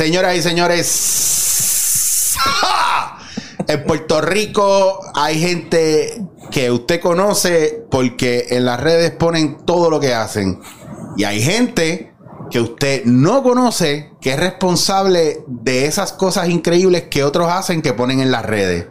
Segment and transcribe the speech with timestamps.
[0.00, 2.38] Señoras y señores,
[3.68, 10.00] en Puerto Rico hay gente que usted conoce porque en las redes ponen todo lo
[10.00, 10.58] que hacen.
[11.18, 12.14] Y hay gente
[12.50, 17.92] que usted no conoce que es responsable de esas cosas increíbles que otros hacen que
[17.92, 18.86] ponen en las redes.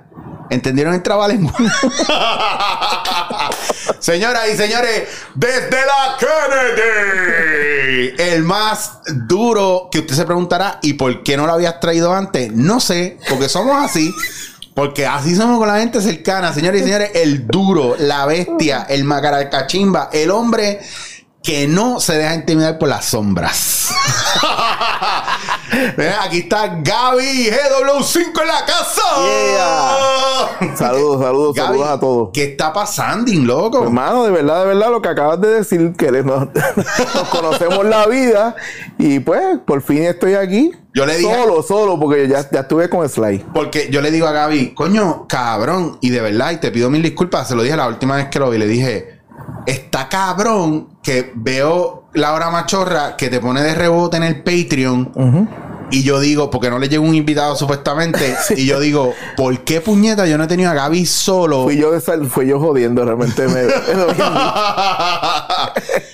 [0.51, 1.55] ¿Entendieron el trabalengua?
[3.99, 5.03] Señoras y señores,
[5.35, 11.53] desde la Kennedy, el más duro que usted se preguntará, ¿y por qué no lo
[11.53, 12.51] habías traído antes?
[12.51, 14.13] No sé, porque somos así.
[14.73, 19.03] Porque así somos con la gente cercana, señores y señores, el duro, la bestia, el
[19.03, 20.79] macaracachimba, el hombre
[21.43, 23.89] que no se deja intimidar por las sombras.
[26.21, 29.01] Aquí está Gaby GW5 en la casa.
[30.75, 32.29] Saludos, saludos, Gaby, saludos a todos.
[32.33, 33.83] ¿Qué está pasando, loco?
[33.83, 36.49] Hermano, de verdad, de verdad, lo que acabas de decir, que nos
[37.29, 38.55] conocemos la vida
[38.97, 40.71] y pues por fin estoy aquí.
[40.93, 43.45] Yo le dije- Solo, solo, porque ya, ya estuve con Sly.
[43.53, 47.03] Porque yo le digo a Gaby, coño, cabrón, y de verdad, y te pido mil
[47.03, 49.18] disculpas, se lo dije la última vez que lo vi, le dije,
[49.65, 55.68] está cabrón que veo la hora machorra que te pone de rebote en el Patreon.
[55.91, 59.81] Y yo digo, porque no le llegó un invitado supuestamente, y yo digo, ¿por qué
[59.81, 61.63] puñeta yo no he tenido a Gaby solo?
[61.63, 61.91] Fui yo,
[62.29, 63.61] fui yo jodiendo, realmente me...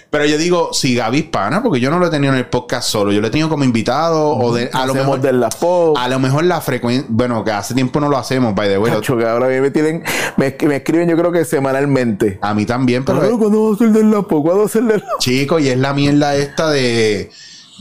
[0.09, 2.45] Pero yo digo, si Gaby es pana, porque yo no lo he tenido en el
[2.47, 5.49] podcast solo, yo lo he tenido como invitado, o de, a lo mejor de la
[5.97, 8.93] a lo mejor la frecuencia, bueno, que hace tiempo no lo hacemos, by the way.
[8.93, 10.03] Cacho, que ahora me tienen,
[10.37, 12.39] me, me escriben yo creo que semanalmente.
[12.41, 14.41] A mí también, pero Pero ¿cuándo va a ser del la pop?
[14.41, 17.29] ¿Cuándo va a ser del la chico, y es la mierda esta de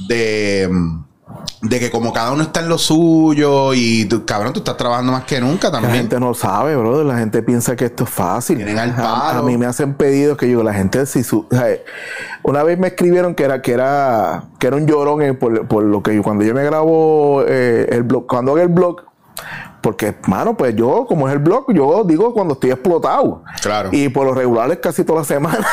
[0.09, 0.69] de
[1.61, 5.13] de que como cada uno está en lo suyo y tú, cabrón, tú estás trabajando
[5.13, 5.95] más que nunca La también.
[5.95, 7.07] gente no sabe, brother.
[7.07, 8.57] La gente piensa que esto es fácil.
[8.57, 9.41] Tienen al palo.
[9.41, 11.47] A, mí me hacen pedidos que yo, la gente, si su,
[12.43, 15.85] una vez me escribieron que era, que era, que era un llorón eh, por, por
[15.85, 19.03] lo que yo, cuando yo me grabo eh, el blog, cuando hago el blog,
[19.85, 23.43] porque, mano, pues yo, como es el blog, yo digo cuando estoy explotado.
[23.61, 23.91] Claro.
[23.93, 25.67] Y por lo regular es casi toda la semana.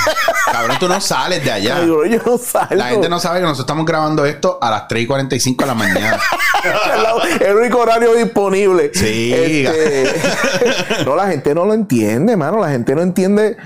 [0.52, 1.84] Cabrón, tú no sales de allá.
[1.84, 2.76] yo, yo no salgo.
[2.76, 5.66] La gente no sabe que nosotros estamos grabando esto a las 3 y 45 de
[5.66, 6.20] la mañana.
[7.40, 8.92] el único horario disponible.
[8.94, 9.34] Sí.
[9.34, 10.14] Este,
[11.04, 12.60] no, la gente no lo entiende, mano.
[12.60, 13.56] La gente no entiende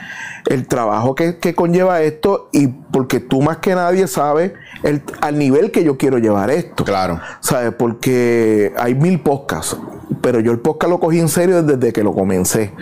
[0.46, 4.52] el trabajo que, que conlleva esto y porque tú más que nadie sabes
[4.82, 6.84] el, al nivel que yo quiero llevar esto.
[6.84, 7.20] Claro.
[7.40, 7.72] ¿Sabes?
[7.74, 9.76] Porque hay mil podcasts,
[10.20, 12.72] pero yo el podcast lo cogí en serio desde que lo comencé.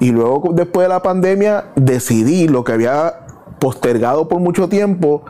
[0.00, 3.26] Y luego, después de la pandemia, decidí lo que había
[3.58, 5.24] postergado por mucho tiempo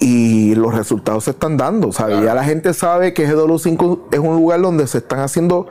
[0.00, 1.92] y los resultados se están dando.
[1.92, 2.22] ¿sabes?
[2.24, 5.68] Ya la gente sabe que GW5 es un lugar donde se están haciendo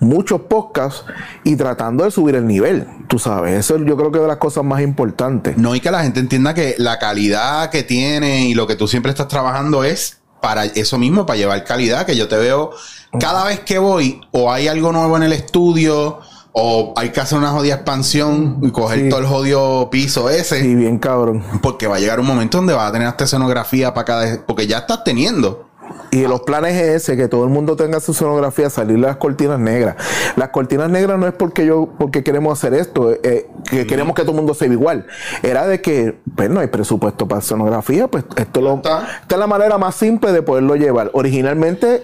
[0.00, 1.04] muchos podcasts
[1.44, 2.86] y tratando de subir el nivel.
[3.06, 5.56] Tú sabes, eso yo creo que es de las cosas más importantes.
[5.56, 8.88] No, y que la gente entienda que la calidad que tiene y lo que tú
[8.88, 12.72] siempre estás trabajando es para eso mismo, para llevar calidad, que yo te veo
[13.18, 16.20] cada vez que voy o hay algo nuevo en el estudio
[16.52, 19.08] o hay que hacer una jodida expansión y coger Sí.
[19.08, 21.42] todo el jodido piso ese, Sí, bien cabrón.
[21.62, 24.46] porque va a llegar un momento donde vas a tener hasta escenografía para cada...
[24.46, 25.67] porque ya estás teniendo.
[26.10, 29.58] Y los planes es ese, que todo el mundo tenga su sonografía, salir las cortinas
[29.58, 29.96] negras.
[30.36, 34.22] Las cortinas negras no es porque yo, porque queremos hacer esto, eh, que queremos que
[34.22, 35.06] todo el mundo se vea igual.
[35.42, 39.46] Era de que, pues no hay presupuesto para sonografía, pues esto lo, esta es la
[39.46, 41.10] manera más simple de poderlo llevar.
[41.12, 42.02] Originalmente,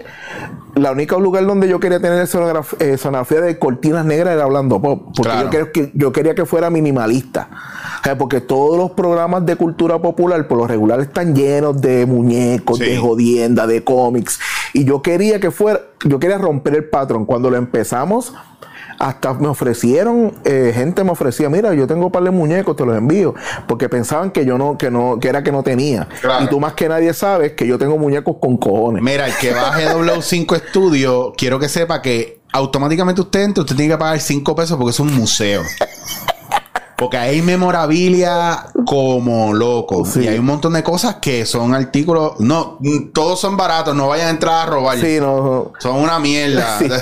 [0.74, 4.82] la única lugar donde yo quería tener sonograf- eh, sonografía de cortinas negras era hablando
[4.82, 5.44] pop, porque Claro.
[5.44, 7.48] yo, quería que, yo quería que fuera minimalista.
[8.00, 12.04] O sea, porque todos los programas de cultura popular, por lo regular, están llenos de
[12.06, 12.84] muñecos, Sí.
[12.84, 14.38] de jodienda, de cómics.
[14.72, 17.24] Y yo quería que fuera, yo quería romper el patrón.
[17.24, 18.34] Cuando lo empezamos,
[18.98, 22.84] hasta me ofrecieron, eh, gente me ofrecía, mira, yo tengo un par de muñecos, te
[22.84, 23.34] los envío.
[23.66, 26.08] Porque pensaban que yo no, que no, que era que no tenía.
[26.20, 26.44] Claro.
[26.44, 29.02] Y tú más que nadie sabes que yo tengo muñecos con cojones.
[29.02, 33.94] Mira, el que baje W5 Studio, quiero que sepa que automáticamente usted entra, usted tiene
[33.94, 35.62] que pagar 5 pesos porque es un museo.
[36.96, 40.04] Porque hay memorabilia como loco.
[40.04, 40.20] Sí.
[40.20, 42.38] Y hay un montón de cosas que son artículos.
[42.40, 42.78] No,
[43.12, 44.98] todos son baratos, no vayan a entrar a robar.
[44.98, 45.72] Sí, no.
[45.80, 46.78] Son una mierda.
[46.78, 46.88] Sí.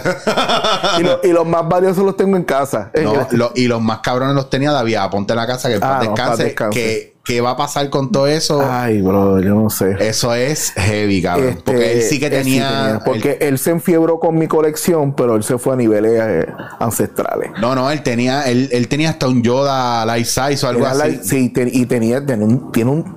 [0.99, 2.91] Y, lo- y los más valiosos los tengo en casa.
[3.03, 4.97] No, lo- y los más cabrones los tenía David.
[5.11, 6.45] Ponte en la casa que Ah, no, descanse.
[6.45, 6.79] descanse.
[6.79, 8.63] ¿Qué, qué va a pasar con todo eso?
[8.69, 9.97] Ay, bro, yo no sé.
[10.01, 11.49] Eso es heavy, cabrón.
[11.51, 13.01] Este, porque él sí que sí tenía.
[13.05, 16.47] porque él se enfiebró con mi colección, pero él se fue a niveles eh,
[16.81, 17.51] ancestrales.
[17.61, 20.93] No, no, él tenía, él, él tenía hasta un Yoda life size o algo Era
[20.93, 21.21] así.
[21.23, 23.17] sí, te- y tenía, tenía un, tiene un,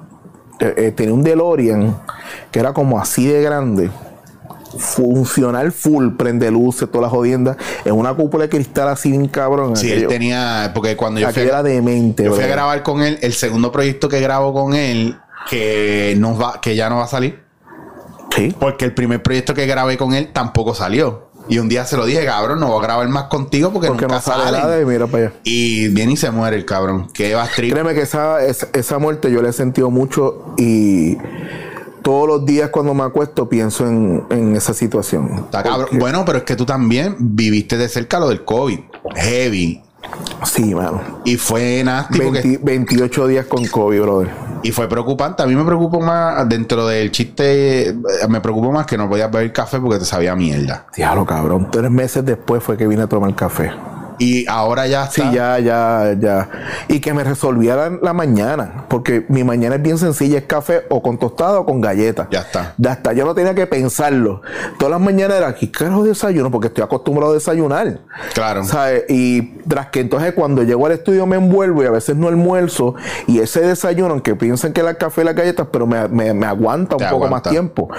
[0.59, 1.97] eh, eh, tenía un DeLorean
[2.51, 3.89] que era como así de grande.
[4.77, 9.75] Funcional full, prende luces, todas las jodiendas, en una cúpula de cristal así bien cabrón.
[9.75, 13.17] Sí, él tenía, porque cuando yo fui, era demente, yo fui a grabar con él,
[13.21, 15.17] el segundo proyecto que grabo con él,
[15.49, 17.43] que no va, que ya no va a salir.
[18.35, 18.53] Sí.
[18.59, 21.29] Porque el primer proyecto que grabé con él tampoco salió.
[21.47, 24.03] Y un día se lo dije, cabrón, no voy a grabar más contigo porque, Porque
[24.05, 24.61] nunca no sale salen".
[24.61, 25.33] nada y mira para allá.
[25.43, 27.07] Y viene y se muere el cabrón.
[27.13, 27.71] Que va trip.
[27.71, 31.17] Créeme que esa, esa, esa muerte yo la he sentido mucho y
[32.05, 35.31] todos los días cuando me acuesto pienso en, en esa situación.
[35.45, 35.81] Está cabrón.
[35.85, 38.79] Porque- Bueno, pero es que tú también viviste de cerca lo del COVID.
[39.15, 39.81] Heavy.
[40.45, 41.01] Sí, mano.
[41.25, 44.29] Y fue nasty porque- 20 28 días con COVID, brother.
[44.61, 45.41] y fue preocupante.
[45.41, 47.95] A mí me preocupó más dentro del chiste.
[48.29, 50.85] Me preocupó más que no podías beber café porque te sabía mierda.
[50.95, 51.69] Diablo, cabrón.
[51.71, 53.71] Tres meses después fue que vine a tomar café.
[54.19, 55.33] Y ahora ya Sí, está.
[55.33, 56.49] ya, ya, ya.
[56.87, 58.85] Y que me resolviera la, la mañana.
[58.87, 62.27] Porque mi mañana es bien sencilla: es café o con tostada o con galleta.
[62.31, 62.73] Ya está.
[62.77, 63.13] Ya está.
[63.13, 64.41] Yo no tenía que pensarlo.
[64.77, 67.99] Todas las mañanas era aquí, carajo desayuno, porque estoy acostumbrado a desayunar.
[68.33, 68.63] Claro.
[68.63, 69.03] ¿Sabes?
[69.09, 72.95] Y tras que entonces cuando llego al estudio me envuelvo y a veces no almuerzo.
[73.27, 76.45] Y ese desayuno, aunque piensen que el café y las galletas, pero me, me- me
[76.45, 77.49] aguanta un Te poco aguanta.
[77.49, 77.89] más tiempo.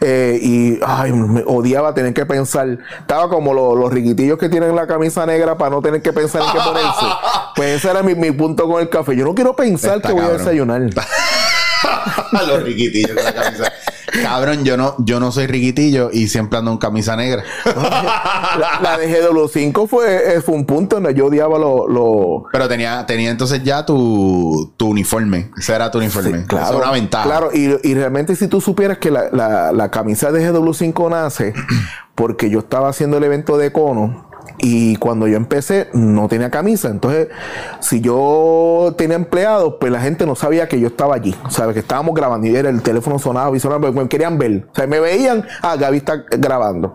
[0.00, 2.78] Eh, y ay, me odiaba tener que pensar.
[3.00, 6.42] Estaba como lo- los riquitillos que tienen la camisa negra para no tener que pensar
[6.42, 7.06] en qué ponerse.
[7.54, 9.14] pues ese era mi, mi punto con el café.
[9.14, 10.80] Yo no quiero pensar Está que voy a desayunar.
[12.48, 13.72] Los riquitillos de la camisa.
[14.22, 17.44] Cabrón, yo no, yo no soy riquitillo y siempre ando en camisa negra.
[17.64, 22.68] la, la de GW5 fue, eh, fue un punto donde yo odiaba lo- lo, Pero
[22.68, 25.50] tenía, tenía entonces ya tu, tu uniforme.
[25.56, 26.40] Ese era tu uniforme.
[26.40, 27.24] Sí, claro, Eso una ventaja.
[27.24, 31.54] Claro, y, y realmente si tú supieras que la, la- la camisa de GW5 nace
[32.14, 34.30] porque yo estaba haciendo el evento de Cono
[34.64, 36.88] y cuando yo empecé no tenía camisa.
[36.88, 37.28] Entonces,
[37.80, 41.34] si yo tenía empleados, pues la gente no sabía que yo estaba allí.
[41.50, 41.74] ¿Sabes?
[41.74, 44.66] Que estábamos grabando y era el teléfono sonaba y sonaba, me querían ver.
[44.70, 46.94] O sea, me veían, ah, Gaby está grabando.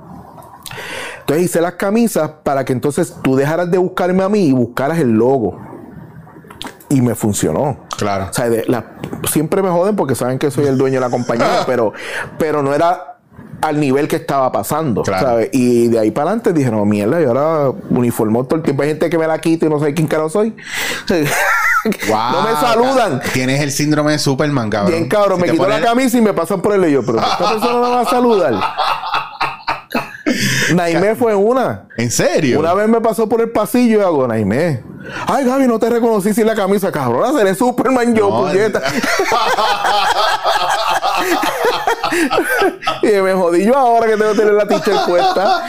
[1.19, 4.97] Entonces hice las camisas para que entonces tú dejaras de buscarme a mí y buscaras
[4.99, 5.59] el logo.
[6.89, 7.79] Y me funcionó.
[7.97, 8.27] Claro.
[8.29, 8.93] O sea, de- la-
[9.29, 11.91] siempre me joden porque saben que soy el dueño de la compañía, pero,
[12.39, 13.16] pero no era
[13.61, 15.27] al nivel que estaba pasando, Claro.
[15.27, 15.49] ¿sabes?
[15.51, 18.83] Y de ahí para adelante dije, no, mierda, y ahora uniformó todo el tiempo.
[18.83, 20.55] Hay gente que me la quita y no sé quién carajo soy.
[22.09, 23.21] Wow, no me saludan.
[23.31, 24.91] Tienes el síndrome de Superman, cabrón.
[24.91, 27.19] Bien cabrón, Si me quito la camisa y me pasan por el y yo, pero
[27.19, 28.53] esta persona no me va a saludar.
[30.73, 31.85] Naime fue una.
[31.97, 32.59] ¿En serio?
[32.59, 34.83] Una vez me pasó por el pasillo y hago, Naime.
[35.27, 37.37] Ay, Gaby, no te reconocí sin la camisa, cabrón.
[37.37, 38.81] Seré Superman yo, No, puñeta.
[43.03, 45.61] y me jodí yo ahora que tengo que tener la t-shirt puesta.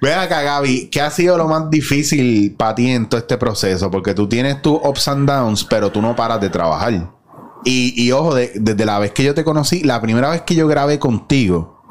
[0.00, 3.90] Ve acá, Gaby, ¿qué ha sido lo más difícil para ti en todo este proceso?
[3.90, 7.10] Porque tú tienes tus ups and downs, pero tú no paras de trabajar.
[7.64, 10.54] Y, y ojo, de- desde la vez que yo te conocí, la primera vez que
[10.54, 11.82] yo grabé contigo,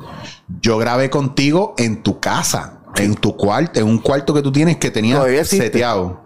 [0.62, 4.78] yo grabé contigo en tu casa, en tu cuarto, en un cuarto que tú tienes
[4.78, 5.20] que tenías
[5.58, 6.22] seteado.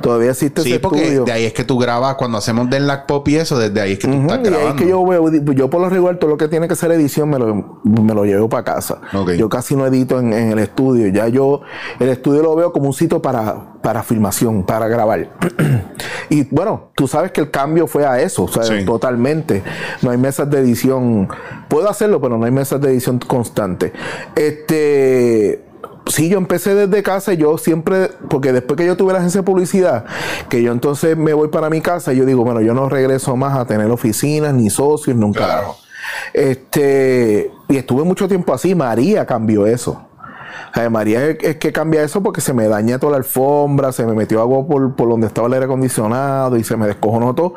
[0.00, 1.24] Todavía existe Sí, ese porque estudio.
[1.24, 3.92] de ahí es que tú grabas cuando hacemos del Lack Pop y eso, desde ahí
[3.92, 4.82] es que tú estás y ahí es grabando.
[4.82, 7.38] que yo veo, yo por lo regular todo lo que tiene que ser edición me
[7.38, 9.00] lo, me lo llevo para casa.
[9.36, 11.08] Yo casi no edito en, en el estudio.
[11.08, 11.62] Ya yo
[11.98, 15.30] el estudio lo veo como un sitio para, para filmación, para grabar.
[16.30, 18.84] y bueno, tú sabes que el cambio fue a eso, o sea, Sí.
[18.84, 19.62] totalmente.
[20.02, 21.28] No hay mesas de edición.
[21.68, 23.92] Puedo hacerlo, pero no hay mesas de edición constante.
[24.34, 25.64] Este
[26.06, 29.44] Sí, yo empecé desde casa yo siempre, porque después que yo tuve la agencia de
[29.44, 30.04] publicidad,
[30.48, 33.36] que yo entonces me voy para mi casa y yo digo, bueno, yo no regreso
[33.36, 35.44] más a tener oficinas ni socios, nunca.
[35.44, 35.76] Claro.
[36.32, 40.06] Este, y estuve mucho tiempo así, María cambió eso.
[40.90, 44.12] María es, es que cambia eso porque se me daña toda la alfombra, se me
[44.12, 47.54] metió agua por, por donde estaba el aire acondicionado y se me descojonó todo.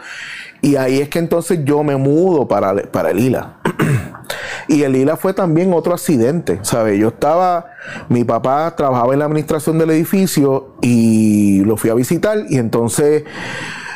[0.62, 3.58] Y ahí es que entonces yo me mudo para, para el ILA.
[4.70, 6.98] y el ILA fue también otro accidente, ¿sabes?
[7.00, 7.66] Yo estaba,
[8.08, 13.24] mi papá trabajaba en la administración del edificio y lo fui a visitar y entonces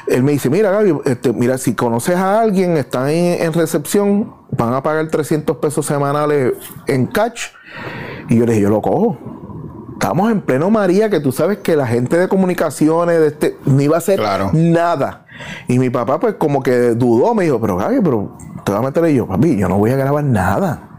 [0.07, 4.33] él me dice, mira Gaby, este, mira, si conoces a alguien, están en, en recepción,
[4.51, 6.53] van a pagar 300 pesos semanales
[6.87, 7.43] en catch.
[8.29, 9.17] Y yo le dije, yo lo cojo.
[9.93, 13.81] Estamos en pleno María, que tú sabes que la gente de comunicaciones de este, no
[13.81, 14.49] iba a hacer Claro.
[14.51, 15.25] nada.
[15.69, 18.83] Y mi papá, pues, como que dudó, me dijo, pero Gaby, pero te vas a
[18.83, 19.15] meter ahí".
[19.15, 20.89] yo, papi, yo no voy a grabar nada.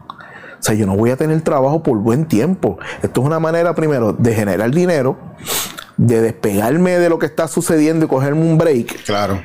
[0.59, 2.79] O sea, yo no voy a tener trabajo por buen tiempo.
[3.03, 5.17] Esto es una manera, primero, de generar dinero,
[5.99, 9.05] de despegarme de lo que está sucediendo y cogerme un break.
[9.05, 9.41] Claro,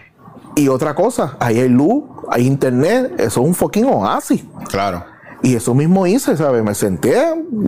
[0.56, 4.44] Y otra cosa, ahí hay luz, hay internet, eso es un fucking oasis.
[4.70, 5.04] claro.
[5.42, 6.62] Y eso mismo hice, ¿sabes?
[6.66, 7.16] Me senté,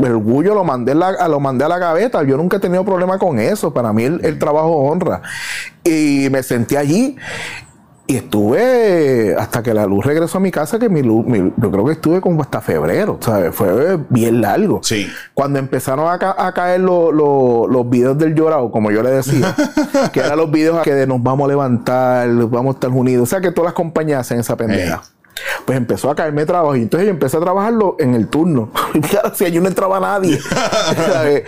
[0.04, 2.22] orgullo lo mandé, la- a- lo mandé a la gaveta.
[2.24, 3.74] Yo nunca he tenido problema con eso.
[3.74, 5.22] Para mí el, el trabajo honra.
[5.82, 7.16] Y me senté allí
[8.12, 11.72] y estuve hasta que la luz regresó a mi casa, que mi luz, mi- yo
[11.72, 13.56] creo que estuve como hasta febrero, ¿sabes?
[13.56, 14.80] Fue bien largo.
[14.84, 15.08] Sí.
[15.34, 19.12] Cuando empezaron a, ca- a caer lo- lo- los videos del llorado, como yo le
[19.12, 19.56] decía,
[20.14, 23.24] que eran los videos que de nos vamos a levantar, vamos a estar unidos.
[23.24, 25.02] O sea que todas las compañías hacen esa pendeja.
[25.66, 26.76] Pues empezó a caerme trabajo.
[26.76, 28.70] Y entonces yo empecé a trabajarlo en el turno.
[28.94, 30.40] Y claro, si allí no entraba nadie.
[31.08, 31.44] ¿sabes?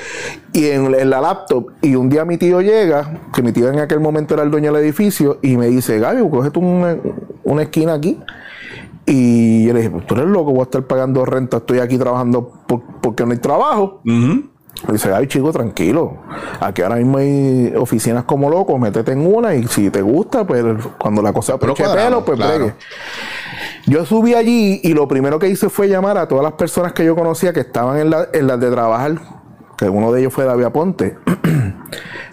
[0.53, 1.71] y en, en la laptop.
[1.81, 4.71] Y un día mi tío llega, que mi tío en aquel momento era el dueño
[4.71, 6.95] del edificio, y me dice, Gaby, coge tú una,
[7.43, 8.19] una esquina aquí.
[9.05, 11.97] Y yo le dije, pues tú eres loco, voy a estar pagando renta, estoy aquí
[11.97, 13.99] trabajando por- porque no hay trabajo.
[14.05, 14.13] Me
[14.91, 16.17] dice, ay chico, tranquilo.
[16.59, 20.63] Aquí ahora mismo hay oficinas como loco, métete en una y si te gusta, pues
[20.97, 22.73] cuando la cosa cuadramos, pelo, pues claro.
[23.85, 27.03] Yo subí allí y lo primero que hice fue llamar a todas las personas que
[27.03, 29.19] yo conocía que estaban en, la, en las de trabajar,
[29.77, 31.17] que uno de ellos fue David Aponte.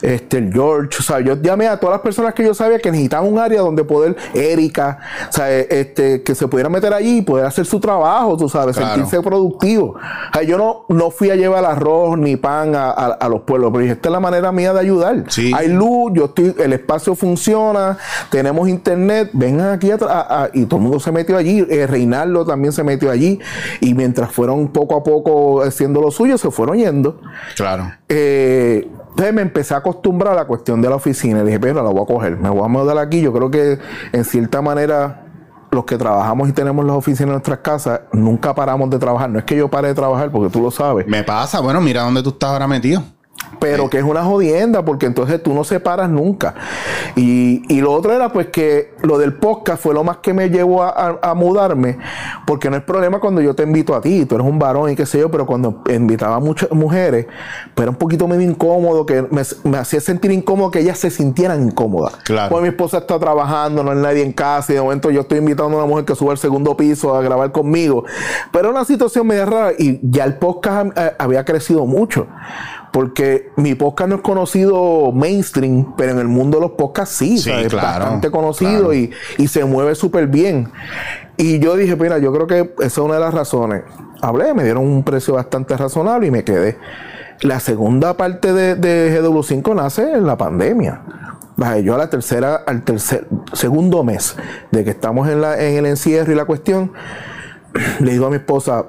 [0.02, 2.90] Este, el George, o sea, yo llamé a todas las personas que yo sabía que
[2.90, 7.23] necesitaban un área donde poder, Erika, o sea, este, que se pudieran meter allí y
[7.23, 8.95] poder hacer su trabajo, tú sabes, Claro.
[8.95, 9.97] sentirse productivo.
[9.97, 13.42] O sea, yo no, no fui a llevar arroz ni pan a, a- a los
[13.42, 15.25] pueblos, pero dije, esta es la manera mía de ayudar.
[15.28, 15.52] Sí.
[15.54, 17.99] Hay luz, yo estoy, el espacio funciona,
[18.30, 22.45] tenemos internet, vengan aquí a- a- y todo el mundo se metió allí, eh, Reinaldo
[22.47, 23.38] también se metió allí,
[23.80, 27.21] y mientras fueron poco a poco haciendo lo suyo, se fueron yendo.
[27.57, 27.92] Claro.
[28.09, 31.40] Eh, entonces me empecé a acostumbrar a la cuestión de la oficina.
[31.40, 33.21] Y dije, pero la voy a coger, me voy a mudar aquí.
[33.21, 33.79] Yo creo que
[34.12, 35.26] en cierta manera
[35.71, 39.31] los que trabajamos y tenemos las oficinas en nuestras casas, nunca paramos de trabajar.
[39.31, 41.07] No es que yo pare de trabajar, porque tú lo sabes.
[41.07, 43.02] Me pasa, bueno, mira dónde tú estás ahora metido.
[43.59, 46.54] Pero que es una jodienda, porque entonces tú no separas nunca.
[47.16, 50.49] Y, y lo otro era pues que lo del podcast fue lo más que me
[50.50, 51.99] llevó a, a- a mudarme,
[52.47, 54.97] porque no es problema cuando yo te invito a ti, tú eres un varón y
[54.97, 57.26] qué sé yo, pero cuando invitaba a muchas mujeres,
[57.75, 61.11] pues era un poquito medio incómodo, que me, me hacía sentir incómodo que ellas se
[61.11, 62.16] sintieran incómodas.
[62.25, 62.50] Claro.
[62.50, 65.38] Pues mi esposa está trabajando, no hay nadie en casa, y de momento yo estoy
[65.38, 68.04] invitando a una mujer que suba al segundo piso a grabar conmigo.
[68.52, 72.26] Pero era una situación medio rara y ya el podcast había crecido mucho.
[72.92, 77.40] Porque mi podcast no es conocido mainstream, pero en el mundo de los podcasts sí,
[77.42, 78.94] claro, bastante conocido claro.
[78.94, 80.70] y, y se mueve súper bien.
[81.37, 83.82] Y yo dije, mira, yo creo que esa es una de las razones.
[84.20, 86.78] Hablé, me dieron un precio bastante razonable y me quedé.
[87.42, 91.02] La segunda parte de, de GW5 nace en la pandemia.
[91.82, 94.35] Yo a la tercera, al tercer, segundo mes
[94.70, 96.92] de que estamos en, la, en el encierro y la cuestión,
[98.00, 98.87] le digo a mi esposa,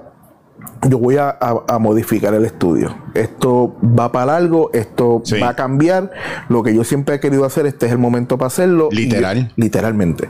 [0.88, 2.96] yo voy a, a- a modificar el estudio.
[3.14, 5.40] Esto va para largo, esto Sí.
[5.40, 6.12] va a cambiar.
[6.50, 8.90] Lo que yo siempre he querido hacer, este es el momento para hacerlo.
[8.92, 9.52] Y- Literal.
[9.58, 10.30] literalmente.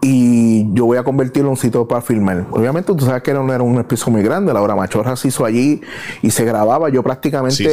[0.00, 2.46] Y yo voy a convertirlo en un sitio para filmar.
[2.50, 4.54] Obviamente, tú sabes que era, un- era un espacio muy grande.
[4.54, 5.80] La hora machorra se hizo allí
[6.22, 6.88] y se grababa.
[6.88, 7.66] Yo prácticamente Sí,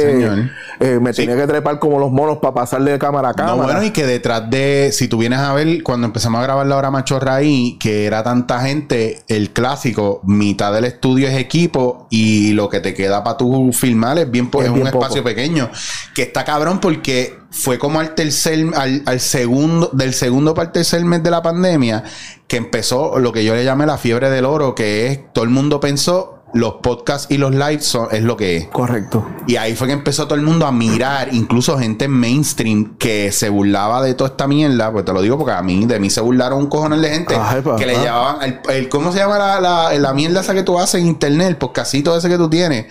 [0.80, 1.22] eh, me Sí.
[1.24, 3.56] tenía que trepar como los monos para pasarle de cámara a cámara.
[3.56, 6.66] No, bueno, y que detrás de, si tú vienes a ver, cuando empezamos a grabar
[6.66, 12.06] la hora machorra ahí, que era tanta gente, el clásico, mitad del estudio es equipo
[12.10, 12.17] y
[12.52, 15.70] lo que te queda para tú filmar es bien, po- Es un espacio pequeño.
[16.14, 20.72] Que está cabrón porque fue como al tercer, al, al segundo, del segundo para el
[20.72, 22.04] tercer mes de la pandemia,
[22.46, 25.50] que empezó lo que yo le llamé la fiebre del oro, que es, todo el
[25.50, 28.66] mundo pensó, los podcasts y los lives son, es lo que es.
[28.68, 29.26] Correcto.
[29.46, 33.48] Y ahí fue que empezó todo el mundo a mirar, incluso gente mainstream que se
[33.50, 34.90] burlaba de toda esta mierda.
[34.90, 37.36] Pues te lo digo porque a mí, de mí se burlaron un cojonal de gente
[37.38, 40.62] Ay, que le llevaban el, el- ¿cómo se llama la, la, la mierda esa que
[40.62, 41.48] tú haces en internet?
[41.48, 42.86] El podcastito ese que tú tienes.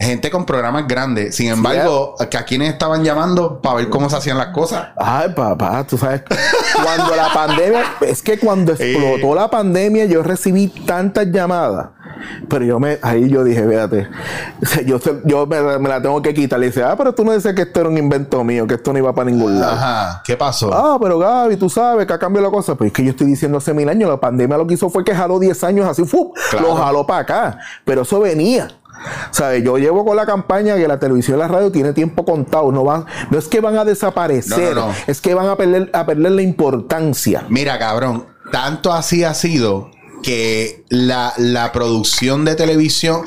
[0.00, 1.34] Gente con programas grandes.
[1.34, 4.88] Sin embargo, que a quienes estaban llamando para ver cómo se hacían las cosas.
[4.96, 6.22] Ay, papá, tú sabes,
[6.82, 8.92] cuando la pandemia, es que cuando Eh.
[8.92, 11.88] explotó la pandemia, yo recibí tantas llamadas.
[12.48, 14.08] Pero yo me, ahí yo dije, fíjate,
[14.86, 16.58] yo, yo me, me la tengo que quitar.
[16.58, 18.92] Le dice, ah, pero tú no dices que esto era un invento mío, que esto
[18.92, 19.72] no iba para ningún lado.
[19.74, 20.22] Ajá.
[20.24, 20.72] ¿Qué pasó?
[20.74, 22.74] Ah, pero Gaby, tú sabes que ha cambiado la cosa.
[22.74, 25.04] Pues es que yo estoy diciendo hace mil años, la pandemia lo que hizo fue
[25.04, 26.32] que jaló 10 años así, ¡fu!
[26.50, 26.68] Claro.
[26.68, 27.58] lo jaló para acá.
[27.84, 28.68] Pero eso venía.
[29.30, 29.62] ¿Sabes?
[29.64, 32.70] Yo llevo con la campaña que la televisión y la radio tiene tiempo contado.
[32.72, 34.94] No, van, no es que van a desaparecer, No, no, no.
[35.06, 37.44] es que van a perder, a perder la importancia.
[37.48, 39.90] Mira, cabrón, tanto así ha sido
[40.22, 43.22] que la, la producción de televisión.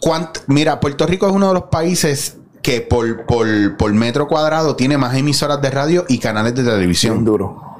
[0.00, 4.76] cuant- mira, Puerto Rico es uno de los países que por, por, por metro cuadrado
[4.76, 7.24] tiene más emisoras de radio y canales de Bien televisión.
[7.24, 7.71] duro.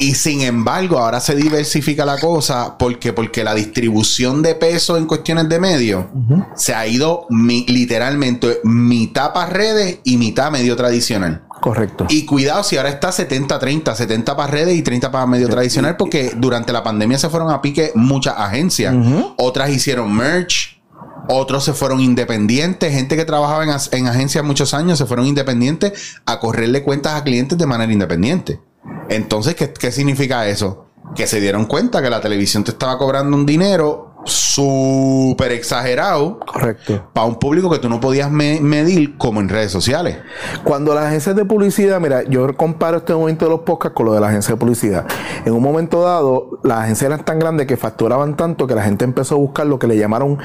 [0.00, 5.06] Y sin embargo, ahora se diversifica la cosa porque, porque la distribución de peso en
[5.06, 6.08] cuestiones de medio
[6.54, 11.42] se ha ido mi- literalmente mitad para redes y mitad medio tradicional.
[11.60, 12.06] Correcto.
[12.08, 16.30] Y cuidado si ahora está 70-30, 70 para redes y 30 para medio tradicional, porque
[16.36, 18.94] durante la pandemia se fueron a pique muchas agencias.
[19.36, 20.80] Otras hicieron merch,
[21.28, 26.20] otros se fueron independientes, gente que trabajaba en, en agencias muchos años se fueron independientes
[26.24, 28.60] a correrle cuentas a clientes de manera independiente.
[29.08, 30.86] Entonces, ¿qué, qué significa eso?
[31.14, 37.08] Que se dieron cuenta que la televisión te estaba cobrando un dinero súper exagerado Correcto.
[37.14, 40.18] para un público que tú no podías me- medir como en redes sociales.
[40.64, 44.12] Cuando las agencias de publicidad, mira, yo comparo este momento de los podcasts con lo
[44.12, 45.06] de la agencia de publicidad.
[45.46, 49.04] En un momento dado, las agencias eran tan grandes que facturaban tanto que la gente
[49.04, 50.38] empezó a buscar lo que le llamaron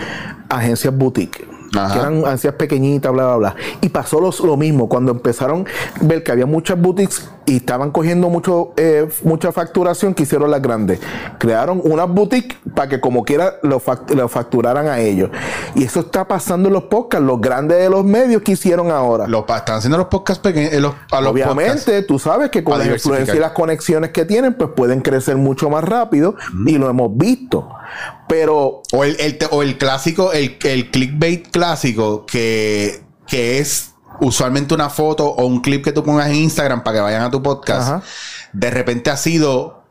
[0.50, 1.46] agencias boutique.
[1.76, 1.92] Ajá.
[1.94, 3.56] Que eran agencias pequeñitas, bla, bla, bla.
[3.82, 4.88] Y pasó los- lo mismo.
[4.88, 5.66] Cuando empezaron
[6.00, 10.50] a ver que había muchas boutiques y estaban cogiendo mucho, eh, mucha facturación, que hicieron
[10.52, 11.00] las grandes.
[11.40, 13.82] Crearon unas boutiques para que como quiera lo,
[14.16, 15.30] lo facturaran a ellos.
[15.76, 17.26] Y eso está pasando en los podcasts.
[17.26, 19.28] Los grandes de los medios que hicieron ahora.
[19.28, 20.74] Los, están haciendo los podcasts pequeños.
[20.82, 22.08] Los, a los Obviamente, podcasts.
[22.08, 25.70] tú sabes que con la influencia y las conexiones que tienen, pues pueden crecer mucho
[25.70, 26.36] más rápido
[26.66, 27.70] y lo hemos visto.
[28.28, 33.93] Pero O el, el o el clásico, el, el clickbait clásico que, que es
[34.24, 37.32] usualmente una foto o un clip que tú pongas en Instagram para que vayan a
[37.32, 37.90] tu podcast.
[37.90, 38.02] Ajá.
[38.54, 39.84] De repente ha sido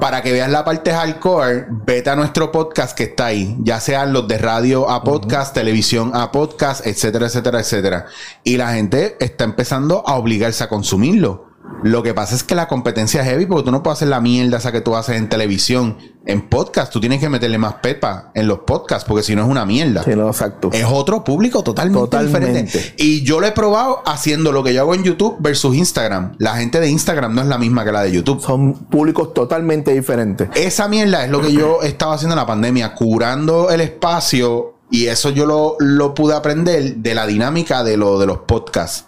[0.00, 4.12] para que veas la parte hardcore, vete a nuestro podcast que está ahí, ya sean
[4.12, 8.06] los de radio a podcast, televisión a podcast, etcétera, etcétera, etcétera.
[8.42, 11.49] Y la gente está empezando a obligarse a consumirlo.
[11.82, 14.20] Lo que pasa es que la competencia es heavy porque tú no puedes hacer la
[14.20, 15.96] mierda esa que tú haces en televisión.
[16.26, 19.48] En podcast, tú tienes que meterle más pepa en los podcasts porque si no es
[19.48, 20.02] una mierda.
[20.02, 20.70] sí, no, exacto.
[20.72, 22.62] Es otro público totalmente, Totalmente.
[22.64, 22.94] diferente.
[22.98, 26.32] Y yo lo he probado haciendo lo que yo hago en YouTube versus Instagram.
[26.38, 28.40] La gente de Instagram no es la misma que la de YouTube.
[28.42, 30.48] Son públicos totalmente diferentes.
[30.54, 34.74] Esa mierda es lo que yo estaba haciendo en la pandemia, curando el espacio.
[34.90, 39.04] Y eso yo lo, lo pude aprender de la dinámica de, lo, de los podcasts.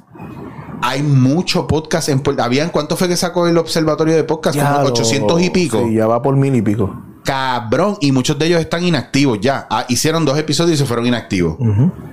[0.83, 4.57] Hay mucho podcast en Puerto ¿Habían cuánto fue que sacó el observatorio de podcast?
[4.57, 5.85] Ya Como lo- 800 y pico.
[5.87, 6.95] Sí, ya va por mil y pico.
[7.25, 7.97] Cabrón.
[8.01, 9.67] Y muchos de ellos están inactivos ya.
[9.71, 11.57] Ah, hicieron dos episodios y se fueron inactivos.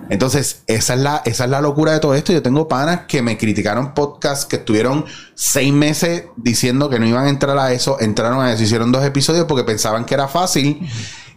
[0.09, 2.31] Entonces, esa es, la, esa es la locura de todo esto.
[2.31, 7.25] Yo tengo panas que me criticaron podcasts que estuvieron seis meses diciendo que no iban
[7.25, 7.99] a entrar a eso.
[7.99, 8.61] Entraron a eso.
[8.63, 10.87] Hicieron dos episodios porque pensaban que era fácil.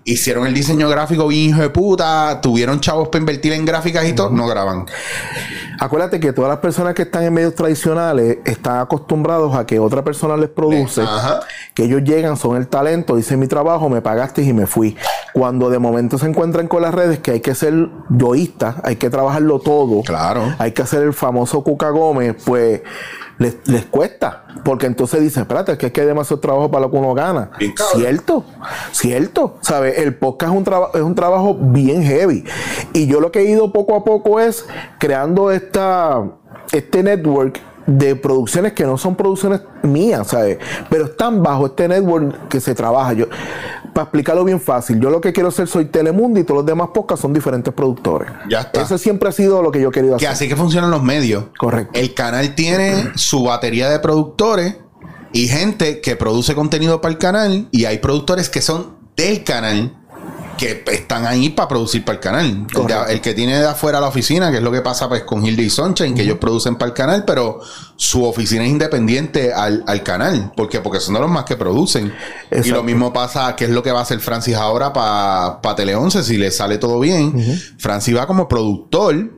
[0.05, 2.41] Hicieron el diseño gráfico bien hijo de puta.
[2.41, 4.31] Tuvieron chavos para invertir en gráficas y todo.
[4.31, 4.87] No graban.
[5.79, 10.05] Acuérdate que todas las personas que están en medios tradicionales están acostumbrados a que otra
[10.05, 11.41] persona les produce, Ajá.
[11.75, 14.97] que ellos llegan, son el talento, hice mi trabajo, me pagaste y me fui.
[15.33, 19.11] Cuando de momento se encuentran con las redes que hay que ser yoísta, hay que
[19.11, 20.55] trabajarlo todo, Claro.
[20.59, 22.83] hay que hacer el famoso Cuca Gómez, pues
[23.38, 26.87] les, les cuesta, porque entonces dicen, espérate, es que es que hay demasiado trabajo para
[26.87, 27.51] lo que uno gana.
[27.59, 27.75] Bien.
[27.95, 28.45] Cierto,
[28.92, 29.57] cierto.
[29.61, 29.99] ¿Sabes?
[29.99, 32.45] El podcast es un, traba- es un trabajo bien heavy.
[32.92, 34.66] Y yo lo que he ido poco a poco es
[34.99, 36.23] creando esta,
[36.73, 40.59] este network de producciones que no son producciones mías, ¿sabes?
[40.88, 43.12] Pero están bajo este network que se trabaja.
[43.12, 43.27] Yo,
[43.92, 46.88] para explicarlo bien fácil, yo lo que quiero hacer soy Telemundo y todos los demás
[46.95, 48.31] podcasts son diferentes productores.
[48.49, 48.83] Ya está.
[48.83, 50.35] Eso siempre ha sido lo que yo he querido Que hacer.
[50.37, 51.45] así que funcionan los medios.
[51.59, 51.99] Correcto.
[51.99, 54.77] El canal tiene su batería de productores
[55.33, 57.68] y gente que produce contenido para el canal.
[57.71, 59.97] Y hay productores que son del canal
[60.62, 62.46] que están ahí para producir para el canal.
[62.46, 63.07] El, de- Correcto.
[63.09, 65.62] el que tiene de afuera la oficina, que es lo que pasa pues con Hilde
[65.64, 67.61] y Sunshine, que ellos producen para el canal, pero
[67.96, 70.53] su oficina es independiente al, al canal.
[70.57, 70.81] ¿Por qué?
[70.81, 72.12] Porque son de los más que producen.
[72.53, 75.94] Y lo mismo pasa, que es lo que va a hacer Francis ahora para Tele
[75.96, 77.61] 11, si le sale todo bien.
[77.79, 79.31] Francis va como productor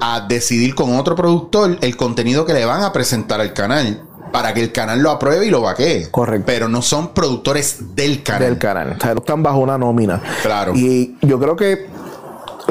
[0.00, 4.52] a decidir con otro productor el contenido que le van a presentar al canal para
[4.54, 6.08] que el canal lo apruebe y lo vaquee.
[6.10, 6.44] Correcto.
[6.46, 8.42] Pero no son productores del canal.
[8.42, 8.96] del canal.
[8.98, 10.20] O sea, no están bajo una nómina.
[10.42, 10.72] Claro.
[10.74, 11.86] Y yo creo que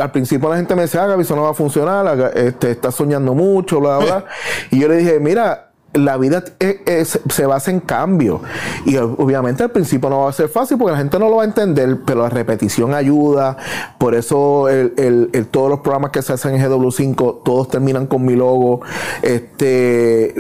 [0.02, 2.96] al principio la gente me decía, ah, Gaby, eso no va a funcionar, este, estás
[2.96, 4.26] soñando mucho, bla, bla,
[4.72, 8.42] y yo le dije, mira, la vida es- es- se basa en cambio.
[8.86, 11.38] Y ob- obviamente al principio no va a ser fácil porque la gente no lo
[11.38, 13.56] va a entender, pero la repetición ayuda.
[13.98, 18.08] Por eso el- el- el- todos los programas que se hacen en GW5, todos terminan
[18.08, 18.82] con mi logo.
[19.22, 20.36] Este,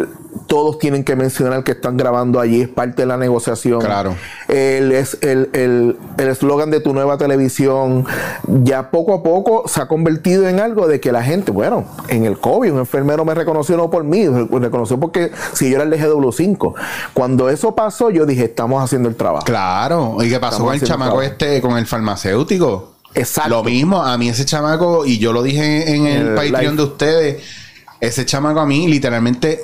[0.47, 3.81] todos tienen que mencionar que están grabando allí, es parte de la negociación.
[3.81, 4.15] Claro.
[4.47, 8.05] El es el el el eslogan de tu nueva televisión
[8.47, 12.25] ya poco a poco se ha convertido en algo de que la gente, bueno, en
[12.25, 15.83] el COVID un enfermero me reconoció no por mí, me reconoció porque si yo era
[15.83, 16.73] el de GW5.
[17.13, 19.45] Cuando eso pasó, yo dije, estamos haciendo el trabajo.
[19.45, 20.17] Claro.
[20.21, 22.95] ¿Y qué pasó Estamos con el chamaco este, con el farmacéutico?
[23.13, 23.49] Exacto.
[23.49, 26.75] Lo mismo, a mí ese chamaco, y yo lo dije en el, El Patreon live.
[26.75, 27.43] de ustedes,
[28.01, 29.63] ese chamaco a mí literalmente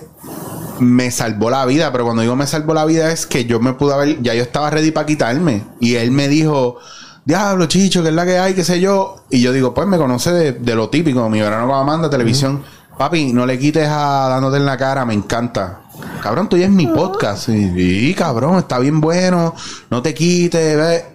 [0.81, 3.73] me salvó la vida, pero cuando digo me salvó la vida es que yo me
[3.73, 6.77] pude haber, ya yo estaba ready para quitarme, y él me dijo,
[7.23, 9.97] diablo, chicho, que es la que hay, qué sé yo, y yo digo, pues me
[9.97, 12.63] conoce de, de lo típico, mi verano con Amanda, televisión,
[12.97, 15.81] papi, no le quites a dándote en la cara, me encanta.
[16.21, 17.49] Cabrón, tú ya es mi podcast.
[17.49, 19.55] Y, y, cabrón, está bien bueno.
[19.89, 21.05] No te quites, ve.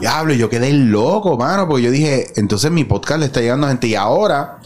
[0.00, 3.70] Diablo, yo quedé loco, mano, porque yo dije, entonces mi podcast le está llegando a
[3.70, 3.86] gente.
[3.86, 4.58] Y ahora,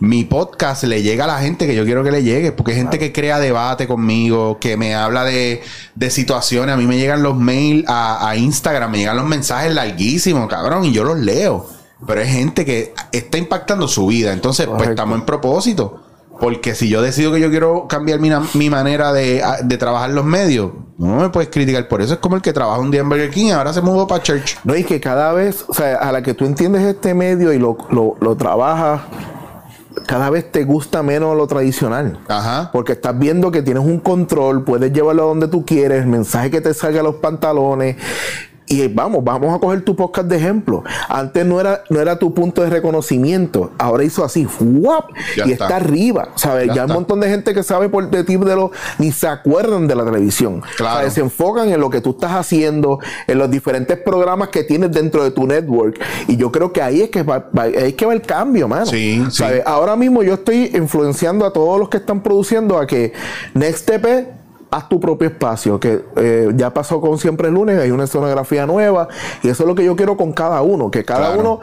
[0.00, 2.78] mi podcast le llega a la gente que yo quiero que le llegue, porque hay
[2.78, 5.62] gente que crea debate conmigo, que me habla de,
[5.94, 6.74] de situaciones.
[6.74, 10.86] A mí me llegan los mails a, a Instagram, me llegan los mensajes larguísimos, cabrón,
[10.86, 11.66] y yo los leo.
[12.06, 14.32] Pero hay gente que está impactando su vida.
[14.32, 16.02] Entonces, pues estamos en propósito.
[16.40, 20.24] Porque si yo decido que yo quiero cambiar mi, mi manera de, de trabajar los
[20.24, 22.14] medios, no me puedes criticar por eso.
[22.14, 24.22] Es como el que trabaja un día en Burger King y ahora se mudó para
[24.22, 24.56] Church.
[24.64, 27.58] No, y que cada vez, o sea, a la que tú entiendes este medio y
[27.58, 29.02] lo, lo, lo trabajas,
[30.06, 32.18] cada vez te gusta menos lo tradicional.
[32.28, 32.70] Ajá.
[32.72, 36.50] Porque estás viendo que tienes un control, puedes llevarlo a donde tú quieres, el mensaje
[36.50, 37.96] que te salga a los pantalones.
[38.72, 40.84] Y vamos, vamos a coger tu podcast de ejemplo.
[41.08, 43.72] Antes no era, no era tu punto de reconocimiento.
[43.78, 45.10] Ahora hizo así, ¡fuap!
[45.36, 45.64] Ya y está.
[45.64, 46.28] está, arriba.
[46.36, 46.68] ¿Sabes?
[46.68, 49.10] Ya Ya, hay un montón de gente que sabe por de ti de lo, ni
[49.10, 50.62] se acuerdan de la televisión.
[50.76, 50.98] Claro.
[50.98, 51.14] ¿Sabes?
[51.14, 55.24] Se enfocan en lo que tú estás haciendo, en los diferentes programas que tienes dentro
[55.24, 55.98] de tu network.
[56.28, 58.68] Y yo creo que ahí es que va, va- ahí es que va el cambio,
[58.68, 58.86] mano.
[58.86, 59.42] Sí, sí.
[59.66, 63.12] Ahora mismo yo estoy influenciando a todos los que están produciendo a que
[63.54, 64.39] Next Step
[64.70, 68.66] haz tu propio espacio, que eh, ya pasó con Siempre el Lunes, hay una escenografía
[68.66, 69.08] nueva,
[69.42, 71.40] y eso es lo que yo quiero con cada uno, que cada Claro.
[71.40, 71.60] uno,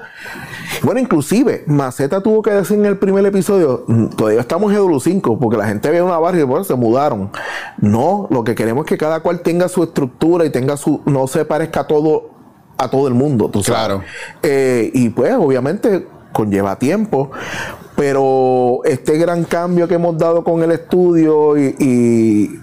[0.83, 5.39] bueno, inclusive, Maceta tuvo que decir en el primer episodio, "Mm, todavía estamos en W5,
[5.39, 7.31] porque la gente ve una barra y bueno, se mudaron.
[7.77, 11.27] No, lo que queremos es que cada cual tenga su estructura y tenga su, no
[11.27, 12.31] se parezca a todo,
[12.77, 13.79] a todo el mundo, tú sabes.
[13.79, 14.01] Claro.
[14.43, 17.31] Eh, y pues obviamente conlleva tiempo,
[17.95, 22.59] pero este gran cambio que hemos dado con el estudio y, y-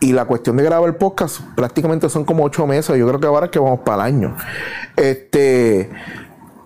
[0.00, 3.26] y la cuestión de grabar el podcast prácticamente son como ocho meses, yo creo que
[3.26, 4.36] ahora es que vamos para el año.
[4.96, 5.90] Este,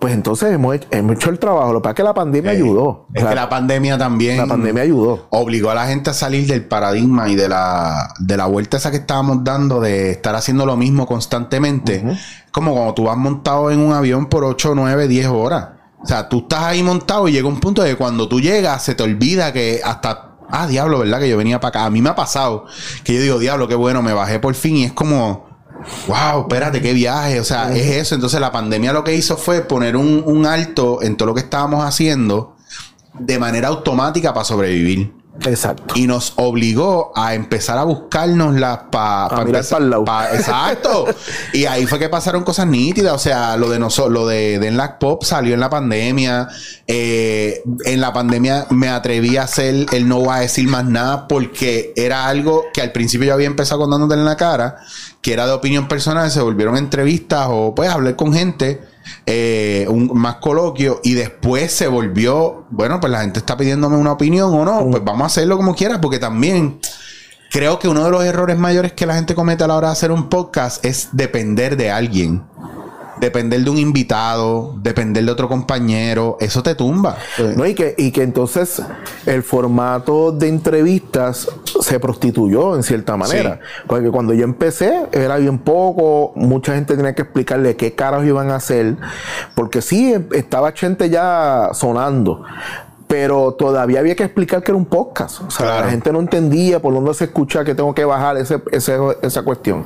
[0.03, 2.51] pues entonces hemos hecho, hemos hecho el trabajo, lo que pasa es que la pandemia
[2.51, 3.07] Eh, ayudó.
[3.13, 4.37] Es la, que la pandemia también.
[4.37, 5.27] la pandemia ayudó.
[5.29, 8.91] obligó a la gente a salir del paradigma y de la, de la vuelta esa
[8.91, 12.03] que estábamos dando de estar haciendo lo mismo constantemente.
[12.51, 15.69] Como cuando tú vas montado en un avión por 8, 9, 10 horas.
[16.03, 18.83] O sea, tú estás ahí montado y llega un punto de que cuando tú llegas
[18.83, 20.32] se te olvida que hasta...
[20.55, 21.19] Ah, diablo, ¿verdad?
[21.19, 21.85] Que yo venía para acá.
[21.85, 22.67] A mí me ha pasado
[23.03, 25.51] que yo digo, diablo, qué bueno, me bajé por fin y es como...
[26.07, 27.39] Wow, espérate, qué viaje.
[27.39, 28.13] O sea, es eso.
[28.13, 31.41] Entonces la pandemia lo que hizo fue poner un, un alto en todo lo que
[31.41, 32.55] estábamos haciendo
[33.17, 35.22] de manera automática para sobrevivir.
[35.41, 35.95] Exacto.
[35.97, 40.05] Y nos obligó a empezar a buscarnos las para A mirar pa'l lado.
[40.33, 41.05] exacto.
[41.53, 43.13] y ahí fue que pasaron cosas nítidas.
[43.13, 46.49] O sea, lo de nosotros, lo de, de Enlac Pop salió en la pandemia.
[46.87, 51.27] Eh, en la pandemia me atreví a hacer el no voy a decir más nada
[51.27, 54.77] porque era algo que al principio yo había empezado contándote en la cara,
[55.21, 58.92] que era de opinión personal, se volvieron entrevistas o pues hablar con gente
[59.25, 64.11] eh, un más coloquio y después se volvió, bueno, pues la gente está pidiéndome una
[64.11, 66.79] opinión o no, pues vamos a hacerlo como quiera, porque también
[67.51, 69.93] creo que uno de los errores mayores que la gente comete a la hora de
[69.93, 72.43] hacer un podcast es depender de alguien.
[73.19, 77.17] Depender de un invitado, depender de otro compañero, eso te tumba.
[77.55, 77.65] ¿no?
[77.65, 78.81] Y, que, y que entonces
[79.25, 81.47] el formato de entrevistas
[81.81, 83.59] se prostituyó en cierta manera.
[83.87, 88.49] Porque cuando yo empecé era bien poco, mucha gente tenía que explicarle qué caras iban
[88.51, 88.95] a hacer,
[89.55, 92.43] porque sí, estaba gente ya sonando.
[93.07, 95.41] Pero todavía había que explicar que era un podcast.
[95.41, 95.85] O sea, Claro.
[95.85, 99.43] la gente no entendía por dónde se escucha que tengo que bajar ese, ese- esa
[99.43, 99.85] cuestión.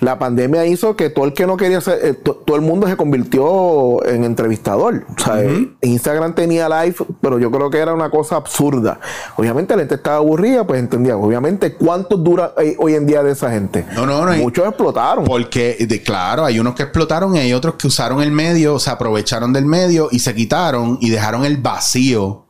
[0.00, 2.86] La pandemia hizo que todo el que no quería ser, eh, to- todo el mundo
[2.86, 5.04] se convirtió en entrevistador.
[5.16, 5.42] O sea,
[5.82, 9.00] Instagram tenía live, pero yo creo que era una cosa absurda.
[9.36, 11.16] Obviamente la gente estaba aburrida, pues entendía.
[11.16, 13.84] Obviamente, ¿cuánto dura eh, hoy en día de esa gente?
[13.94, 15.24] No, no, no, Muchos explotaron.
[15.24, 18.90] Porque, de, claro, hay unos que explotaron y hay otros que usaron el medio, se
[18.90, 22.44] aprovecharon del medio y se quitaron y dejaron el vacío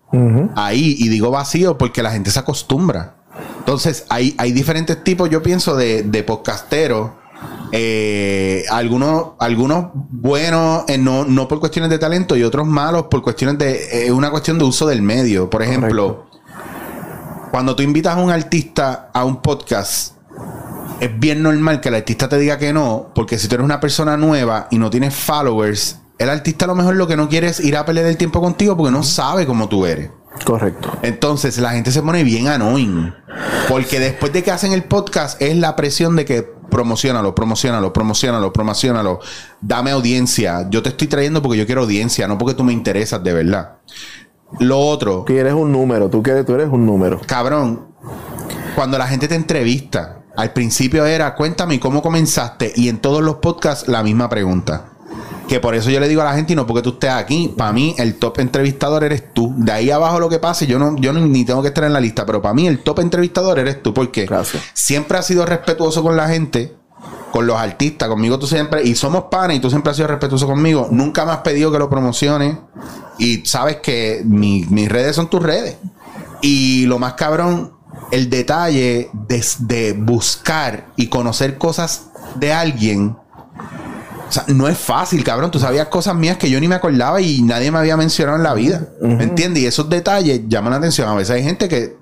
[0.54, 0.96] ahí.
[0.98, 3.16] Y digo vacío porque la gente se acostumbra.
[3.58, 7.10] Entonces, hay, hay diferentes tipos, yo pienso, de, de podcasteros.
[7.72, 13.22] Eh, algunos, algunos buenos, eh, no, no por cuestiones de talento, y otros malos por
[13.22, 14.06] cuestiones de.
[14.06, 15.50] Es una cuestión de uso del medio.
[15.50, 16.26] Por ejemplo,
[17.50, 20.14] cuando tú invitas a un artista a un podcast,
[21.00, 23.80] es bien normal que el artista te diga que no, porque si tú eres una
[23.80, 27.48] persona nueva y no tienes followers, el artista a lo mejor lo que no quiere
[27.48, 30.10] es ir a pelear el tiempo contigo porque no sabe cómo tú eres.
[30.44, 30.92] Correcto.
[31.02, 33.12] Entonces la gente se pone bien annoying.
[33.68, 38.52] Porque después de que hacen el podcast es la presión de que promocionalo, promocionalo, promocionalo,
[38.52, 39.20] promocionalo.
[39.60, 40.68] Dame audiencia.
[40.70, 43.78] Yo te estoy trayendo porque yo quiero audiencia, no porque tú me interesas de verdad.
[44.60, 47.20] Lo otro, Que eres un número, tú, que, tú eres un número.
[47.26, 47.88] cabrón,
[48.74, 53.36] cuando la gente te entrevista, al principio era cuéntame cómo comenzaste y en todos los
[53.36, 54.95] podcasts la misma pregunta.
[55.48, 57.54] Que por eso yo le digo a la gente y no porque tú estés aquí,
[57.56, 59.54] para mí el top entrevistador eres tú.
[59.56, 62.00] De ahí abajo lo que pase, yo no yo ni tengo que estar en la
[62.00, 64.62] lista, pero para mí el top entrevistador eres tú porque Gracias.
[64.74, 66.74] siempre has sido respetuoso con la gente,
[67.30, 68.08] con los artistas.
[68.08, 70.88] Conmigo tú siempre, y somos panes y tú siempre has sido respetuoso conmigo.
[70.90, 72.56] Nunca me has pedido que lo promociones.
[73.18, 75.76] Y sabes que mi- mis redes son tus redes.
[76.42, 77.72] Y lo más cabrón,
[78.10, 83.16] el detalle de, de buscar y conocer cosas de alguien.
[84.28, 85.50] O sea, no es fácil, cabrón.
[85.50, 88.42] Tú sabías cosas mías que yo ni me acordaba y nadie me había mencionado en
[88.42, 88.88] la vida.
[89.00, 89.62] ¿Me entiendes?
[89.62, 91.08] Y esos detalles llaman la atención.
[91.08, 91.96] A veces hay gente que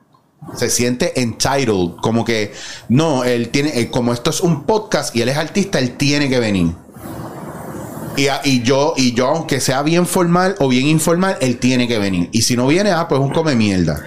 [0.54, 1.96] se siente entitled.
[2.00, 2.52] Como que,
[2.88, 6.28] no, él tiene, eh, como esto es un podcast y él es artista, él tiene
[6.28, 6.72] que venir.
[8.16, 11.98] Y, y yo, y yo, aunque sea bien formal o bien informal, él tiene que
[11.98, 12.28] venir.
[12.32, 14.02] Y si no viene, ah, pues un come mierda.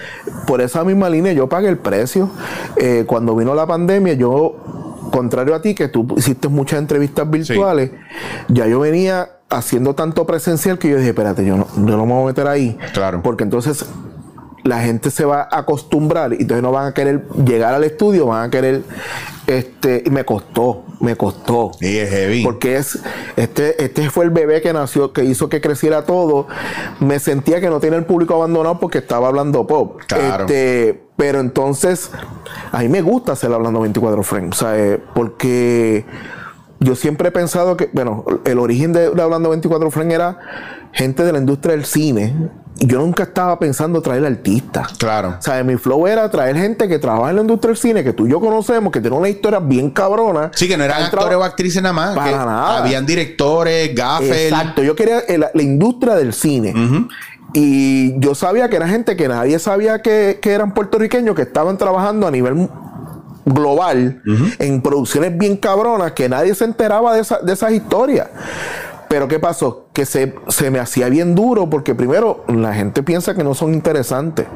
[0.46, 2.30] por esa misma línea yo pagué el precio.
[2.76, 7.90] Eh, cuando vino la pandemia, yo, contrario a ti, que tú hiciste muchas entrevistas virtuales,
[8.48, 12.12] ya yo venía haciendo tanto presencial que yo dije, espérate, yo no, yo no me
[12.12, 12.76] voy a meter ahí.
[12.92, 13.22] Claro.
[13.22, 13.84] Porque entonces
[14.68, 18.26] la gente se va a acostumbrar y entonces no van a querer llegar al estudio,
[18.26, 18.82] van a querer,
[19.46, 21.72] este, y me costó, me costó.
[21.80, 22.44] Y es heavy.
[22.44, 22.98] Porque es,
[23.36, 26.48] este, este fue el bebé que nació, que hizo que creciera todo.
[27.00, 30.00] Me sentía que no tenía el público abandonado porque estaba hablando pop.
[30.06, 30.44] Claro.
[30.44, 32.10] Este, pero entonces,
[32.70, 34.98] a mí me gusta hacer hablando 24 frames, ¿sabes?
[35.14, 36.04] Porque
[36.78, 40.38] yo siempre he pensado que, bueno, el origen de, de hablando 24 frames era
[40.92, 42.34] gente de la industria del cine.
[42.80, 44.92] Yo nunca estaba pensando traer artistas.
[44.98, 45.34] Claro.
[45.38, 48.12] O sea, mi flow era traer gente que trabaja en la industria del cine, que
[48.12, 50.52] tú y yo conocemos, que tiene una historia bien cabrona.
[50.54, 52.14] Sí, que no eran actores o actrices nada más.
[52.14, 52.78] Para que nada.
[52.78, 54.36] Habían directores, gaffers.
[54.52, 56.72] Exacto, yo quería el- la industria del cine.
[57.52, 61.78] Y yo sabía que era gente que nadie sabía que, que eran puertorriqueños, que estaban
[61.78, 62.68] trabajando a nivel
[63.44, 64.22] global
[64.58, 68.28] en producciones bien cabronas, que nadie se enteraba de, esa- de esas historias.
[69.08, 69.86] Pero ¿qué pasó?
[69.92, 73.72] Que se, se me hacía bien duro porque primero la gente piensa que no son
[73.74, 74.46] interesantes.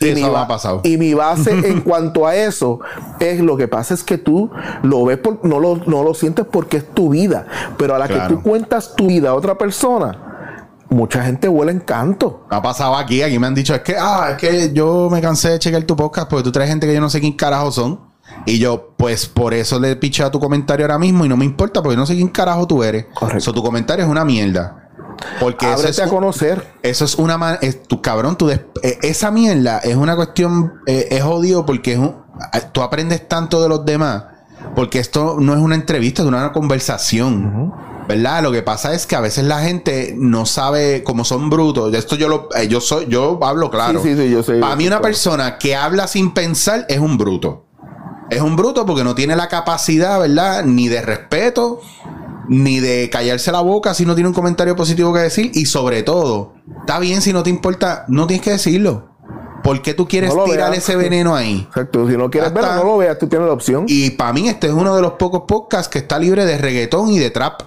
[0.00, 0.80] Mi me ba- ha pasado.
[0.82, 2.80] y mi base en cuanto a eso
[3.18, 4.50] es lo que pasa es que tú
[4.82, 7.46] lo ves, por, no, lo, no lo sientes porque es tu vida.
[7.76, 8.28] Pero a la Claro.
[8.28, 12.46] que tú cuentas tu vida a otra persona, mucha gente huele encanto.
[12.50, 15.20] Me ha pasado aquí, aquí me han dicho, es que, ah, es que yo me
[15.20, 17.70] cansé de chequear tu podcast porque tú traes gente que yo no sé quién carajo
[17.70, 18.00] son.
[18.46, 21.44] Y yo, pues por eso le he pichado tu comentario ahora mismo y no me
[21.44, 23.06] importa porque no sé quién carajo tú eres.
[23.14, 23.40] Correcto.
[23.40, 24.76] So, tu comentario es una mierda.
[25.38, 26.66] Porque eso es, a conocer.
[26.82, 31.08] eso es una es, tu cabrón, tu des- eh, esa mierda es una cuestión, eh,
[31.10, 32.16] es jodido porque es un-
[32.72, 34.24] tú aprendes tanto de los demás,
[34.74, 37.72] porque esto no es una entrevista, es una conversación.
[38.08, 38.42] ¿Verdad?
[38.42, 41.94] Lo que pasa es que a veces la gente no sabe, como son brutos.
[41.94, 44.02] Esto yo lo, eh, yo soy, yo hablo claro.
[44.02, 44.54] Sí, sí, sí, yo sé.
[44.58, 47.66] Para mí una persona que habla sin pensar es un bruto.
[48.30, 50.64] Es un bruto porque no tiene la capacidad, ¿verdad?
[50.64, 51.80] Ni de respeto,
[52.48, 55.50] ni de callarse la boca si no tiene un comentario positivo que decir.
[55.54, 59.08] Y sobre todo, está bien si no te importa, no tienes que decirlo.
[59.62, 60.82] ¿Por qué tú quieres No tirar veas.
[60.84, 61.66] ese veneno ahí?
[61.68, 62.08] Exacto.
[62.08, 63.84] Si no quieres verlo, no lo veas, tú tienes la opción.
[63.88, 67.10] Y para mí este es uno de los pocos podcasts que está libre de reggaetón
[67.10, 67.62] y de trap.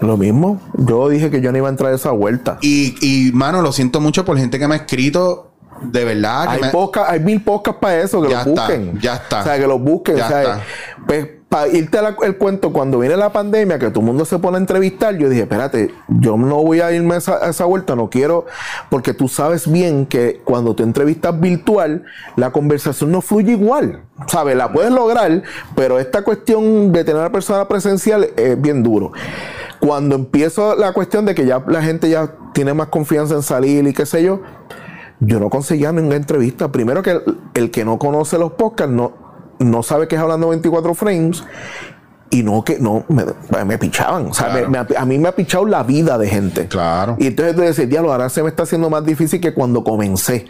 [0.00, 0.60] Lo mismo.
[0.76, 2.58] Yo dije que yo no iba a entrar a esa vuelta.
[2.60, 5.47] Y, y mano, lo siento mucho por gente que me ha escrito.
[5.82, 8.62] De verdad, que Hay, me- podcast- hay mil podcasts para eso, que Ya los está,
[8.62, 8.98] busquen.
[9.00, 9.40] ya está.
[9.40, 10.16] O sea, que los busquen.
[10.16, 10.60] Ya o sea, está.
[11.06, 14.38] pues, para irte al el cuento, cuando viene la pandemia, que todo el mundo se
[14.38, 17.64] pone a entrevistar, yo dije, espérate, yo no voy a irme a esa, a esa
[17.64, 18.44] vuelta, no quiero,
[18.90, 22.04] porque tú sabes bien que cuando tú entrevistas virtual,
[22.36, 24.02] la conversación no fluye igual.
[24.26, 24.56] ¿Sabes?
[24.56, 25.42] La puedes lograr,
[25.74, 29.12] pero esta cuestión de tener a la persona presencial es bien duro.
[29.80, 33.86] Cuando empiezo la cuestión de que ya la gente ya tiene más confianza en salir
[33.86, 34.40] y qué sé yo,
[35.20, 36.70] yo no conseguía ninguna entrevista.
[36.70, 37.22] Primero que el,
[37.54, 39.12] el que no conoce los podcasts no,
[39.58, 41.42] no sabe que es hablando 24 frames
[42.30, 43.24] y no que no me,
[43.64, 44.26] me pichaban.
[44.26, 44.68] O sea, Claro.
[44.70, 46.66] me- me- a mí me ha pichado la vida de gente.
[46.68, 47.16] Claro.
[47.18, 50.46] Y entonces tú dices, diablo, ahora se me está haciendo más difícil que cuando comencé.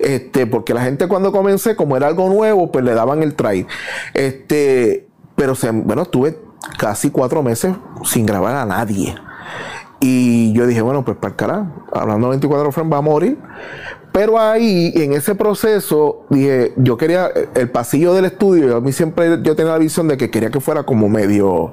[0.00, 3.64] Este, porque la gente cuando comencé, como era algo nuevo, pues le daban el try.
[4.12, 6.38] Este, pero se, bueno, estuve
[6.78, 9.14] casi cuatro meses sin grabar a nadie.
[10.00, 13.38] Y yo dije, bueno, pues para el carajo, hablando 24 frames va a morir.
[14.14, 19.42] Pero ahí, en ese proceso, dije, yo quería el pasillo del estudio, a mí siempre
[19.42, 21.72] yo tenía la visión de que quería que fuera como medio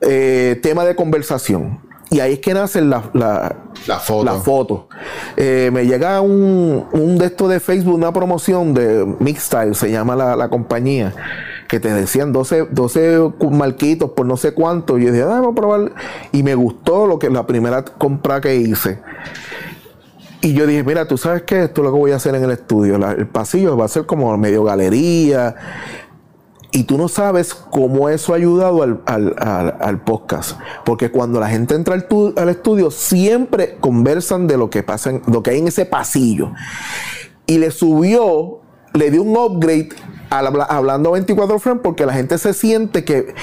[0.00, 1.78] eh, tema de conversación.
[2.08, 3.54] Y ahí es que nace la, la,
[3.86, 4.24] La foto.
[4.24, 4.88] la foto.
[5.36, 10.16] Eh, me llega un, un de estos de Facebook, una promoción de Mixstyle, se llama
[10.16, 11.12] la, la compañía,
[11.68, 14.96] que te decían 12, 12 marquitos por no sé cuánto.
[14.96, 15.92] Y yo dije, "Ah, vamos a probar.
[16.32, 19.00] Y me gustó lo que la primera compra que hice.
[20.40, 22.44] Y yo dije, mira, tú sabes qué, esto es lo que voy a hacer en
[22.44, 22.96] el estudio.
[22.96, 25.54] El pasillo va a ser como medio galería.
[26.72, 29.34] Y tú no sabes cómo eso ha ayudado al, al-
[29.80, 30.58] al- podcast.
[30.84, 35.10] Porque cuando la gente entra al, tu- al estudio, siempre conversan de lo que pasa,
[35.10, 36.52] en- lo que hay en ese pasillo.
[37.46, 38.60] Y le subió
[38.92, 39.90] le dio un upgrade
[40.30, 43.34] habla- hablando 24 frames porque la gente se siente que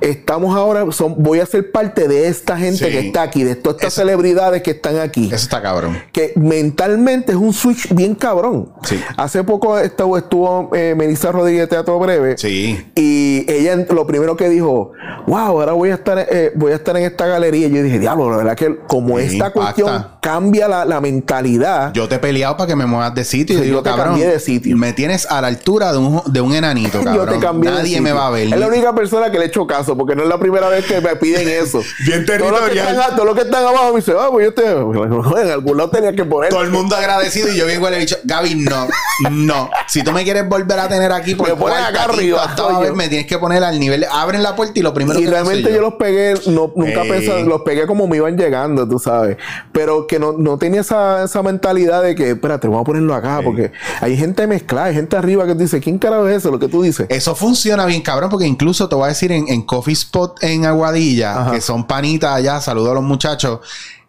[0.00, 2.90] estamos ahora, son, voy a ser parte de esta gente Sí.
[2.90, 5.26] que está aquí, de todas estas celebridades que están aquí.
[5.26, 5.98] Eso está cabrón.
[6.12, 8.70] Que mentalmente es un switch bien cabrón.
[8.82, 9.00] Sí.
[9.16, 12.36] Hace poco estuvo, estuvo eh, Melissa Rodríguez de Teatro Breve.
[12.38, 12.84] Sí.
[12.94, 14.92] Y ella lo primero que dijo,
[15.26, 17.66] wow, ahora voy a estar, eh, voy a estar en esta galería.
[17.68, 19.60] Y yo dije, diablo, la verdad que como Sí, esta impacta.
[19.60, 21.92] cuestión cambia la, la mentalidad.
[21.92, 23.58] Yo te he peleado para que me muevas de sitio.
[23.58, 24.76] Y digo, yo te cabrón, cambié de sitio.
[24.76, 27.14] me tienes a la altura de un, de un enanito, cabrón.
[27.26, 28.02] yo te cambié de Nadie sitio.
[28.02, 28.48] me va a ver.
[28.52, 30.84] Es la única persona que le he hecho caso, porque no es la primera vez
[30.86, 31.82] que me piden eso.
[32.06, 32.96] Bien territorial.
[33.14, 34.70] todos los que están abajo me dicen, ah, pues yo te.
[35.40, 36.50] En algún lado tenía que poner.
[36.50, 38.88] Todo el mundo agradecido y yo bien le he dicho, Gaby, no,
[39.30, 39.70] no.
[39.86, 43.08] Si tú me quieres volver a tener aquí por Me pones acá arriba, vez, me
[43.08, 44.04] tienes que poner al nivel.
[44.10, 45.80] Abren la puerta y lo primero y que realmente yo.
[45.80, 47.10] los pegué, no, nunca Ey.
[47.10, 49.36] pensé, los pegué como me iban llegando, tú sabes.
[49.72, 53.40] Pero que no, no tenía esa, esa mentalidad de que, espérate, vamos a ponerlo acá,
[53.42, 56.50] porque hay gente mezclada, hay gente arriba que dice, ¿quién carajo es eso?
[56.50, 57.06] Lo que tú dices.
[57.08, 60.66] Eso funciona bien, cabrón, porque incluso te voy a decir en, en Coffee Spot en
[60.66, 61.50] Aguadilla, Ajá.
[61.52, 63.60] que son panitas allá, saludo a los muchachos.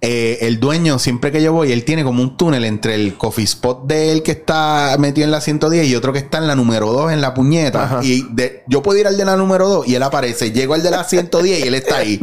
[0.04, 3.44] eh, el dueño, siempre que yo voy, él tiene como un túnel entre el coffee
[3.46, 6.56] spot de él que está metido en la 110 y otro que está en la
[6.56, 7.84] número 2 en la puñeta.
[7.84, 8.00] Ajá.
[8.02, 10.52] Y de, yo puedo ir al de la número 2 y él aparece.
[10.52, 12.20] Llego al de la 110 y él está ahí.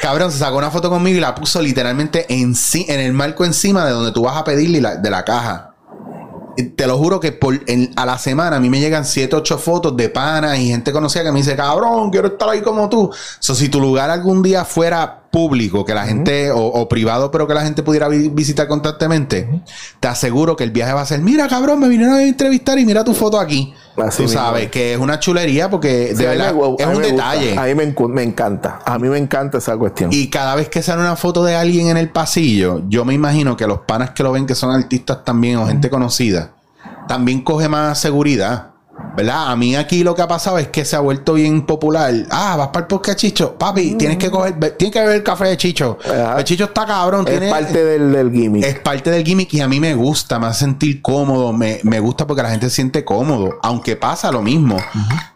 [0.00, 2.54] Cabrón, se sacó una foto conmigo y la puso literalmente en,
[2.86, 5.71] en el marco encima de donde tú vas a pedirle la- de la caja.
[6.56, 7.60] Y Te lo juro que por,
[7.96, 11.24] a la semana a mí me llegan 7, 8 fotos de panas y gente conocida
[11.24, 13.10] que me dice, cabrón, quiero estar ahí como tú.
[13.38, 17.48] So, si tu lugar algún día fuera público, que la gente, o, o privado, pero
[17.48, 19.48] que la gente pudiera vi- visitar constantemente,
[19.98, 22.84] te aseguro que el viaje va a ser, mira, cabrón, me vinieron a entrevistar y
[22.84, 23.72] mira tu foto aquí.
[23.96, 24.70] Así tú sabes es.
[24.70, 27.32] que es una chulería porque Sí, de verdad me- es un me gusta.
[27.32, 27.58] detalle.
[27.58, 28.80] A mí me, me encanta.
[28.84, 30.10] A mí me encanta esa cuestión.
[30.12, 33.56] Y cada vez que sale una foto de alguien en el pasillo, yo me imagino
[33.56, 36.52] que los panas que lo ven, que son artistas también o gente conocida,
[37.08, 38.71] también coge más seguridad.
[39.16, 39.50] ¿Verdad?
[39.50, 42.12] A mí aquí lo que ha pasado es que se ha vuelto bien popular.
[42.30, 43.56] Ah, vas para el podcast Chicho.
[43.58, 45.98] Papi, tienes que coger, tienes que beber el café de Chicho.
[46.04, 46.38] Ajá.
[46.38, 47.26] El Chicho está cabrón.
[47.28, 48.64] es parte del, del gimmick.
[48.64, 52.00] es parte del gimmick y a mí me gusta, me hace sentir cómodo, me, me
[52.00, 54.76] gusta porque la gente se siente cómodo, aunque pasa lo mismo,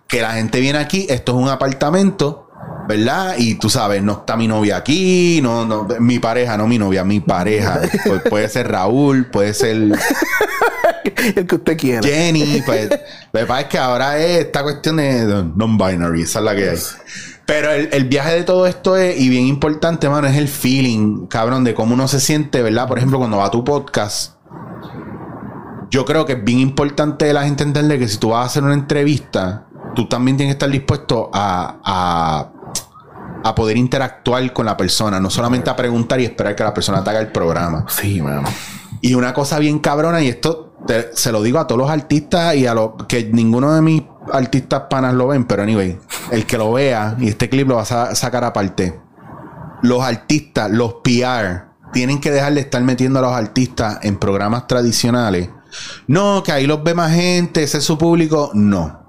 [0.06, 2.45] que la gente viene aquí, esto es un apartamento,
[2.88, 3.34] ¿verdad?
[3.38, 7.04] Y tú sabes, no está mi novia aquí, no, no, mi pareja, no mi novia,
[7.04, 12.02] mi pareja, Pu- puede ser Raúl, puede ser el que usted quiera.
[12.06, 12.88] Jenny, pues
[13.32, 16.70] lo que pasa es que ahora es esta cuestión de non-binary, esa es la que
[16.70, 16.78] hay.
[17.44, 21.26] Pero el, el viaje de todo esto es, y bien importante, mano, es el feeling,
[21.28, 22.88] cabrón, de cómo uno se siente, ¿verdad?
[22.88, 24.34] Por ejemplo, cuando va a tu podcast,
[25.90, 28.64] yo creo que es bien importante la gente entender que si tú vas a hacer
[28.64, 32.52] una entrevista, tú también tienes que estar dispuesto a, a,
[33.48, 37.02] a poder interactuar con la persona, no solamente a preguntar y esperar que la persona
[37.04, 37.84] te haga el programa.
[37.88, 38.42] Sí, mano.
[39.00, 42.54] Y una cosa bien cabrona, y esto te- se lo digo a todos los artistas
[42.56, 45.98] y a los que ninguno de mis artistas panas lo ven, pero anyway,
[46.30, 48.98] el que lo vea y este clip lo va a sa- sacar aparte.
[49.82, 54.66] Los artistas, los PR, tienen que dejar de estar metiendo a los artistas en programas
[54.66, 55.50] tradicionales.
[56.06, 58.50] No, que ahí los ve más gente, ese es su público.
[58.54, 59.05] No.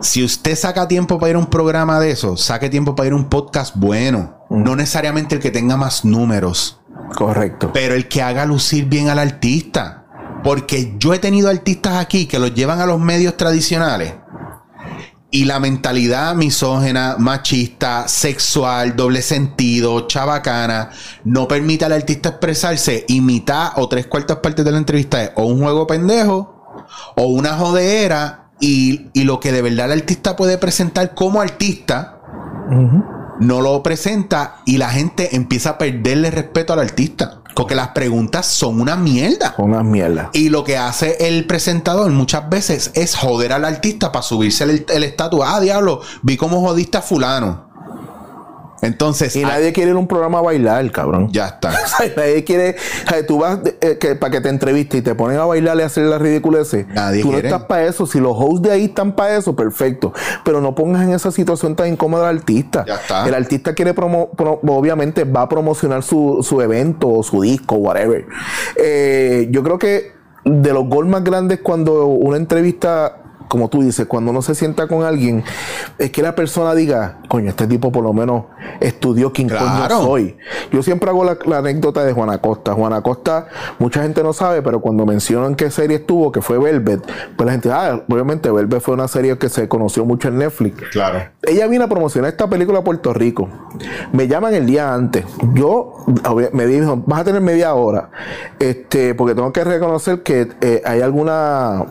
[0.00, 3.12] Si usted saca tiempo para ir a un programa de eso, saque tiempo para ir
[3.12, 4.44] a un podcast bueno.
[4.48, 6.80] No necesariamente el que tenga más números
[7.16, 7.70] Correcto.
[7.72, 10.04] pero el que haga lucir bien al artista.
[10.44, 14.14] Porque yo he tenido artistas aquí que los llevan a los medios tradicionales
[15.30, 20.90] y la mentalidad misógena, machista, sexual, doble sentido, chabacana,
[21.24, 25.32] no permite al artista expresarse y mitad o tres cuartas partes de la entrevista es
[25.34, 26.54] o un juego pendejo
[27.16, 32.18] o una jodera y, y lo que de verdad el artista puede presentar como artista
[33.40, 37.42] no lo presenta y la gente empieza a perderle respeto al artista.
[37.54, 39.54] Porque las preguntas son una mierda.
[39.54, 40.28] Con unas mierdas.
[40.32, 44.86] Y lo que hace el presentador muchas veces es joder al artista para subirse el
[44.88, 45.40] el estatus.
[45.44, 47.67] Ah, diablo, vi cómo jodiste a fulano.
[48.82, 51.28] Entonces, Y nadie quiere ir a un programa a bailar, cabrón.
[51.32, 51.70] ya está.
[52.00, 52.76] O nadie quiere.
[53.10, 55.82] o tú vas eh, que, para que te entreviste y te ponen a bailar y
[55.82, 56.72] hacer la ridiculez.
[56.88, 57.48] Nadie Tú quiere.
[57.48, 58.06] no estás para eso.
[58.06, 60.12] Si los hosts de ahí están para eso, perfecto.
[60.44, 62.84] Pero no pongas en esa situación tan incómoda al artista.
[62.86, 63.26] Ya está.
[63.26, 67.76] El artista quiere promo, pro- obviamente va a promocionar su, su evento o su disco,
[67.76, 68.26] whatever.
[68.76, 70.12] Eh, yo creo que
[70.44, 73.16] de los goals más grandes cuando una entrevista
[73.48, 75.42] como tú dices, cuando uno se sienta con alguien,
[75.98, 78.44] es que la persona diga, coño, este tipo por lo menos
[78.80, 79.96] estudió quién Claro.
[79.96, 80.36] coño soy.
[80.70, 82.74] Yo siempre hago la, la anécdota de Juana Costa.
[82.74, 87.00] Juana Costa, mucha gente no sabe, pero cuando mencionan qué serie estuvo, que fue Velvet,
[87.36, 90.82] pues la gente, ah, obviamente Velvet fue una serie que se conoció mucho en Netflix.
[90.92, 91.20] Claro.
[91.42, 93.48] Ella vino a promocionar esta película a Puerto Rico.
[94.12, 95.24] Me llaman el día antes.
[95.54, 95.94] Yo
[96.52, 98.10] me dijo, vas a tener media hora.
[98.58, 101.84] Este, porque tengo que reconocer que eh, hay alguna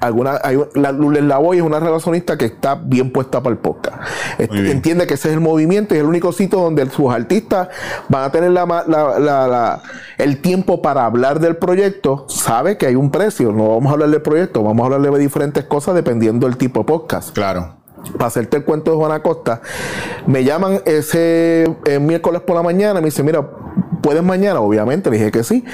[0.00, 3.98] alguna, hay, la Lourdes Lavoy es una relacionista que está bien puesta para el podcast.
[4.38, 7.68] Entiende que ese es el movimiento y es el único sitio donde sus artistas
[8.08, 9.82] van a tener la, ma- la- la- la-
[10.18, 12.24] el tiempo para hablar del proyecto.
[12.28, 15.18] Sabe que hay un precio, no vamos a hablar del proyecto, vamos a hablar de
[15.18, 17.76] diferentes cosas dependiendo del tipo de podcast Claro.
[18.14, 19.60] para hacerte el cuento de Juana Costa,
[20.26, 23.46] me llaman ese eh, miércoles por la mañana, me dice, mira,
[24.02, 24.60] ¿puedes mañana?
[24.60, 25.64] Obviamente, le dije que sí.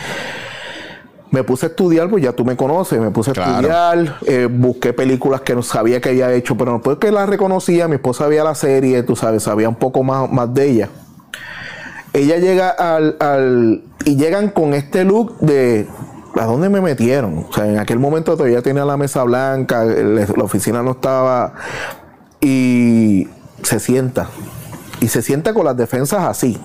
[1.31, 3.51] Me puse a estudiar, pues ya tú me conoces, me puse a Claro.
[3.57, 7.89] estudiar, eh, busqué películas que no sabía que había hecho, pero no porque las reconocía,
[7.89, 10.89] mi esposa veía la serie, tú sabes, sabía un poco más, más de ella.
[12.13, 15.87] Ella llega al, al- y llegan con este look de
[16.39, 17.47] ¿a dónde me metieron?
[17.51, 21.55] O sea, en aquel momento todavía tenía la mesa blanca, la oficina no estaba
[22.41, 23.29] y
[23.63, 24.29] se sienta.
[25.01, 26.57] Y se sienta con las defensas así.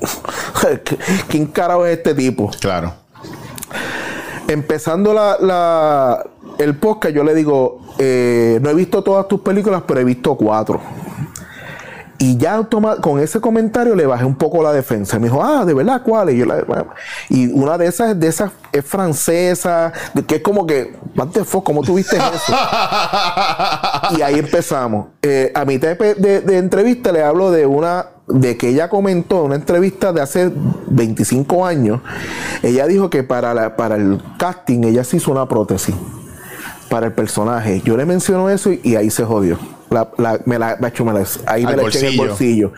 [1.28, 2.50] ¿Quién carajo es este tipo?
[2.60, 2.92] Claro.
[4.48, 6.24] Empezando la, la-
[6.58, 10.34] el podcast, yo le digo, eh, no he visto todas tus películas, pero he visto
[10.36, 10.80] cuatro.
[12.18, 15.18] Y ya automa- con ese comentario le bajé un poco la defensa.
[15.18, 16.30] Me dijo, ah, ¿de verdad cuál?
[16.30, 16.64] Y, yo la-
[17.28, 19.92] y una de esas, de esas es francesa,
[20.26, 22.54] que es como que, what the fuck, ¿cómo tuviste eso?
[24.18, 25.08] y ahí empezamos.
[25.20, 29.46] Eh, a mitad de- de entrevista le hablo de una de que ella comentó en
[29.46, 30.50] una entrevista de hace
[30.88, 32.00] 25 años.
[32.62, 35.94] Ella dijo que para, la- para el casting ella se hizo una prótesis
[36.90, 37.80] para el personaje.
[37.84, 39.58] Yo le menciono eso y, y ahí se jodió.
[39.90, 42.72] La, la- me la, macho, me la- ahí me la eché en el bolsillo.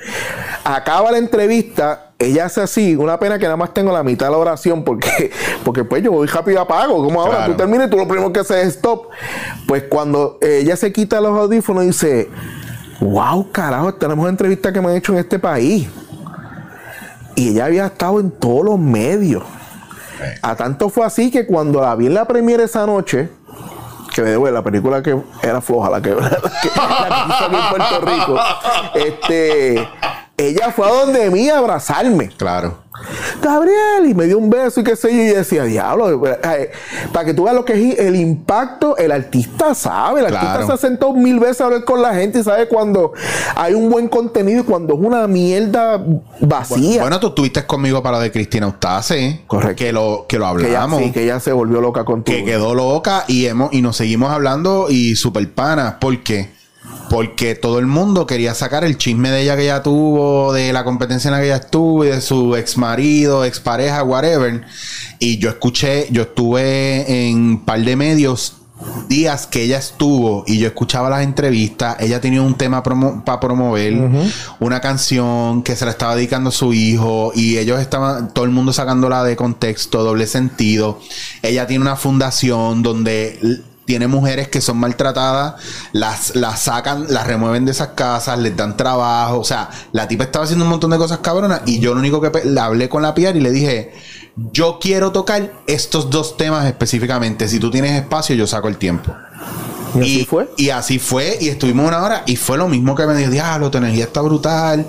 [0.64, 4.32] Acaba la entrevista, ella hace así, una pena que nada más tengo la mitad de
[4.32, 5.30] la oración porque,
[5.64, 7.02] porque pues yo voy rápido apago.
[7.02, 7.52] Como ahora Claro.
[7.52, 9.06] tú terminas y tú lo primero que haces es stop.
[9.66, 12.28] Pues cuando ella se quita los audífonos dice,
[13.00, 15.88] wow, carajo, tenemos entrevistas que me han hecho en este país.
[17.34, 19.44] Y ella había estado en todos los medios.
[20.42, 23.30] A tanto fue así que cuando la vi en la premiere esa noche,
[24.14, 27.44] que de vuelta, la película que era floja, la que, la que, la que hizo
[27.44, 28.40] aquí en Puerto Rico,
[28.94, 29.88] este,
[30.38, 32.28] ella fue a donde mí a abrazarme.
[32.36, 32.78] Claro.
[33.40, 36.72] Gabriel, y me dio un beso y qué sé yo, y decía, diablo, eh,
[37.12, 40.48] para que tú veas lo que es el impacto, el artista sabe, el Claro.
[40.48, 43.12] artista se ha sentado mil veces a hablar con la gente y sabe cuando
[43.54, 46.02] hay un buen contenido y cuando es una mierda
[46.40, 47.02] vacía.
[47.02, 49.42] Bueno, tú estuviste conmigo para lo de Cristina Ustase.
[49.46, 49.76] Correcto.
[49.84, 51.02] Que lo, que lo que ella, hablamos.
[51.04, 53.96] sí, que ella se volvió loca con tu que quedó loca y hemos y nos
[53.96, 55.94] seguimos hablando y super panas.
[56.00, 56.57] ¿Por qué?
[57.10, 60.84] Porque todo el mundo quería sacar el chisme de ella que ella tuvo, de la
[60.84, 64.62] competencia en la que ella estuvo, y de su ex marido, ex pareja, whatever.
[65.18, 68.58] Y yo escuché, yo estuve en un par de medios
[69.08, 73.94] días que ella estuvo y yo escuchaba las entrevistas, ella tenía un tema para promover,
[74.60, 78.50] una canción que se la estaba dedicando a su hijo y ellos estaban, todo el
[78.50, 81.00] mundo sacándola de contexto, doble sentido.
[81.42, 85.54] Ella tiene una fundación donde tiene mujeres que son maltratadas,
[85.92, 89.38] las, las sacan, las remueven de esas casas, les dan trabajo.
[89.38, 92.20] O sea, la tipa estaba haciendo un montón de cosas cabronas y yo lo único
[92.20, 93.94] que le hablé con la PR y le dije,
[94.52, 97.48] yo quiero tocar estos dos temas específicamente.
[97.48, 99.16] Si tú tienes espacio, yo saco el tiempo.
[99.94, 100.50] ¿Y así fue?
[100.58, 103.70] Y así fue, y estuvimos una hora, y fue lo mismo que me dijo, diablo,
[103.70, 104.86] tu energía está brutal.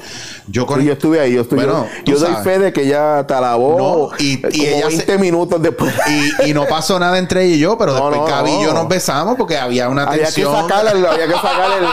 [0.51, 1.63] Yo con Sí, yo estuve ahí, yo estuve.
[1.65, 3.77] Bueno, yo tú doy fe de que ella te alabó
[4.09, 5.93] No, y- eh, y como ella 20 se- minutos después.
[6.07, 8.63] y, y no pasó nada entre ella y yo, pero No, después no, Gaby y
[8.63, 10.55] yo nos besamos porque había una había que tensión.
[10.55, 11.87] sacarla, había que sacarle el-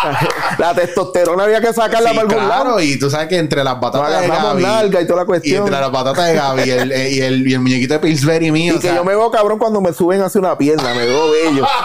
[0.58, 2.80] la testosterona, había que sacarla Sí, para algún claro, lado.
[2.80, 5.62] y tú sabes que entre las batatas de Gaby y toda la y cuestión.
[5.66, 8.74] entre las batatas de Gaby y el, y el, y el muñequito de Pillsbury mío,
[8.74, 11.30] Y que sea, yo me veo cabrón cuando me suben hacia una pierna, me veo
[11.30, 11.66] bello.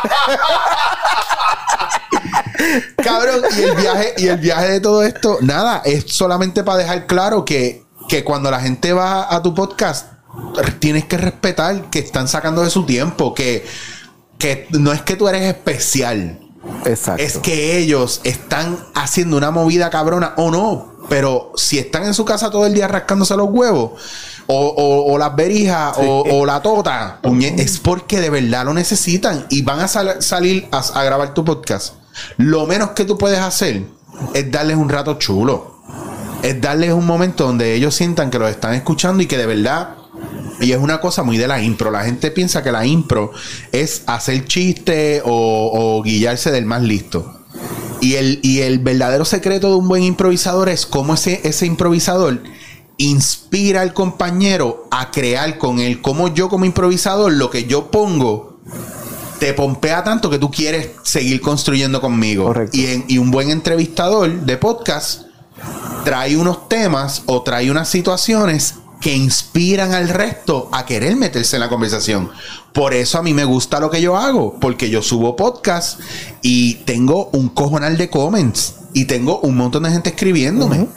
[3.03, 7.07] Cabrón, y el viaje, y el viaje de todo esto, nada, es solamente para dejar
[7.07, 10.07] claro que, que cuando la gente va a tu podcast,
[10.79, 13.65] tienes que respetar que están sacando de su tiempo, que,
[14.37, 16.39] que no es que tú eres especial,
[16.85, 17.21] Exacto.
[17.21, 22.25] es que ellos están haciendo una movida cabrona o no, pero si están en su
[22.25, 23.91] casa todo el día rascándose los huevos.
[24.47, 27.19] O, o- o las berijas o, o la tota,
[27.57, 31.43] es porque de verdad lo necesitan y van a sal- salir a, a grabar tu
[31.43, 31.95] podcast.
[32.37, 33.83] Lo menos que tú puedes hacer
[34.33, 35.75] es darles un rato chulo.
[36.41, 39.95] Es darles un momento donde ellos sientan que los están escuchando y que de verdad.
[40.61, 41.91] Y es una cosa muy de la impro.
[41.91, 43.31] La gente piensa que la impro
[43.71, 47.41] es hacer chiste o, o guillarse del más listo.
[48.01, 52.41] Y el, y el verdadero secreto de un buen improvisador es cómo ese, ese improvisador
[52.97, 56.01] inspira al compañero a crear con él.
[56.01, 58.59] Como yo como improvisador, lo que yo pongo
[59.39, 62.45] te pompea tanto que tú quieres seguir construyendo conmigo.
[62.45, 62.75] Correcto.
[62.77, 65.23] Y, en- y un buen entrevistador de podcast
[66.03, 71.59] trae unos temas o trae unas situaciones que inspiran al resto a querer meterse en
[71.61, 72.31] la conversación.
[72.73, 75.99] Por eso a mí me gusta lo que yo hago, porque yo subo podcast
[76.41, 80.87] y tengo un cojonal de comments y tengo un montón de gente escribiéndome.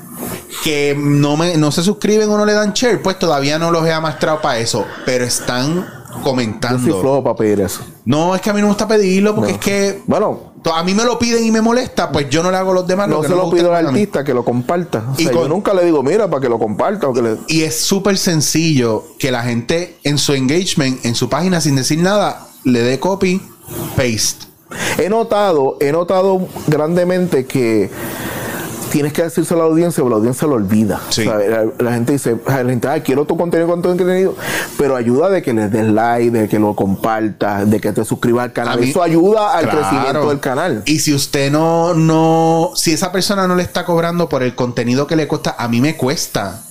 [0.65, 3.87] Que no, me, no se suscriben o no le dan share, pues todavía no los
[3.87, 5.87] he amastrado para eso, pero están
[6.23, 6.79] comentando.
[6.87, 7.81] Yo soy flojo para pedir eso.
[8.05, 9.59] No, es que a mí no me gusta pedirlo porque No.
[9.59, 10.41] es que Bueno,
[10.75, 12.87] a mí me lo piden y me molesta, pues yo no le hago a los
[12.87, 15.05] demás no que se lo pido al artista que lo comparta.
[15.11, 17.23] O Y sea, con- yo nunca le digo, mira, para que lo comparta o que
[17.23, 17.37] le...
[17.47, 21.99] Y es súper sencillo que la gente en su engagement, en su página, sin decir
[22.01, 23.41] nada, le dé copy,
[23.97, 24.47] paste.
[24.99, 27.91] He notado, he notado grandemente que
[28.91, 31.01] tienes que decírselo a la audiencia, pero la audiencia lo olvida.
[31.11, 31.23] Sí.
[31.23, 34.35] O sea, La, la gente dice, la gente, "Ay, quiero tu contenido, con tu contenido,
[34.77, 38.45] pero ayuda de que le des like, de que lo compartas, de que te suscribas
[38.45, 38.79] al canal.
[38.79, 39.79] A mí- Eso ayuda al Claro.
[39.81, 40.83] crecimiento del canal.
[40.87, 45.07] Y si usted no, no, si esa persona no le está cobrando por el contenido
[45.07, 46.63] que le cuesta, a mí me cuesta.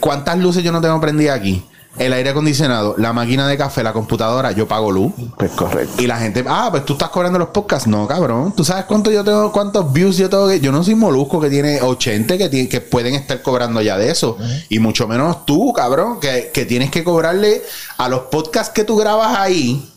[0.00, 1.64] ¿Cuántas luces yo no tengo prendidas aquí?
[1.98, 5.12] El aire acondicionado, la máquina de café, la computadora, yo pago luz.
[5.36, 6.02] Pues correcto.
[6.02, 7.86] Y la gente, ah, pues tú estás cobrando los podcasts.
[7.86, 8.54] No, cabrón.
[8.56, 10.48] ¿Tú sabes cuánto yo tengo, cuántos views yo tengo?
[10.48, 13.98] que- Yo no soy molusco que tiene 80 que, tiene- que pueden estar cobrando ya
[13.98, 14.38] de eso.
[14.70, 17.62] Y mucho menos tú, cabrón, que, que tienes que cobrarle
[17.98, 19.91] a los podcasts que tú grabas ahí.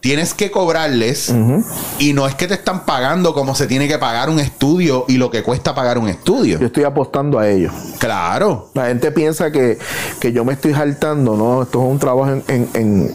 [0.00, 1.34] Tienes que cobrarles
[1.98, 5.16] y no es que te están pagando como se tiene que pagar un estudio y
[5.16, 6.58] lo que cuesta pagar un estudio.
[6.60, 7.70] Yo estoy apostando a ello.
[7.98, 8.70] Claro.
[8.74, 9.76] La gente piensa que,
[10.20, 11.62] que yo me estoy saltando, ¿no?
[11.62, 12.44] Esto es un trabajo en...
[12.48, 13.12] en- en-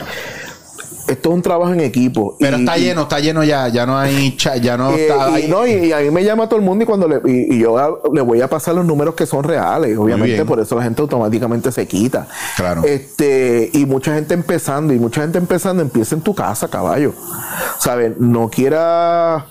[1.07, 2.35] esto es un trabajo en equipo.
[2.39, 3.67] Pero Y- está y- lleno, está lleno ya.
[3.67, 5.47] Ya no hay ya no Eh, está y, ahí.
[5.47, 7.99] no, y, a mí me llama todo el mundo y cuando le, y, yo a-
[8.13, 11.71] le voy a pasar los números que son reales, obviamente por eso la gente automáticamente
[11.71, 12.27] se quita.
[12.55, 12.83] Claro.
[12.83, 17.13] Este, y mucha gente empezando, y mucha gente empezando, empieza en tu casa, caballo.
[17.79, 18.13] ¿Sabes?
[18.19, 19.45] No quiera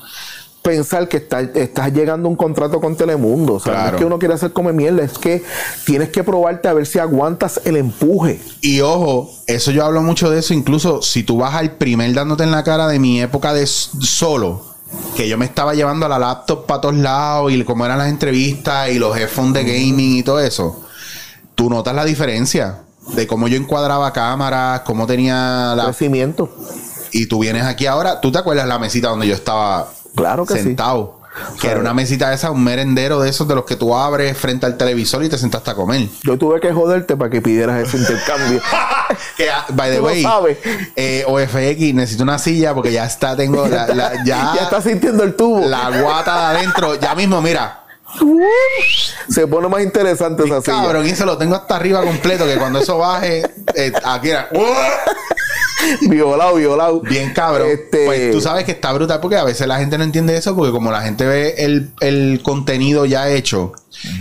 [0.62, 3.54] pensar que está- estás llegando a un contrato con Telemundo.
[3.54, 5.42] O sea, no es que uno quiera hacer come mierda, es que
[5.84, 8.40] tienes que probarte a ver si aguantas el empuje.
[8.60, 12.44] Y ojo, eso yo hablo mucho de eso, incluso si tú vas al primer dándote
[12.44, 14.64] en la cara de mi época de solo,
[15.16, 18.90] que yo me estaba llevando la laptop para todos lados y como eran las entrevistas
[18.90, 20.84] y los headphones de gaming y todo eso,
[21.54, 22.82] tú notas la diferencia
[23.14, 25.84] de cómo yo encuadraba cámaras, cómo tenía la...
[25.86, 26.48] Crecimiento.
[27.10, 30.54] Y tú vienes aquí ahora, ¿tú te acuerdas la mesita donde yo estaba Claro que
[30.54, 30.62] sí.
[30.62, 31.20] sentado?
[31.54, 34.36] Que sea, era una mesita esa, un merendero de esos de los que tú abres
[34.36, 36.06] frente al televisor y te sentaste a comer.
[36.24, 38.60] Yo tuve que joderte para que pidieras ese intercambio.
[39.36, 40.24] Que, ah, by the way,
[40.96, 45.22] eh, OFX, necesito una silla porque ya está, tengo la, la- ya, ya estás sintiendo
[45.22, 45.66] el tubo.
[45.66, 46.94] la guata de adentro.
[46.98, 47.82] Ya mismo, mira,
[49.28, 50.82] Se pone más interesante esa silla.
[50.82, 52.46] cabrón, y eso lo tengo hasta arriba completo.
[52.46, 53.42] Que cuando eso baje,
[53.74, 54.48] eh, aquí era,
[56.02, 57.00] Violado, violado.
[57.00, 57.68] bien cabrón.
[57.70, 60.54] Este- Pues tú sabes que está brutal porque a veces la gente no entiende eso
[60.56, 63.72] porque como la gente ve el, el contenido ya hecho,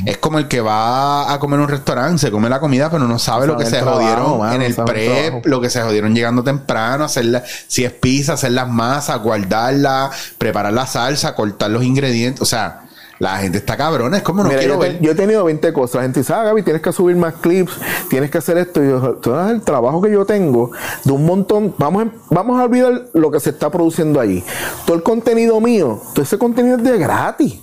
[0.05, 3.07] es como el que va a comer en un restaurante, se come la comida, pero
[3.07, 6.13] no sabe lo que se trabajo, jodieron mano, en el prep, lo que se jodieron
[6.13, 11.69] llegando temprano, hacer la- si es pizza, hacer las masas, guardarlas, preparar la salsa, cortar
[11.71, 12.41] los ingredientes.
[12.41, 12.80] O sea,
[13.21, 14.99] la gente está cabrona, es como no Mira, quiero yo, te- ver.
[14.99, 15.95] yo he tenido 20 cosas.
[15.97, 17.71] La gente dice, ah, Gaby, tienes que subir más clips,
[18.09, 18.83] tienes que hacer esto.
[18.83, 20.71] Y yo, sabes el trabajo que yo tengo
[21.03, 21.75] de un montón.
[21.77, 24.43] Vamos, a- vamos a olvidar lo que se está produciendo allí.
[24.87, 27.59] Todo el contenido mío, todo ese contenido es de gratis.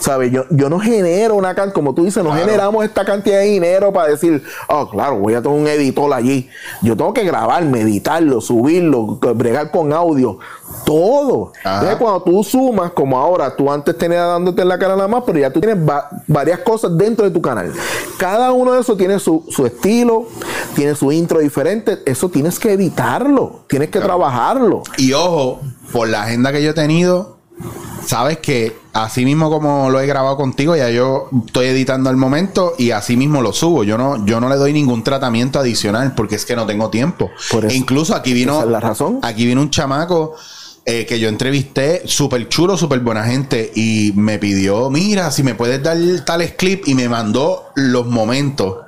[0.00, 0.30] ¿Sabes?
[0.32, 2.44] Yo, yo no genero una cantidad, como tú dices, no Claro.
[2.46, 6.48] generamos esta cantidad de dinero para decir, oh, claro, voy a tener un editor allí.
[6.82, 10.38] Yo tengo que grabarme, editarlo, subirlo, bregar con audio,
[10.84, 11.52] todo.
[11.64, 11.74] Ajá.
[11.76, 15.22] Entonces, cuando tú sumas, como ahora, tú antes tenías dándote en la cara nada más,
[15.26, 17.72] pero ya tú tienes va- varias cosas dentro de tu canal.
[18.18, 20.26] Cada uno de esos tiene su, su estilo,
[20.74, 21.98] tiene su intro diferente.
[22.04, 24.82] Eso tienes que editarlo, tienes que trabajarlo.
[24.98, 25.60] Y ojo,
[25.92, 27.38] por la agenda que yo he tenido,
[28.06, 32.74] sabes que así mismo como lo he grabado contigo, ya yo estoy editando al momento
[32.78, 33.84] y así mismo lo subo.
[33.84, 37.30] Yo no, yo no le doy ningún tratamiento adicional porque es que no tengo tiempo.
[37.50, 37.74] Por eso.
[37.74, 39.18] E incluso aquí vino, Esa es la razón.
[39.22, 40.34] aquí vino un chamaco.
[40.86, 45.54] eh, que yo entrevisté, súper chulo, súper buena gente, y me pidió, mira, si me
[45.54, 45.96] puedes dar
[46.26, 48.83] tales clips, y me mandó los momentos.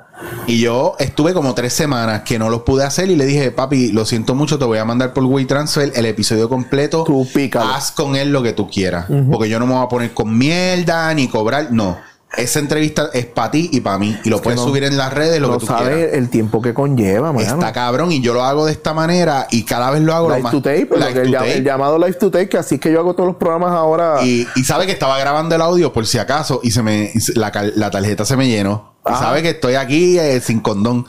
[0.47, 3.91] Y yo estuve como tres semanas que no los pude hacer y le dije, papi,
[3.91, 7.03] lo siento mucho, te voy a mandar por WeTransfer el episodio completo.
[7.03, 7.73] Tú pícalo.
[7.73, 9.05] Haz con él lo que tú quieras.
[9.31, 11.71] Porque yo no me voy a poner con mierda ni cobrar.
[11.71, 11.97] No.
[12.35, 14.19] Esa entrevista es para ti y para mí.
[14.25, 15.83] Y lo puedes no- subir en las redes, lo No que tú quieras.
[15.85, 17.39] sabes el tiempo que conlleva, mano.
[17.47, 20.39] Está cabrón y yo lo hago de esta manera y cada vez lo hago lo
[20.39, 20.51] más.
[20.51, 21.57] to tape, Live el, to llam- tape.
[21.57, 24.23] el llamado live to tape, que así es que yo hago todos los programas ahora.
[24.23, 27.49] Y, y sabe que estaba grabando el audio por si acaso y se me la,
[27.91, 28.93] tarjeta se me llenó.
[29.05, 29.19] Y Ajá.
[29.23, 31.05] sabe que estoy aquí eh, sin condón.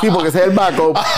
[0.00, 0.96] Sí, porque ese es el backup.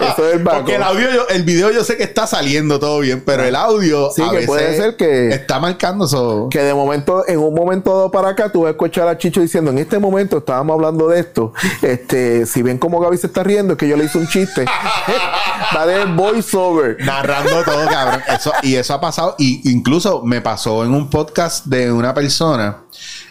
[0.00, 0.42] Eso es el.
[0.42, 3.56] Porque el audio, yo- el video yo sé que está saliendo todo bien, pero el
[3.56, 6.48] audio Sí, a que veces puede ser que- está marcando eso.
[6.50, 9.40] Que de momento, en un momento dado para acá, tú vas a escuchar a Chicho
[9.40, 11.52] diciendo, en este momento estábamos hablando de esto.
[11.82, 14.64] Este, si ven cómo Gaby se está riendo, es que yo le hice un chiste.
[15.76, 16.96] Va de voiceover.
[17.04, 18.22] narrando todo, cabrón.
[18.34, 22.78] Eso, y eso ha pasado, y incluso me pasó en un podcast de una persona.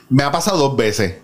[0.09, 1.15] Me ha pasado dos veces.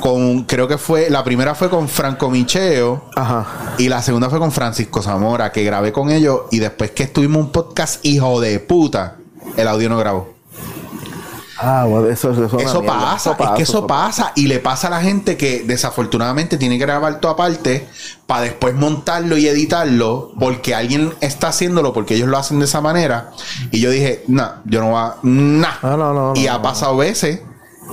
[0.00, 3.74] Con, creo que fue, la primera fue con Franco Micheo Ajá.
[3.78, 7.42] y la segunda fue con Francisco Zamora, que grabé con ellos y después que estuvimos
[7.42, 9.16] un podcast, hijo de puta,
[9.56, 10.38] el audio no grabó.
[11.60, 14.86] Ah, bueno, eso, eso, es una Eso pasa, es que eso pasa y le pasa
[14.86, 17.88] a la gente que desafortunadamente tiene que grabar todo aparte
[18.26, 22.80] para después montarlo y editarlo porque alguien está haciéndolo porque ellos lo hacen de esa
[22.80, 23.32] manera
[23.72, 25.74] y yo dije, no, yo no voy a, nah.
[25.82, 26.62] Ah, no, no, y no, ha no.
[26.62, 27.40] pasado veces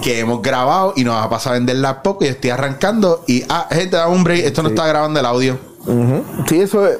[0.02, 3.43] que hemos grabado y nos ha pasado a vender la poco y estoy arrancando y,
[3.50, 5.74] ah, gente, da un break, esto no está grabando el audio.
[5.88, 6.24] Ujú.
[6.48, 6.98] Sí, eso es.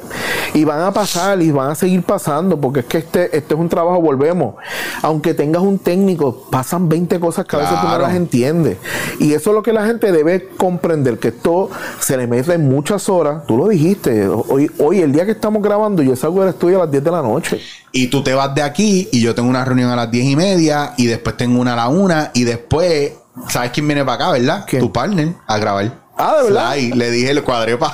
[0.54, 3.60] Y van a pasar y van a seguir pasando, porque es que este, este es
[3.60, 4.56] un trabajo, volvemos.
[5.02, 8.04] Aunque tengas un técnico, pasan 20 cosas que a veces tú no Claro.
[8.04, 8.78] las entiendes.
[9.20, 11.70] Y eso es lo que la gente debe comprender, que esto
[12.00, 13.46] se le mete en muchas horas.
[13.48, 16.86] Tú lo dijiste, hoy, hoy el día que estamos grabando, yo salgo del estudio a
[16.86, 17.60] las 10 de la noche.
[17.92, 20.36] Y tú te vas de aquí y yo tengo una reunión a las diez y
[20.36, 23.14] media y después tengo una a la una y después,
[23.50, 24.66] ¿sabes quién viene para acá, verdad?
[24.68, 24.82] ¿Quién?
[24.82, 26.05] Tu partner a grabar.
[26.18, 26.74] Ah, ¿de verdad?
[26.74, 27.94] Sly, le dije, el cuadré para...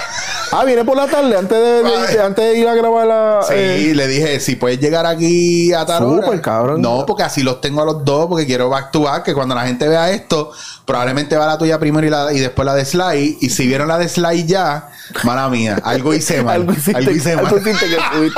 [0.51, 3.39] Ah, viene por la tarde, antes de, de- de- antes de ir a grabar la.
[3.47, 6.25] Sí, eh, le dije, si puedes llegar aquí a tal hora.
[6.25, 6.81] Súper, cabrón.
[6.81, 9.55] No, porque así los tengo a los dos, porque quiero back to back, que cuando
[9.55, 10.51] la gente vea esto,
[10.85, 13.37] probablemente va la tuya primero y, la, y después la de Sly.
[13.39, 14.89] Y si vieron la de Sly ya,
[15.23, 16.55] mala mía, algo hice mal.
[16.55, 17.57] algo hiciste, algo hice algo mal.
[17.57, 17.97] hiciste que.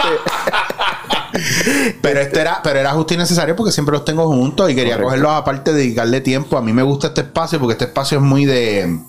[2.01, 4.93] Pero esto era, pero era justo y necesario porque siempre los tengo juntos y quería
[4.93, 5.05] Correcto.
[5.07, 6.57] cogerlos aparte, dedicarle tiempo.
[6.57, 8.99] A mí me gusta este espacio porque este espacio es muy de,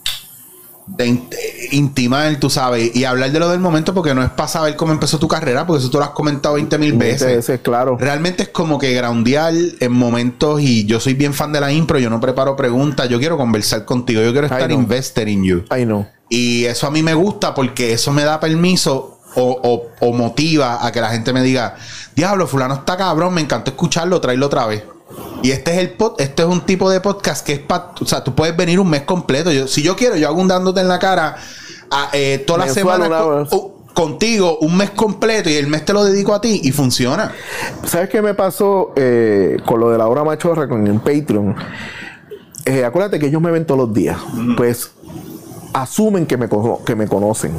[0.87, 1.29] de in-
[1.73, 4.93] intimar, tú sabes, y hablar de lo del momento porque no es para saber cómo
[4.93, 7.37] empezó tu carrera, porque eso tú lo has comentado 20 mil veces.
[7.37, 7.97] Veces, claro.
[7.99, 11.99] Realmente es como que groundear en momentos y yo soy bien fan de la impro,
[11.99, 15.65] yo no preparo preguntas, yo quiero conversar contigo, yo quiero estar invested in you.
[15.71, 16.07] Ay, no.
[16.29, 20.85] Y eso a mí me gusta porque eso me da permiso o, o- o motiva
[20.87, 21.77] a que la gente me diga,
[22.15, 24.85] diablo, fulano está cabrón, me encantó escucharlo, tráelo otra vez.
[25.43, 28.07] Y este es el pod, este es un tipo de podcast que es para, o
[28.07, 29.53] sea, tú puedes venir un mes completo.
[29.53, 31.37] Yo, si yo quiero, yo hago un dándote en la cara
[31.91, 33.09] a, eh, toda la semana
[33.49, 37.31] con- contigo, un mes completo y el mes te lo dedico a ti y funciona.
[37.87, 41.55] ¿Sabes qué me pasó eh, con lo de la hora machorra con el Patreon?
[42.65, 44.17] Eh, acuérdate que ellos me ven todos los días.
[44.57, 44.91] Pues
[45.75, 46.49] asumen que me,
[46.87, 47.53] que me conocen.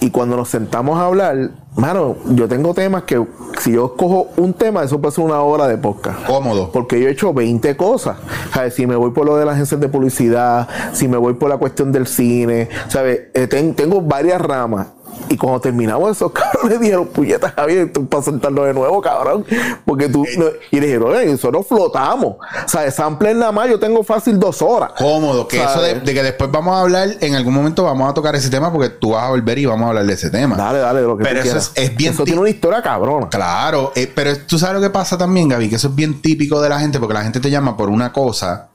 [0.00, 3.20] Y cuando nos sentamos a hablar, mano, yo tengo temas que
[3.60, 6.24] si yo cojo un tema, eso puede ser una hora de podcast.
[6.24, 6.70] Cómodo.
[6.72, 8.16] Porque yo he hecho 20 cosas.
[8.52, 8.74] ¿Sabes?
[8.74, 11.56] Si me voy por lo de las agencias de publicidad, si me voy por la
[11.56, 13.22] cuestión del cine, ¿sabes?
[13.34, 14.86] Eh, ten- tengo varias ramas.
[15.28, 19.44] Y cuando terminamos esos cabrones dijeron, puñeta Javier, tú para sentarlo de nuevo, cabrón.
[19.84, 20.24] Porque tú.
[20.38, 22.36] no- y le dijeron, oye, nosotros flotamos.
[22.36, 24.92] O sea, sample nada más, yo tengo fácil dos horas.
[24.98, 28.14] Cómodo, que eso de, de que después vamos a hablar, en algún momento vamos a
[28.14, 30.56] tocar ese tema porque tú vas a volver y vamos a hablar de ese tema.
[30.56, 31.72] Dale, dale, de lo que Pero tú eso quieras.
[31.74, 33.28] es- es bien Eso ti- tiene una historia cabrona.
[33.28, 36.60] Claro, eh, pero tú sabes lo que pasa también, Gaby, que eso es bien típico
[36.60, 38.68] de la gente porque la gente te llama por una cosa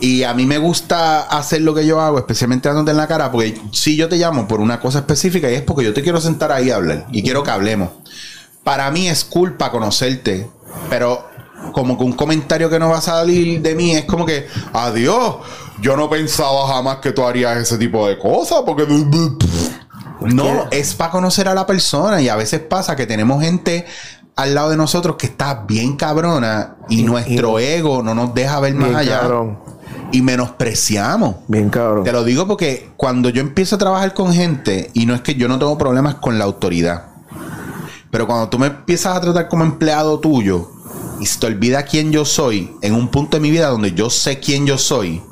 [0.00, 3.30] y a mí me gusta hacer lo que yo hago, especialmente dándote en la cara,
[3.32, 6.20] porque si yo te llamo por una cosa específica y es porque yo te quiero
[6.20, 7.90] sentar ahí a hablar y quiero que hablemos.
[8.62, 10.50] Para mí es culpa conocerte,
[10.90, 11.26] pero
[11.72, 15.36] como que un comentario que no va a salir de mí es como que, adiós,
[15.80, 18.86] yo no pensaba jamás que tú harías ese tipo de cosas porque...
[20.20, 23.86] No, es para conocer a la persona y a veces pasa que tenemos gente
[24.34, 28.58] al lado de nosotros que está bien cabrona y, Y- nuestro ego no nos deja
[28.60, 29.58] ver más allá cabrón.
[30.16, 31.36] Y menospreciamos.
[31.46, 32.02] Bien cabrón.
[32.02, 35.34] Te lo digo porque cuando yo empiezo a trabajar con gente, y no es que
[35.34, 37.08] yo no tengo problemas con la autoridad,
[38.10, 40.70] pero cuando tú me empiezas a tratar como empleado tuyo
[41.20, 44.08] y se te olvida quién yo soy en un punto de mi vida donde yo
[44.08, 45.22] sé quién yo soy,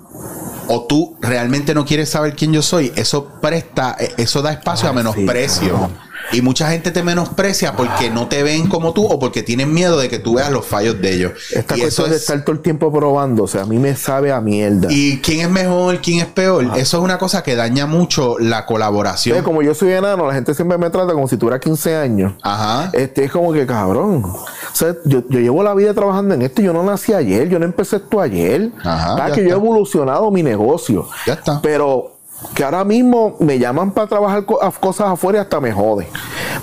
[0.68, 4.90] o tú realmente no quieres saber quién yo soy, eso presta, eh, eso da espacio
[4.90, 5.78] a menosprecio.
[5.78, 5.94] sí,
[6.32, 9.98] y mucha gente te menosprecia porque no te ven como tú o porque tienen miedo
[9.98, 11.32] de que tú veas los fallos de ellos.
[11.52, 13.78] Esta y cuestión eso de es, estar todo el tiempo probando, o sea, a mí
[13.78, 14.88] me sabe a mierda.
[14.90, 16.64] y quién es mejor, quién es peor.
[16.76, 19.42] Eso es una cosa que daña mucho la colaboración.
[19.42, 22.32] Como yo soy enano, la gente siempre me trata como si tuviera 15 años.
[22.42, 22.90] Ajá.
[22.92, 24.24] Este es como que cabrón.
[24.24, 26.62] O sea, yo, yo llevo la vida trabajando en esto.
[26.62, 28.70] Yo no nací ayer, yo no empecé esto ayer.
[28.82, 31.08] Ajá, que yo he evolucionado mi negocio.
[31.26, 31.60] Ya está.
[31.60, 32.13] Pero
[32.54, 36.06] que ahora mismo me llaman para trabajar cosas afuera y hasta me jode.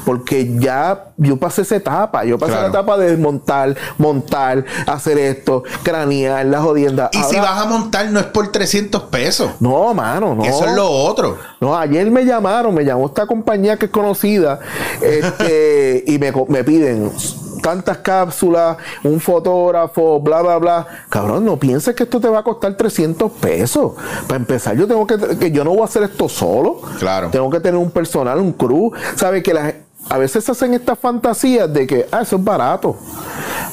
[0.06, 2.24] porque ya yo pasé esa etapa.
[2.24, 7.10] Yo pasé la etapa de desmontar, montar, hacer esto, cranear, la jodienda.
[7.14, 9.52] Y si vas a montar, no es por 300 pesos.
[9.60, 10.44] No, mano, no.
[10.44, 11.38] Eso es lo otro.
[11.60, 14.60] No, ayer me llamaron, me llamó esta compañía que es conocida
[15.02, 17.12] este, y me, me piden
[17.62, 20.88] tantas cápsulas, un fotógrafo, bla, bla, bla.
[21.10, 23.94] Cabrón, no pienses que esto te va a costar 300 pesos.
[24.28, 26.82] Para empezar, yo tengo que, que yo no voy a hacer esto solo.
[27.00, 27.30] Claro.
[27.30, 28.92] Tengo que tener un personal, un crew.
[29.16, 29.44] ¿Sabes?
[29.44, 29.74] Que la,
[30.10, 32.98] a veces se hacen estas fantasías de que, ah, eso es barato.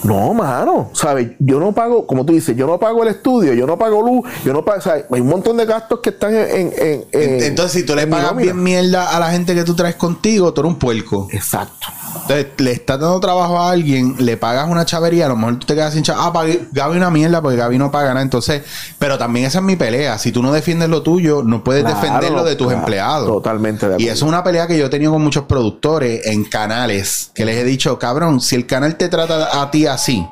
[0.04, 1.32] No, mano, ¿sabes?
[1.38, 4.28] Yo no pago, como tú dices, yo no pago el estudio, yo no pago luz,
[4.44, 5.06] yo no pago, ¿sabes?
[5.10, 6.72] Hay un montón de gastos que están en.
[6.76, 10.52] en, Entonces, si tú le pagas bien mierda a la gente que tú traes contigo,
[10.52, 11.28] tú eres un puerco.
[11.32, 11.88] Exacto.
[12.22, 15.66] Entonces, le estás dando trabajo a alguien, le pagas una chavería, a lo mejor tú
[15.66, 16.20] te quedas sin chavo.
[16.22, 18.22] Ah, pagué, Gaby una mierda porque Gaby no paga nada.
[18.22, 18.62] Entonces,
[18.98, 20.18] pero también esa es mi pelea.
[20.18, 23.26] Si tú no defiendes lo tuyo, no puedes defender lo de tus empleados.
[23.26, 24.04] Totalmente de acuerdo.
[24.04, 27.44] Y eso es una pelea que yo he tenido con muchos productores en canales que
[27.44, 30.26] les he dicho, cabrón, si el canal te trata a ti así,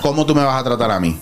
[0.00, 1.20] ¿cómo tú me vas a tratar a mí?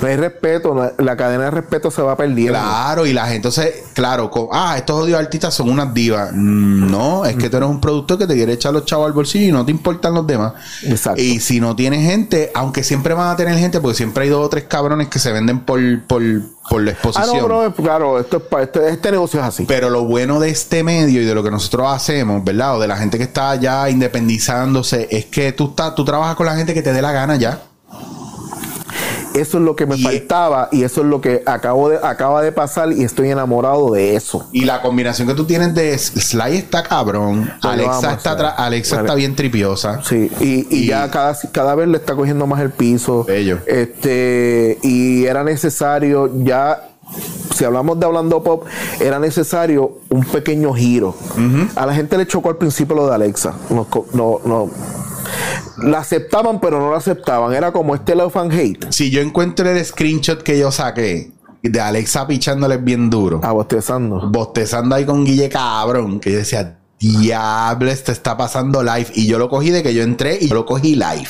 [0.00, 2.54] No hay respeto, la cadena de respeto se va perdiendo.
[2.54, 6.30] Claro, y la gente, entonces, claro, ah, estos odios artistas son unas divas.
[6.32, 9.12] Mm, no, es que tú eres un productor que te quiere echar los chavos al
[9.12, 10.54] bolsillo y no te importan los demás.
[10.84, 11.20] Exacto.
[11.20, 14.46] Y si no tienes gente, aunque siempre van a tener gente, porque siempre hay dos
[14.46, 16.22] o tres cabrones que se venden por, por,
[16.68, 17.50] por la exposición.
[17.50, 19.64] Ah, no, claro, esto es este, este negocio es así.
[19.66, 22.76] Pero lo bueno de este medio y de lo que nosotros hacemos, ¿verdad?
[22.76, 26.46] O de la gente que está ya independizándose, es que tú, estás, tú trabajas con
[26.46, 27.60] la gente que te dé la gana ya.
[29.34, 32.52] Eso es lo que me faltaba y eso es lo que acabo de, acaba de
[32.52, 34.48] pasar y estoy enamorado de eso.
[34.52, 39.34] Y la combinación que tú tienes de Sly está cabrón, Alexa, está, Alexa está bien
[39.34, 40.02] tripiosa.
[40.04, 43.24] Sí, y, ya cada, cada vez le está cogiendo más el piso.
[43.24, 43.58] Bello.
[43.66, 46.90] Este, y era necesario ya
[47.54, 48.64] si hablamos de hablando pop,
[49.00, 51.14] era necesario un pequeño giro.
[51.76, 53.54] A la gente le chocó al principio lo de Alexa.
[53.70, 54.70] No, no, no,
[55.78, 57.52] la aceptaban, pero no la aceptaban.
[57.54, 58.86] Era como este love and hate.
[58.90, 61.32] Si yo encuentro el screenshot que yo saqué
[61.62, 63.40] de Alexa pichándoles bien duro.
[63.42, 64.28] Ah, bostezando.
[64.30, 66.20] Bostezando ahí con Guille cabrón.
[66.20, 69.08] Que yo decía, diablo, esto está pasando live.
[69.14, 71.28] Y yo lo cogí de que yo entré y yo lo cogí live.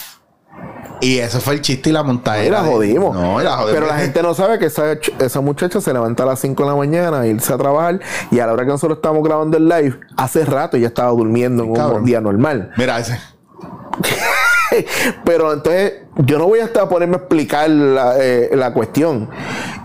[1.01, 2.63] Y eso fue el chiste y la montadera.
[2.63, 3.15] la jodimos.
[3.15, 3.73] No, la jodimos.
[3.75, 6.69] Pero la gente no sabe que esa, esa muchacha se levanta a las 5 de
[6.69, 8.01] la mañana a irse a trabajar.
[8.31, 11.65] Y a la hora que nosotros estamos grabando el live, hace rato ya estaba durmiendo
[11.65, 12.73] en un día normal.
[12.77, 13.19] Mira ese.
[15.25, 19.29] Pero entonces yo no voy a estar a ponerme a explicar la, eh, cuestión.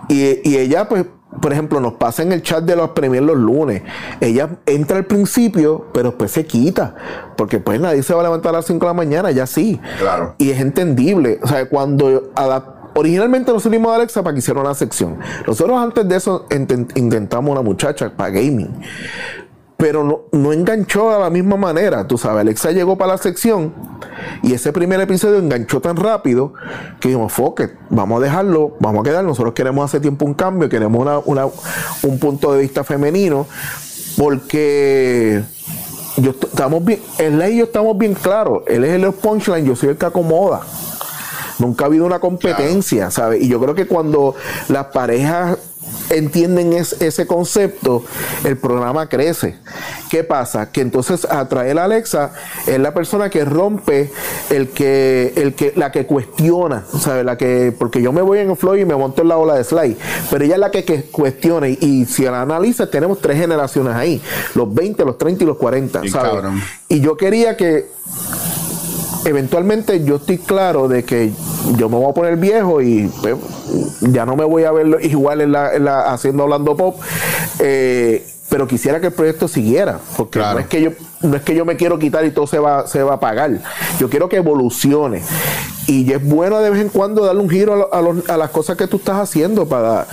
[0.08, 1.06] Y, ella, pues,
[1.42, 3.84] por ejemplo, nos pasa en el chat de los premios los lunes.
[4.20, 6.96] Ella entra al principio, pero después se quita.
[7.38, 9.80] Porque pues nadie se va a levantar a las 5 de la mañana, ya sí.
[10.00, 10.36] Claro.
[10.38, 11.40] Y es entendible.
[11.44, 12.32] O sea, cuando
[12.96, 15.20] originalmente nos unimos a Alexa para que hiciera una sección.
[15.46, 18.74] Nosotros antes de eso intentamos una muchacha para gaming
[19.80, 22.06] pero no, no, enganchó a la misma manera.
[22.06, 23.74] Tú sabes, Alexa llegó para la sección
[24.44, 26.52] y ese primer episodio enganchó tan rápido
[27.00, 29.24] que dijimos, fuck vamos a dejarlo, vamos a quedar.
[29.24, 31.46] Nosotros queremos hace tiempo un cambio, queremos una,
[32.04, 33.48] un punto de vista femenino,
[34.18, 35.44] porque
[36.18, 38.64] yo estamos bien, él y yo estamos bien claros.
[38.68, 40.60] Él es el punchline, yo soy el que acomoda.
[41.58, 43.42] Nunca ha habido una competencia, ¿sabes?
[43.42, 44.36] Y yo creo que cuando
[44.68, 45.58] las parejas
[46.10, 48.04] entienden ese concepto,
[48.44, 49.56] el programa crece.
[50.10, 50.72] ¿Qué pasa?
[50.72, 52.32] Que entonces atraer a Alexa
[52.66, 54.12] es la persona que rompe
[54.50, 57.26] el que, el que, la que cuestiona, ¿sabes?
[57.26, 59.56] La que, porque yo me voy en el flow y me monto en la ola
[59.56, 59.98] de slide,
[60.32, 64.22] pero ella es la que, cuestiona y, si la analiza tenemos tres generaciones ahí,
[64.56, 66.44] los 20, los 30 y los 40, ¿sabes?
[66.88, 67.88] Y yo quería que
[69.26, 71.32] eventualmente yo estoy claro de que
[71.76, 73.36] yo me voy a poner viejo y pues,
[74.02, 77.00] ya no me voy a ver igual en la, haciendo hablando pop.
[77.60, 80.92] Eh, pero quisiera que el proyecto siguiera, porque no es que yo
[81.22, 83.52] no es que yo me quiero quitar y todo se va se va a pagar.
[84.00, 85.22] Yo quiero que evolucione.
[85.88, 88.98] Y es bueno de vez en cuando darle un giro a, las cosas que tú
[88.98, 90.06] estás haciendo para,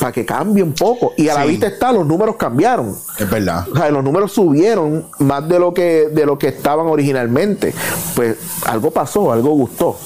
[0.00, 1.12] para que cambie un poco.
[1.18, 2.96] Y a la vista está, los números cambiaron.
[3.18, 3.66] Es verdad.
[3.70, 7.74] O sea, los números subieron más de lo que de lo que estaban originalmente.
[8.16, 9.98] Pues algo pasó, algo gustó.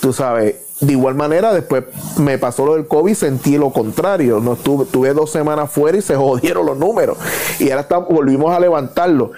[0.00, 1.84] Tú sabes, de igual manera, después
[2.16, 4.40] me pasó lo del COVID, sentí lo contrario.
[4.40, 7.18] No estuve, tuve dos semanas fuera y se jodieron los números.
[7.58, 9.32] Y ahora volvimos a levantarlo.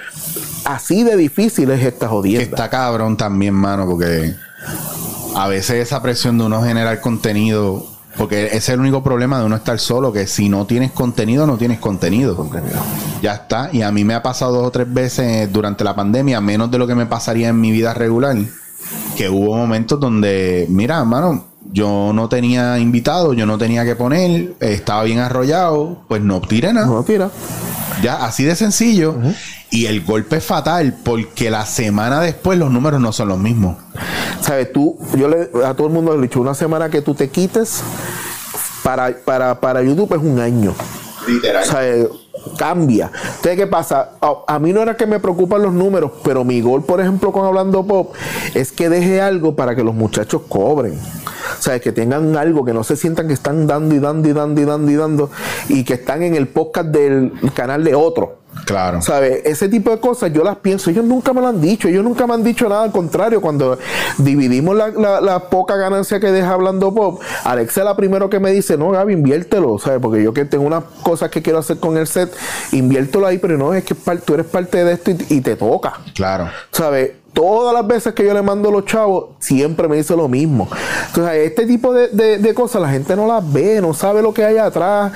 [0.64, 2.44] Así de difícil es esta jodienda.
[2.44, 4.34] Está cabrón también, mano, porque
[5.34, 7.84] a veces esa presión de uno generar contenido,
[8.16, 11.48] porque ese es el único problema de uno estar solo, que si no tienes contenido,
[11.48, 12.36] no tienes contenido.
[12.36, 12.78] contenido.
[13.20, 13.68] Ya está.
[13.72, 16.78] Y a mí me ha pasado dos o tres veces durante la pandemia, menos de
[16.78, 18.36] lo que me pasaría en mi vida regular
[19.16, 24.54] que hubo momentos donde, mira, hermano, yo no tenía invitado, yo no tenía que poner,
[24.60, 26.86] estaba bien arrollado, pues no tire nada.
[26.86, 27.30] No tira.
[28.02, 29.16] Ya, así de sencillo.
[29.70, 33.76] Y el golpe es fatal porque la semana después los números no son los mismos.
[34.40, 34.72] ¿Sabes?
[34.72, 37.30] Tú, yo le, a todo el mundo le he dicho, una semana que tú te
[37.30, 37.82] quites
[38.82, 40.74] para, para, para YouTube es un año.
[41.26, 41.62] Literal.
[41.62, 41.82] O sea,
[42.58, 43.10] cambia.
[43.14, 44.12] Entonces, ¿qué pasa?
[44.20, 47.46] A, mí no era que me preocupan los números, pero mi gol, por ejemplo, con
[47.46, 48.14] Hablando Pop,
[48.54, 50.94] es que deje algo para que los muchachos cobren.
[50.94, 54.32] O sea, que tengan algo, que no se sientan que están dando y dando y
[54.32, 55.30] dando y dando y dando,
[55.68, 58.41] y que están en el podcast del canal de otro.
[58.64, 59.02] Claro.
[59.02, 59.40] ¿Sabes?
[59.44, 60.90] Ese tipo de cosas yo las pienso.
[60.90, 61.88] Ellos nunca me lo han dicho.
[61.88, 62.84] Ellos nunca me han dicho nada.
[62.84, 63.78] Al contrario, cuando
[64.18, 68.38] dividimos la, la- la poca ganancia que deja hablando Pop, Alexa es la primero que
[68.40, 69.78] me dice: No, Gaby, inviértelo.
[69.78, 69.98] ¿Sabes?
[70.00, 72.32] Porque yo que tengo unas cosas que quiero hacer con el set,
[72.72, 73.38] inviértelo ahí.
[73.38, 75.94] Pero no, es que tú eres parte de esto y, y te toca.
[76.14, 76.48] Claro.
[76.70, 77.12] ¿Sabes?
[77.32, 80.68] Todas las veces que yo le mando los chavos, siempre me dice lo mismo.
[81.08, 84.44] Entonces, este tipo de, de- cosas la gente no las ve, no sabe lo que
[84.44, 85.12] hay atrás.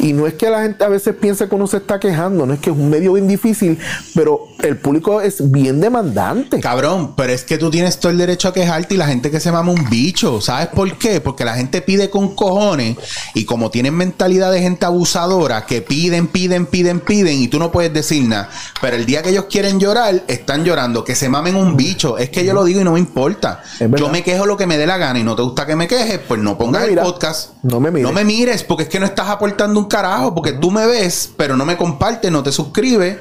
[0.00, 2.54] Y no es que la gente a veces piense que uno se está quejando, no
[2.54, 3.78] es que es un medio bien difícil,
[4.14, 6.58] pero el público es bien demandante.
[6.60, 9.38] Cabrón, pero es que tú tienes todo el derecho a quejarte y la gente que
[9.40, 10.40] se mama un bicho.
[10.40, 11.20] ¿Sabes por qué?
[11.20, 12.96] Porque la gente pide con cojones
[13.34, 17.70] y como tienen mentalidad de gente abusadora que piden, piden, piden, piden y tú no
[17.70, 18.48] puedes decir nada.
[18.80, 21.04] Pero el día que ellos quieren llorar, están llorando.
[21.04, 22.18] Que se mamen bicho.
[22.18, 23.62] Es que yo lo digo y no me importa.
[23.96, 25.86] Yo me quejo lo que me dé la gana y no te gusta que me
[25.88, 27.50] quejes, pues no pongas No el podcast.
[27.62, 28.06] No me mires.
[28.08, 30.34] No me mires porque es que no estás aportando un carajo.
[30.34, 33.16] Porque tú me ves, pero no me compartes, no te suscribes.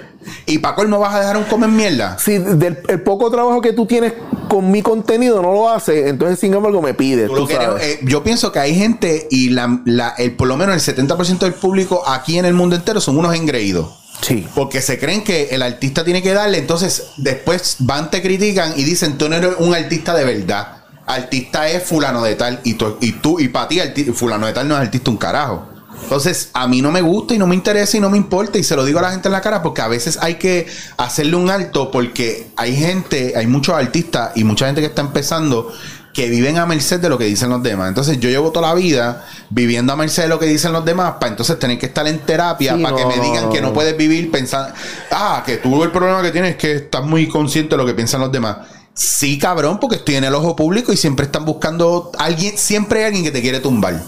[0.45, 2.17] Y para no vas a dejar un comer mierda.
[2.19, 4.13] Si del el poco trabajo que tú tienes
[4.49, 7.27] con mi contenido no lo haces, entonces sin embargo me pides.
[7.27, 7.83] Tú tú lo que sabes.
[7.83, 10.95] eres- eh, yo pienso que hay gente y la, la- el, por lo menos el
[10.95, 13.87] 70% del público aquí en el mundo entero son unos engreídos.
[14.21, 14.47] Sí.
[14.55, 18.83] Porque se creen que el artista tiene que darle, entonces después van, te critican y
[18.83, 20.77] dicen, tú no eres un artista de verdad.
[21.05, 23.79] Artista es fulano de tal y tú, y, tú, y para ti
[24.13, 25.67] fulano de tal no es artista un carajo.
[26.03, 28.63] Entonces, a mí no me gusta y no me interesa y no me importa y
[28.63, 30.67] se lo digo a la gente en la cara porque a veces hay que
[30.97, 35.71] hacerle un alto porque hay gente, hay muchos artistas y mucha gente que está empezando
[36.13, 37.89] que viven a merced de lo que dicen los demás.
[37.89, 41.13] Entonces, yo llevo toda la vida viviendo a merced de lo que dicen los demás
[41.19, 43.73] para entonces tener que estar en terapia Sí, para que me digan que no no.
[43.73, 44.73] puedes vivir pensando,
[45.11, 47.93] ah, que tú el problema que tienes es que estás muy consciente de lo que
[47.93, 48.57] piensan los demás.
[48.93, 53.05] Sí, cabrón, porque estoy en el ojo público y siempre están buscando alguien, siempre hay
[53.05, 54.01] alguien que te quiere tumbar.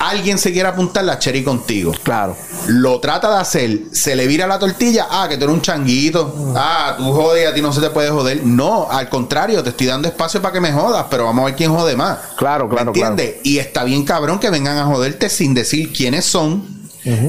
[0.00, 1.92] Alguien se quiere apuntar la cherry contigo.
[2.02, 2.34] Claro.
[2.68, 6.54] Lo trata de hacer, se le vira la tortilla, ah, que tú eres un changuito,
[6.56, 8.42] ah, tú jodes a ti no se te puede joder.
[8.42, 11.54] No, al contrario, te estoy dando espacio para que me jodas, pero vamos a ver
[11.54, 12.18] quién jode más.
[12.38, 13.36] Claro, claro, ¿Me entiendes?
[13.44, 16.79] Y está bien cabrón que vengan a joderte sin decir quiénes son,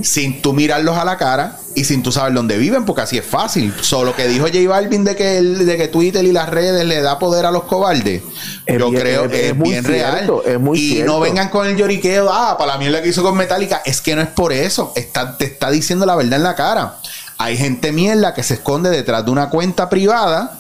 [0.03, 3.26] sin tú mirarlos a la cara y sin tú saber dónde viven, porque así es
[3.26, 3.74] fácil.
[3.82, 7.01] Solo que dijo J Balvin de que, el- de que Twitter y las redes le
[7.01, 8.22] da poder a los cobardes.
[8.65, 10.59] Es Yo bien- creo que es es, muy bien cierto, real.
[10.59, 11.13] muy y cierto.
[11.13, 13.82] no vengan con el lloriqueo, ah, para la mierda que hizo con Metallica.
[13.86, 14.91] Es que no es por eso.
[14.95, 16.97] Está, te está diciendo la verdad en la cara.
[17.38, 20.59] Hay gente mierda que se esconde detrás de una cuenta privada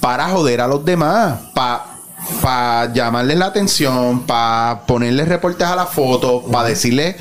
[0.00, 1.38] para joder a los demás.
[1.54, 1.89] Para
[2.42, 7.16] para llamarles la atención, para ponerles reportes a la foto, para decirles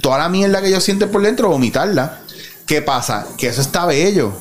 [0.00, 2.20] toda la mierda que ellos sienten por dentro, vomitarla.
[2.66, 3.26] ¿Qué pasa?
[3.36, 4.32] Que eso está bello.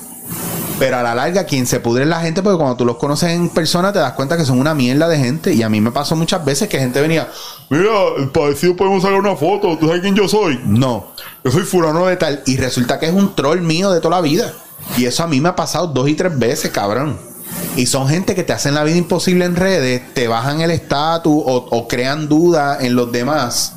[0.80, 3.30] Pero a la larga, quien se pudre es la gente, porque cuando tú los conoces
[3.32, 5.54] en persona, te das cuenta que son una mierda de gente.
[5.54, 7.30] Y a mí me pasó muchas veces que gente venía,
[7.70, 7.92] mira,
[8.34, 10.60] para decir podemos sacar una foto, ¿tú sabes quién yo soy?
[10.66, 11.12] No,
[11.44, 12.42] yo soy fulano de tal.
[12.48, 14.52] Y resulta que es un troll mío de toda la vida.
[14.98, 17.31] Y eso a mí me ha pasado dos y tres veces, cabrón.
[17.76, 21.34] Y son gente que te hacen la vida imposible en redes, te bajan el estatus
[21.46, 23.76] o, o crean duda en los demás,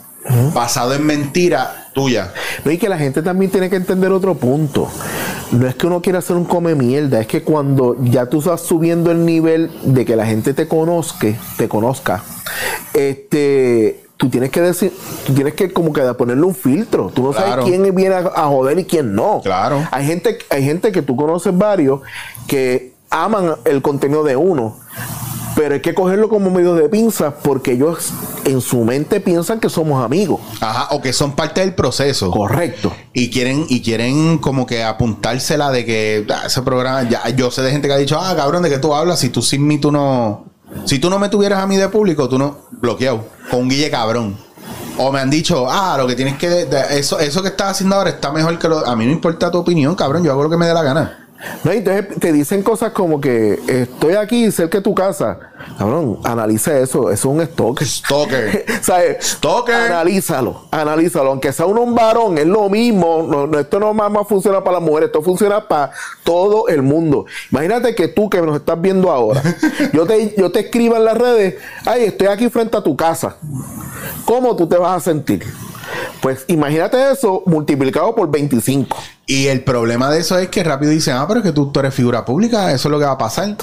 [0.53, 2.33] basado en mentira tuya.
[2.65, 4.89] No, y que la gente también tiene que entender otro punto.
[5.53, 8.63] No es que uno quiera hacer un come mierda, es que cuando ya tú estás
[8.63, 12.25] subiendo el nivel de que la gente te conozca, te conozca,
[12.93, 14.93] este, tú tienes que decir,
[15.27, 17.11] tú tienes que como que ponerle un filtro.
[17.15, 17.63] Tú no Claro.
[17.63, 19.41] sabes quién viene a, a joder y quién no.
[19.43, 19.87] Claro.
[19.91, 22.01] Hay gente, hay gente que tú conoces varios
[22.47, 24.77] que aman el contenido de uno.
[25.57, 28.11] Pero hay que cogerlo como medio de pinzas porque ellos
[28.45, 30.41] en su mente piensan que somos amigos.
[30.61, 32.29] Ajá, o que son parte del proceso.
[32.33, 32.93] Correcto.
[33.13, 37.63] Y quieren, y quieren como que apuntársela de que ah, ese programa, ya, yo sé
[37.63, 39.21] de gente que ha dicho, ah, cabrón, ¿de qué tú hablas?
[39.21, 40.47] Si tú sin mí, tú no.
[40.87, 42.57] Si tú no me tuvieras a mí de público, tú no.
[42.73, 43.25] Bloqueado.
[43.49, 44.37] Con un guille cabrón.
[44.99, 46.49] O me han dicho, ah, lo que tienes que.
[46.49, 48.85] de- eso, eso que estás haciendo ahora está mejor que lo.
[48.85, 50.25] A mí no importa tu opinión, cabrón.
[50.25, 51.24] Yo hago lo que me dé la gana.
[51.63, 55.39] No, entonces te dicen cosas como que estoy aquí cerca de tu casa.
[55.79, 57.11] Cabrón, analiza eso.
[57.11, 57.87] Eso es un stalker.
[57.87, 58.65] Stalker.
[58.83, 59.27] ¿Sabes?
[59.27, 59.75] Stalker.
[59.75, 61.31] Analízalo, analízalo.
[61.31, 63.27] Aunque sea uno un varón, es lo mismo.
[63.29, 65.91] No, no, esto no más, más funciona para las mujeres, esto funciona para
[66.23, 67.27] todo el mundo.
[67.51, 69.43] Imagínate que tú que nos estás viendo ahora,
[69.93, 73.37] yo te, yo te escriba en las redes, ay, estoy aquí frente a tu casa.
[74.25, 75.45] ¿Cómo tú te vas a sentir?
[76.21, 78.97] Pues imagínate eso multiplicado por 25.
[79.27, 81.81] Y el problema de eso es que rápido dicen, ah, pero es que tú, tú
[81.81, 83.57] eres figura pública, eso es lo que va a pasar.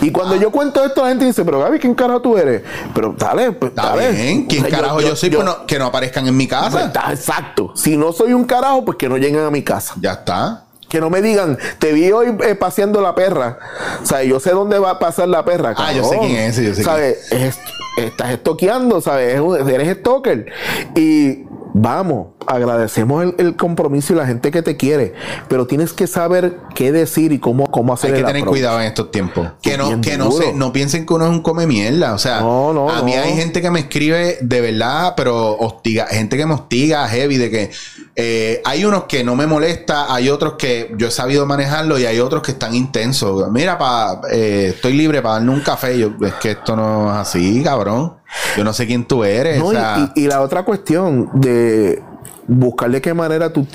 [0.00, 2.62] Y cuando yo cuento esto, la gente dice, pero Gaby, ¿quién carajo tú eres?
[2.94, 4.10] Pero dale, pues Está dale.
[4.12, 5.30] bien, ¿quién O sea, carajo yo, soy?
[5.30, 6.70] Pues no- que no aparezcan en mi casa.
[6.70, 7.72] Pues, está, exacto.
[7.76, 9.94] Si no soy un carajo, pues que no lleguen a mi casa.
[10.00, 10.64] ya está.
[10.88, 13.58] Que no me digan, te vi hoy eh, paseando la perra.
[14.02, 15.74] O sea, yo sé dónde va a pasar la perra.
[15.76, 17.30] Ah, yo sé quién es ese, yo sé ¿Sabes?
[17.32, 17.58] Es-
[17.98, 19.40] estás estoqueando, ¿sabes?
[19.68, 20.46] Eres stalker.
[20.94, 21.44] Y
[21.74, 25.14] vamos, agradecemos el, el compromiso y la gente que te quiere.
[25.48, 28.52] Pero tienes que saber qué decir y cómo, cómo hacer Hay que el tener approach.
[28.56, 29.48] cuidado en estos tiempos.
[29.62, 32.14] Que no, Bien que no se, no piensen que uno es un come mierda.
[32.14, 33.22] O sea, No, no, a mí no.
[33.22, 37.50] hay gente que me escribe de verdad, pero hostiga, gente que me hostiga heavy de
[37.50, 37.70] que
[38.16, 42.06] eh, hay unos que no me molesta, hay otros que yo he sabido manejarlo y
[42.06, 43.50] hay otros que están intensos.
[43.50, 45.98] Mira, pa, eh, estoy libre para darle un café.
[45.98, 48.17] Yo, es que esto no es así, cabrón.
[48.56, 49.58] Yo no sé quién tú eres.
[49.58, 52.02] No, o y- sea, y, y la otra cuestión de
[52.46, 53.66] buscar de qué manera tú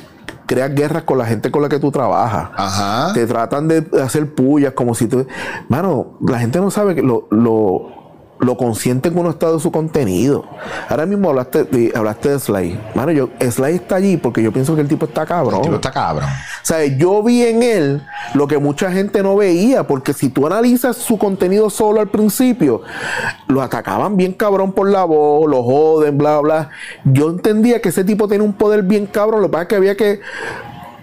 [0.45, 2.49] creas guerras con la gente con la que tú trabajas.
[2.55, 3.13] ajá.
[3.13, 5.25] Te tratan de hacer pullas como si tú...
[5.69, 8.02] Mano, la gente no sabe que lo, lo,
[8.43, 10.45] lo consciente que uno está de su contenido.
[10.89, 12.79] Ahora mismo hablaste de, hablaste de Sly.
[12.95, 15.55] Mano, yo, Sly está allí porque yo pienso que el tipo está cabrón.
[15.55, 16.29] El tipo está cabrón.
[16.29, 20.47] O sea, yo vi en él lo que mucha gente no veía, porque si tú
[20.47, 22.81] analizas su contenido solo al principio,
[23.47, 26.69] lo atacaban bien cabrón por la voz, lo joden, bla, bla.
[27.03, 29.75] Yo entendía que ese tipo tenía un poder bien cabrón, lo que pasa es que
[29.75, 30.21] había que,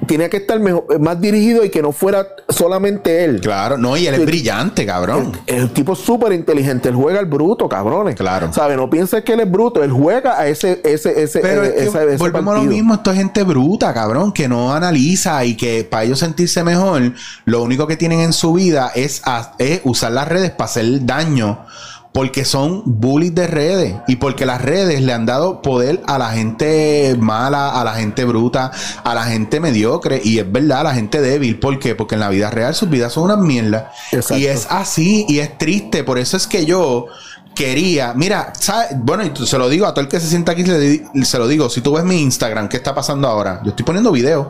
[0.07, 3.41] tenía que estar mejor, más dirigido y que no fuera solamente él.
[3.41, 5.33] Claro, no, y él es brillante, cabrón.
[5.47, 8.17] El tipo es súper inteligente, él juega al bruto, cabrones.
[8.17, 8.53] Claro.
[8.53, 8.77] ¿Sabes?
[8.77, 11.91] No pienses que él es bruto, él juega a ese, ese, ese, Pero eh, es
[11.91, 15.85] que volvemos a lo mismo, esto es gente bruta, cabrón, que no analiza y que
[15.85, 17.13] para ellos sentirse mejor,
[17.45, 21.05] lo único que tienen en su vida es, a- es usar las redes para hacer
[21.07, 21.67] daño.
[22.13, 26.31] Porque son bullies de redes y porque las redes le han dado poder a la
[26.31, 28.73] gente mala, a la gente bruta,
[29.05, 31.61] a la gente mediocre y es verdad, a la gente débil.
[31.61, 31.95] ¿Por qué?
[31.95, 33.85] Porque en la vida real sus vidas son unas mierdas.
[34.11, 34.39] Exacto.
[34.39, 36.03] Y es así y es triste.
[36.03, 37.07] Por eso es que yo
[37.55, 38.53] quería, mira,
[38.97, 41.71] bueno, y se lo digo a todo el que se sienta aquí, se lo digo,
[41.71, 43.61] si tú ves mi Instagram, ¿qué está pasando ahora?
[43.65, 44.49] Yo estoy poniendo videos,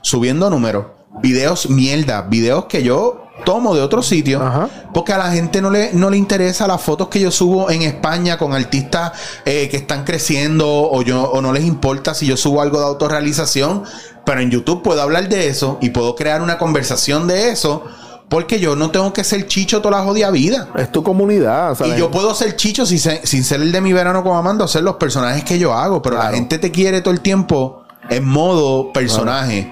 [0.00, 0.86] subiendo números,
[1.22, 4.68] videos mierda, videos que yo tomo de otro sitio, Ajá.
[4.92, 7.82] porque a la gente no le, no le interesa las fotos que yo subo en
[7.82, 9.12] España con artistas
[9.44, 12.86] eh, que están creciendo o, yo, o no les importa si yo subo algo de
[12.86, 13.82] autorrealización,
[14.24, 17.84] pero en YouTube puedo hablar de eso y puedo crear una conversación de eso.
[18.26, 20.68] Porque yo no tengo que ser chicho toda la jodida vida.
[20.76, 21.74] Es tu comunidad.
[21.74, 21.94] ¿sabes?
[21.94, 24.66] Y yo puedo ser chicho sin ser, sin ser el de mi verano como Amando,
[24.66, 28.24] ser los personajes que yo hago, pero la gente te quiere todo el tiempo en
[28.24, 29.70] modo personaje.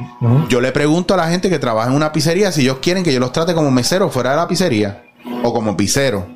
[0.48, 3.12] Yo le pregunto a la gente que trabaja en una pizzería si ellos quieren que
[3.12, 5.02] yo los trate como mesero fuera de la pizzería
[5.42, 6.26] o como pizzero.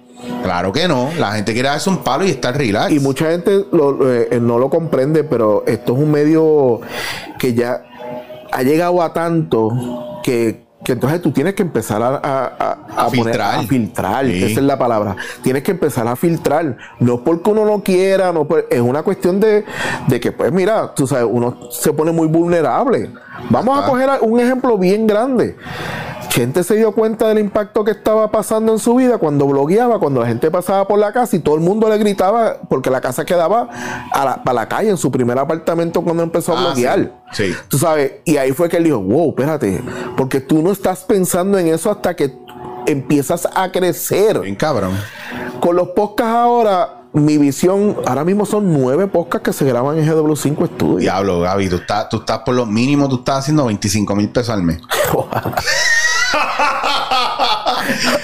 [0.43, 2.93] Claro que no, la gente quiere darse un palo y estar relax.
[2.93, 6.81] Y mucha gente lo- eh, no lo comprende, pero esto es un medio
[7.39, 7.83] que ya
[8.53, 9.71] ha llegado a tanto
[10.23, 13.59] que, que entonces tú tienes que empezar a, a- a- A poner- filtrar.
[13.59, 14.45] a filtrar, Sí.
[14.45, 15.17] esa es la palabra.
[15.43, 16.77] Tienes que empezar a filtrar.
[17.01, 19.65] No porque uno no quiera, no por- es una cuestión de,
[20.07, 23.11] de que, pues mira, tú sabes, uno se pone muy vulnerable.
[23.51, 23.89] Vamos a Ajá.
[23.91, 25.57] coger un ejemplo bien grande.
[26.31, 30.21] Gente se dio cuenta del impacto que estaba pasando en su vida cuando blogueaba, cuando
[30.21, 33.25] la gente pasaba por la casa y todo el mundo le gritaba porque la casa
[33.25, 33.69] quedaba
[34.13, 37.13] a la, para la calle en su primer apartamento cuando empezó a Ah, bloguear.
[37.33, 37.47] sí.
[37.47, 37.55] Sí.
[37.69, 39.81] Tú sabes, y ahí fue que él dijo, wow, espérate,
[40.17, 42.37] porque tú no estás pensando en eso hasta que
[42.87, 44.41] empiezas a crecer.
[44.41, 44.93] Bien cabrón.
[45.61, 50.07] Con los podcasts ahora, mi visión, ahora mismo son nueve podcasts que se graban en
[50.07, 50.99] GW5 Studio.
[50.99, 54.51] Diablo, Gaby, tú estás, tú estás por lo mínimo, tú estás haciendo 25 mil pesos
[54.51, 54.81] al mes.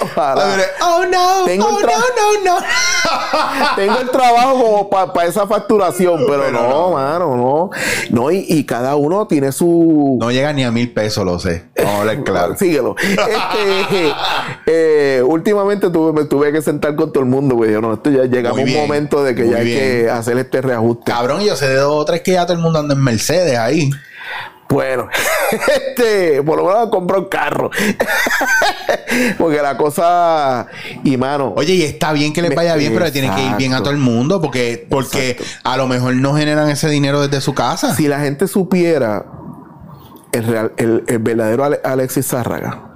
[0.01, 0.55] Ojalá.
[0.81, 2.65] Oh no, Tengo oh no, no, no.
[3.75, 6.91] Tengo el trabajo como para esa facturación, pero, Pero no, no.
[6.91, 7.69] mano, no.
[8.11, 10.17] No, y, y cada uno tiene su.
[10.19, 11.65] No llega ni a mil pesos, lo sé.
[11.77, 12.55] Vamos hablar claro.
[12.57, 12.95] Síguelo.
[12.99, 14.13] Este,
[14.65, 17.71] eh, últimamente tuve, me tuve que sentar con todo el mundo, güey.
[17.71, 19.79] Yo, No, esto ya llegamos a un momento de que ya hay bien.
[19.79, 21.11] que hacer este reajuste.
[21.11, 23.57] Cabrón, yo sé de dos o tres que ya todo el mundo anda en Mercedes
[23.57, 23.89] ahí.
[24.69, 25.07] Bueno,
[25.53, 27.69] este, por lo menos compró un carro.
[29.37, 30.67] Porque la cosa.
[31.03, 31.53] Y mano.
[31.55, 33.77] Oye, y está bien que les vaya bien, pero le tiene que ir bien a
[33.77, 33.83] Exacto.
[33.83, 35.69] todo el mundo porque, porque Exacto.
[35.69, 37.95] a lo mejor no generan ese dinero desde su casa.
[37.95, 39.25] si la gente supiera
[40.31, 42.93] el, real- el, el verdadero Ale- Alexis Zárraga,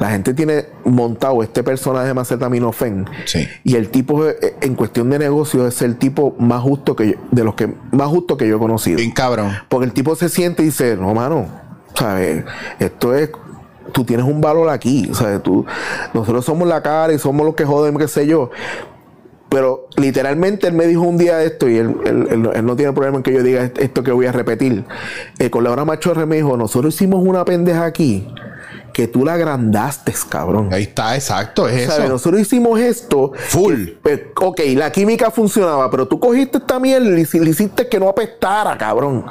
[0.00, 3.46] la gente tiene montado este personaje de Macetaminofen Sí.
[3.62, 7.18] y el tipo eh, en cuestión de negocio es el tipo más justo que yo-
[7.30, 8.96] de los que más justo que yo he conocido.
[8.96, 9.52] Bien cabrón.
[9.68, 11.46] Porque el tipo se siente y dice, no, mano,
[11.94, 12.44] ¿sabes?
[12.78, 13.30] Esto es,
[13.92, 15.42] tú tienes un valor aquí, ¿sabes?
[15.42, 15.64] Tú,
[16.14, 18.50] nosotros somos la cara y somos los que joden, qué sé yo.
[19.48, 23.16] Pero literalmente él me dijo un día esto y él, él- él- no tiene problema
[23.16, 24.84] en que yo diga esto que voy a repetir.
[25.40, 28.32] Eh, con la hora machorre me dijo, nosotros hicimos una pendeja aquí
[29.00, 30.68] que tú la agrandaste, cabrón.
[30.74, 32.00] Ahí está, exacto, es ¿Sabes?
[32.00, 32.12] eso.
[32.12, 33.32] Nosotros hicimos esto.
[33.34, 33.84] Full.
[33.86, 37.98] que, pues, ok, la química funcionaba, pero tú cogiste esta mierda y le hiciste que
[37.98, 39.24] no apestara, cabrón.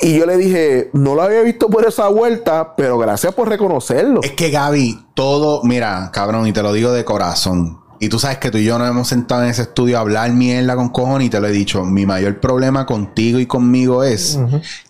[0.00, 4.20] Y yo le dije, no lo había visto por esa vuelta, pero gracias por reconocerlo.
[4.20, 7.78] Es que Gaby, todo, mira, cabrón, y te lo digo de corazón.
[8.00, 10.32] Y tú sabes que tú y yo nos hemos sentado en ese estudio a hablar
[10.32, 11.84] mierda con cojones y te lo he dicho.
[11.84, 14.38] Mi mayor problema contigo y conmigo es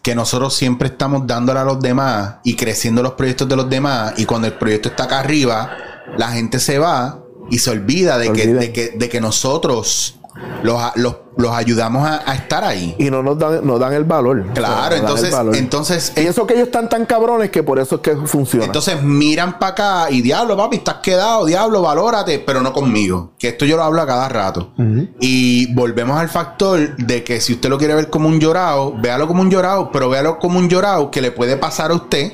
[0.02, 4.14] que nosotros siempre estamos dándole a los demás y creciendo los proyectos de los demás.
[4.18, 5.70] Y cuando el proyecto está acá arriba,
[6.16, 8.60] la gente se va y se olvida de, Se que, olvida.
[8.60, 10.17] de, que, de que nosotros
[10.62, 12.94] los, los, los ayudamos a, a estar ahí.
[12.98, 14.44] Y no nos dan, nos dan el valor.
[14.54, 15.56] Claro, O sea, entonces, valor.
[15.56, 18.64] entonces, Pienso que ellos están tan cabrones que por eso es que funciona.
[18.64, 23.32] Entonces miran para acá y diablo, papi, estás quedado, diablo, valórate, pero no conmigo.
[23.38, 24.72] Que esto yo lo hablo a cada rato.
[25.20, 29.26] Y volvemos al factor de que si usted lo quiere ver como un llorado, véalo
[29.28, 32.32] como un llorado, pero véalo como un llorado que le puede pasar a usted.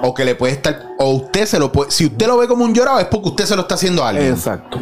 [0.00, 0.90] O que le puede estar.
[1.00, 1.90] O usted se lo puede.
[1.90, 4.10] Si usted lo ve como un llorado, es porque usted se lo está haciendo a
[4.10, 4.32] alguien.
[4.32, 4.78] Exacto.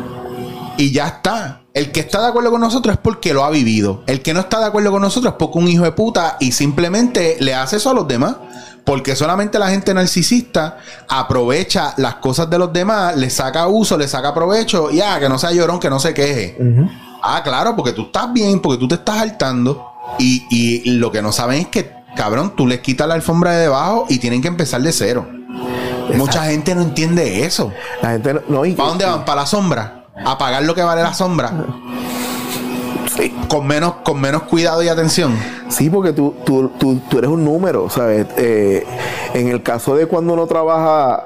[0.76, 1.62] Y ya está.
[1.76, 4.02] El que está de acuerdo con nosotros es porque lo ha vivido.
[4.06, 6.52] El que no está de acuerdo con nosotros es porque un hijo de puta y
[6.52, 8.36] simplemente le hace eso a los demás.
[8.84, 14.08] Porque solamente la gente narcisista aprovecha las cosas de los demás, le saca uso, le
[14.08, 14.90] saca provecho.
[14.90, 16.56] Y ah, que no sea llorón, que no se queje.
[17.22, 19.84] Ah, claro, porque tú estás bien, porque tú te estás hartando.
[20.18, 23.62] Y, y lo que no saben es que, cabrón, tú les quitas la alfombra de
[23.62, 25.28] debajo y tienen que empezar de cero.
[26.14, 27.72] Mucha gente no entiende eso.
[28.00, 28.76] La gente no- no.
[28.76, 29.24] ¿Para dónde van?
[29.24, 30.05] ¿Para la sombra?
[30.24, 31.52] ¿A pagar lo que vale la sombra?
[33.16, 33.34] Sí.
[33.48, 35.34] Con menos, con menos cuidado y atención.
[35.68, 38.26] Sí, porque tú, tú, tú, tú eres un número, ¿sabes?
[38.36, 38.84] Eh,
[39.34, 41.24] en el caso de cuando uno trabaja,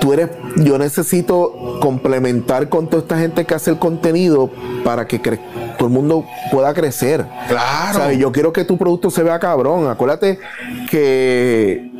[0.00, 4.50] tú eres, yo necesito complementar con toda esta gente que hace el contenido
[4.84, 5.40] para que cre-
[5.76, 7.26] todo el mundo pueda crecer.
[7.48, 7.98] Claro.
[7.98, 8.18] ¿Sabes?
[8.18, 9.88] Yo quiero que tu producto se vea cabrón.
[9.88, 10.38] Acuérdate
[10.90, 11.90] que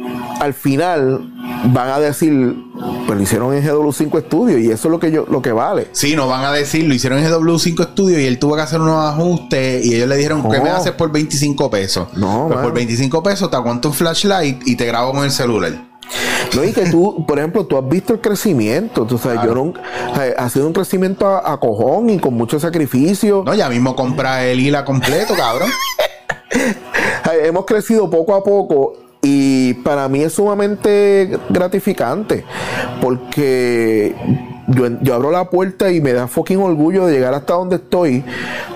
[0.40, 1.30] al final
[1.72, 2.54] van a decir,
[3.06, 5.88] pues lo hicieron en GW5 Studio y eso es lo que yo, lo que vale.
[5.92, 8.80] Sí, nos van a decir, lo hicieron en GW5 Studio y él tuvo que hacer
[8.80, 10.64] unos ajustes y ellos le dijeron, ¿qué No.
[10.64, 12.08] me haces por 25 pesos?
[12.16, 12.74] No, pues por mano.
[12.74, 15.72] 25 pesos te aguanto un flashlight y te grabo con el celular.
[16.54, 19.04] No, y que tú, por ejemplo, tú has visto el crecimiento.
[19.04, 19.72] Tú sabes, yo
[20.20, 23.42] eh, ha sido un crecimiento a, a cojón y con mucho sacrificio.
[23.44, 25.70] No, ya mismo compra el hila completo, cabrón.
[27.44, 28.92] Hemos crecido poco a poco
[29.22, 32.44] y para mí es sumamente gratificante
[33.00, 34.14] porque
[34.68, 38.24] yo, yo abro la puerta y me da fucking orgullo de llegar hasta donde estoy.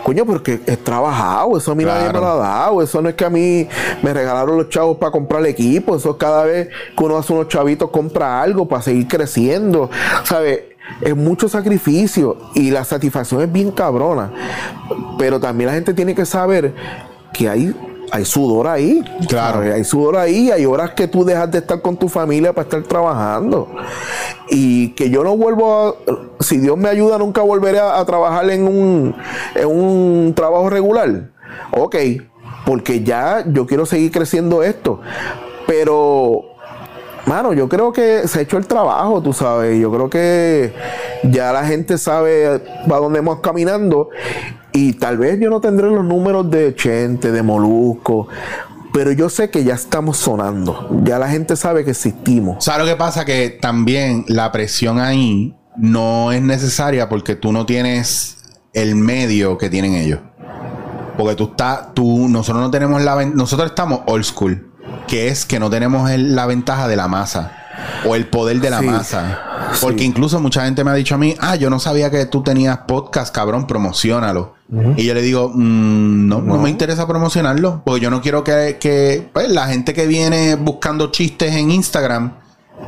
[0.03, 3.15] Coño, porque he trabajado, eso a mí nadie me lo ha dado, eso no es
[3.15, 3.69] que a mí
[4.03, 7.33] me regalaron los chavos para comprar el equipo, eso es cada vez que uno hace
[7.33, 9.91] unos chavitos compra algo para seguir creciendo,
[10.25, 10.61] ¿sabes?
[11.03, 14.33] Es mucho sacrificio y la satisfacción es bien cabrona.
[15.19, 16.75] Pero también la gente tiene que saber
[17.33, 17.75] que hay,
[18.11, 19.03] hay sudor ahí.
[19.29, 19.61] Claro.
[19.61, 22.83] Hay sudor ahí, hay horas que tú dejas de estar con tu familia para estar
[22.83, 23.69] trabajando.
[24.51, 25.95] Y que yo no vuelvo a,
[26.41, 29.15] si Dios me ayuda, nunca volveré a, a trabajar en un,
[29.55, 31.31] en un trabajo regular.
[31.73, 31.97] Ok,
[32.65, 35.01] porque ya yo quiero seguir creciendo esto.
[35.67, 36.49] Pero
[37.29, 39.79] Mano, yo creo que se ha hecho el trabajo, tú sabes.
[39.79, 40.73] Yo creo que
[41.25, 44.09] ya la gente sabe para dónde vamos caminando.
[44.73, 48.29] Y tal vez yo no tendré los números de Chente, de Molusco.
[48.93, 50.89] Pero yo sé que ya estamos sonando.
[51.05, 52.65] Ya la gente sabe que existimos.
[52.65, 53.25] ¿Sabes lo que pasa?
[53.25, 58.39] Que también la presión ahí no es necesaria porque tú no tienes
[58.73, 60.21] el medio que tienen ellos.
[61.17, 64.71] Porque tú estás, tú, nosotros no tenemos la nosotros estamos old school,
[65.07, 67.53] que es que no tenemos el- la ventaja de la masa
[68.07, 68.87] o el poder de la Sí.
[68.87, 69.41] masa.
[69.81, 72.43] Porque incluso mucha gente me ha dicho a mí, ah, yo no sabía que tú
[72.43, 74.55] tenías podcast, cabrón, promocionalo.
[74.97, 78.77] Y yo le digo, "Mm, no, no, me interesa promocionarlo, porque yo no quiero que,
[78.79, 82.33] que, pues, la gente que viene buscando chistes en Instagram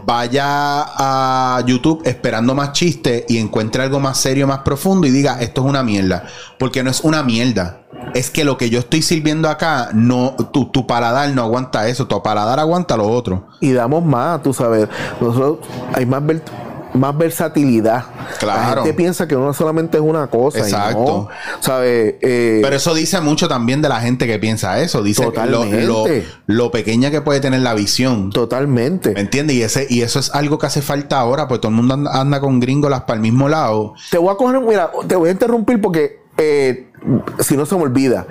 [0.06, 5.40] vaya a YouTube esperando más chistes y encuentre algo más serio, más profundo y diga,
[5.40, 6.24] esto es una mierda.
[6.58, 7.82] Porque no es una mierda.
[8.14, 12.06] Es que lo que yo estoy sirviendo acá, no, tu, tu paladar no aguanta eso,
[12.06, 13.48] tu paladar aguanta lo otro.
[13.60, 14.88] Y damos más, tú sabes.
[15.20, 15.58] Nosotros
[15.94, 16.22] hay más,
[16.94, 18.04] más versatilidad.
[18.38, 18.60] Claro.
[18.60, 20.58] La gente piensa que uno solamente es una cosa.
[20.58, 21.28] y Exacto.
[21.28, 21.28] no,
[21.60, 22.14] ¿sabes?
[22.20, 25.02] Eh, Pero eso dice mucho también de la gente que piensa eso.
[25.02, 25.82] Dice lo, Totalmente.
[25.84, 26.04] lo,
[26.46, 28.30] lo pequeña que puede tener la visión.
[28.30, 29.12] totalmente.
[29.14, 29.56] ¿Me entiendes?
[29.56, 32.20] Y, ese, y eso es algo que hace falta ahora, pues todo el mundo anda,
[32.20, 33.94] anda con gringolas para el mismo lado.
[34.10, 36.88] Te voy a coger, mira, te voy a interrumpir porque eh,
[37.38, 38.26] si no se me olvida,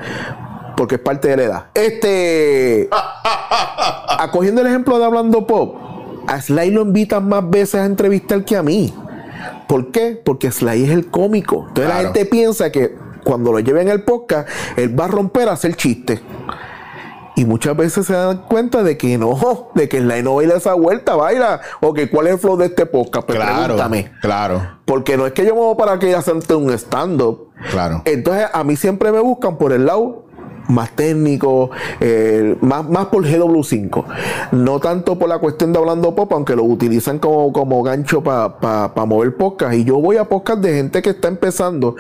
[0.76, 1.66] porque es parte de la edad.
[1.74, 2.90] Este,
[4.20, 5.76] acogiendo el ejemplo de Hablando Pop,
[6.30, 8.94] a Sly lo invitan más veces a entrevistar que a mí.
[9.68, 10.20] ¿Por qué?
[10.24, 11.66] Porque Sly es el cómico.
[11.68, 14.48] Entonces la gente piensa que cuando lo lleven el podcast,
[14.78, 16.22] él va a romper a hacer chistes.
[17.36, 20.74] Y muchas veces se dan cuenta de que no, de que Sly no baila esa
[20.74, 21.62] vuelta, baila.
[21.80, 23.26] O que cuál es el flow de este podcast.
[23.28, 24.12] Pues Claro, pregúntame.
[24.22, 27.50] claro, Porque no es que yo me voy para que hacerte un stand-up.
[27.72, 28.02] claro.
[28.06, 30.26] Entonces, a mí siempre me buscan por el lado
[30.70, 34.06] más técnico, eh, más, más por GW5.
[34.54, 38.94] No tanto por la cuestión de hablando pop, aunque lo utilizan como, como gancho para
[39.06, 39.74] mover podcast.
[39.74, 41.96] Y yo voy a podcast de gente que está empezando,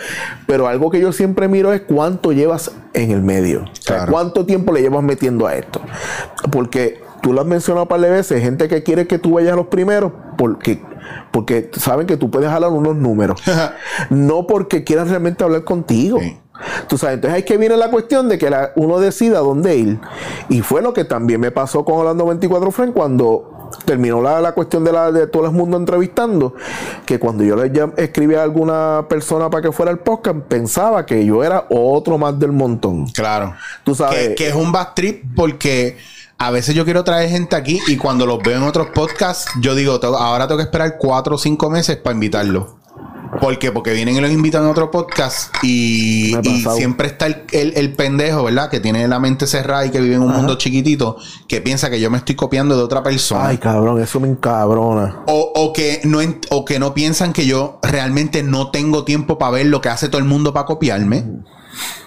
[0.47, 3.63] pero algo que yo siempre miro es cuánto llevas en el medio.
[3.63, 4.11] O sea, Claro.
[4.11, 5.81] cuánto tiempo le llevas metiendo a esto.
[6.51, 9.53] Porque tú lo has mencionado un par de veces, gente que quiere que tú vayas
[9.53, 10.79] a los primeros, porque,
[11.31, 13.41] porque saben que tú puedes hablar unos números.
[14.11, 16.19] no porque quieran realmente hablar contigo.
[16.19, 16.37] Sí.
[16.87, 19.99] Tú sabes, entonces ahí que viene la cuestión de que la- uno decida dónde ir.
[20.49, 23.55] Y fue lo que también me pasó con Orlando 24 Friends cuando
[23.85, 26.55] terminó la, la cuestión de, la, de todo el mundo entrevistando,
[27.05, 31.23] que cuando yo le escribí a alguna persona para que fuera el podcast, pensaba que
[31.23, 33.05] yo era otro más del montón.
[33.09, 33.53] Claro.
[33.83, 34.29] Tú sabes.
[34.29, 35.97] Que, que es un bad trip porque
[36.39, 39.75] a veces yo quiero traer gente aquí y cuando los veo en otros podcasts, yo
[39.75, 42.65] digo, "Tengo- ahora tengo que esperar cuatro o cinco meses para invitarlos.
[43.39, 43.71] ¿Por qué?
[43.71, 46.33] Porque vienen y los invitan a otro podcast y,
[46.75, 48.69] siempre está el, el- el pendejo, ¿verdad?
[48.69, 51.17] Que tiene la mente cerrada y que vive en un mundo chiquitito,
[51.47, 53.47] que piensa que yo me estoy copiando de otra persona.
[53.47, 55.23] Ay, cabrón, eso me encabrona.
[55.27, 59.51] O, o que no o que no piensan que yo realmente no tengo tiempo para
[59.51, 61.23] ver lo que hace todo el mundo para copiarme.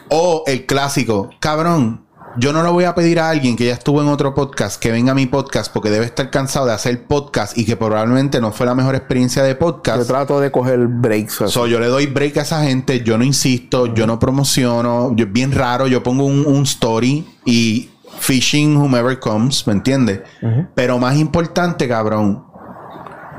[0.09, 2.05] O el clásico, cabrón,
[2.37, 4.91] yo no le voy a pedir a alguien que ya estuvo en otro podcast que
[4.91, 8.53] venga a mi podcast porque debe estar cansado de hacer podcast y que probablemente no
[8.53, 10.07] fue la mejor experiencia de Yo podcast.
[10.09, 11.43] trato de coger breaks.
[11.47, 15.27] So, yo le doy break a esa gente, yo no insisto, yo no promociono, yo,
[15.27, 20.21] es bien raro, yo pongo un, un story y fishing whomever comes, ¿me entiendes?
[20.75, 22.45] Pero más importante, cabrón,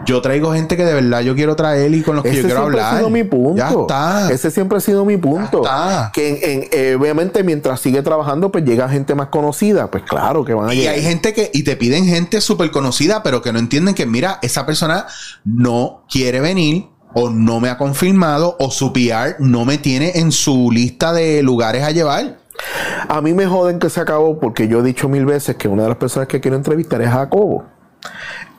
[0.06, 2.48] yo traigo gente que de verdad yo quiero traer y con los que Ese yo
[2.48, 2.96] quiero siempre hablar.
[2.96, 3.58] ha sido mi punto.
[3.58, 4.32] Ya está.
[4.32, 5.64] Ese siempre ha sido mi punto.
[5.64, 6.12] Ya está.
[6.14, 9.90] Que en- en- eh, obviamente mientras sigue trabajando, pues llega gente más conocida.
[9.92, 10.96] Pues claro que van a Y llegar.
[10.96, 14.40] hay gente que, y te piden gente súper conocida, pero que no entienden que, mira,
[14.42, 15.06] esa persona
[15.46, 20.32] no quiere venir, o no me ha confirmado, o su PR no me tiene en
[20.32, 22.40] su lista de lugares a llevar.
[23.08, 25.84] A mí me joden que se acabó porque yo he dicho mil veces que una
[25.84, 27.66] de las personas que quiero entrevistar es Jacobo.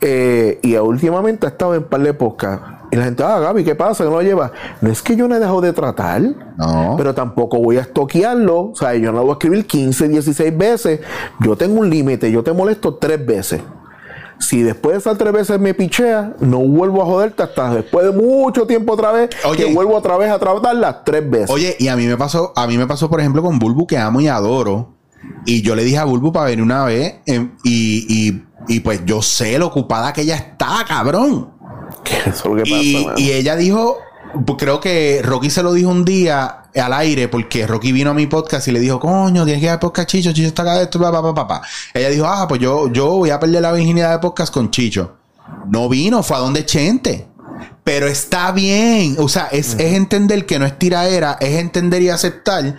[0.01, 2.75] Eh, y últimamente ha estado en par de podcasts.
[2.91, 4.05] Y la gente, ah, Gaby, ¿qué pasa?
[4.05, 4.53] ¿Que no lo lleva?
[4.81, 6.23] No es que yo no he dejado de tratar.
[6.57, 6.95] No.
[6.97, 8.71] Pero tampoco voy a estoquearlo.
[8.71, 11.01] O sea, yo no lo voy a escribir 15, 16 veces.
[11.41, 12.31] Yo tengo un límite.
[12.31, 13.63] Yo te molesto tres veces.
[14.39, 18.13] Si después de esas tres veces me pichea, no vuelvo a joderte hasta después de
[18.13, 19.31] mucho tiempo otra vez.
[19.45, 19.65] Oye.
[19.65, 21.51] que vuelvo otra vez a tratarlas tres veces.
[21.51, 23.97] Oye, y a mí me pasó, a mí me pasó, por ejemplo, con Bulbu, que
[23.97, 24.94] amo y adoro.
[25.47, 27.17] Y yo le dije a Bulbu para venir una vez.
[27.27, 31.51] em, y, y- y pues yo sé lo ocupada que ella está, cabrón.
[32.27, 33.99] Eso es lo que pasa, Y, y ella dijo,
[34.47, 38.15] pues, creo que Rocky se lo dijo un día al aire, porque Rocky vino a
[38.15, 40.81] mi podcast y le dijo, coño, tienes que ir al podcast Chicho, Chicho está acá,
[40.81, 41.63] esto, papá, papá, papá.
[41.93, 45.17] Ella dijo, ah, pues yo, yo voy a perder la virginidad de podcast con Chicho.
[45.69, 47.27] No vino, fue a donde Chente.
[47.85, 49.17] Pero está bien.
[49.19, 52.77] O sea, es, es entender que no es tiraera, es entender y aceptar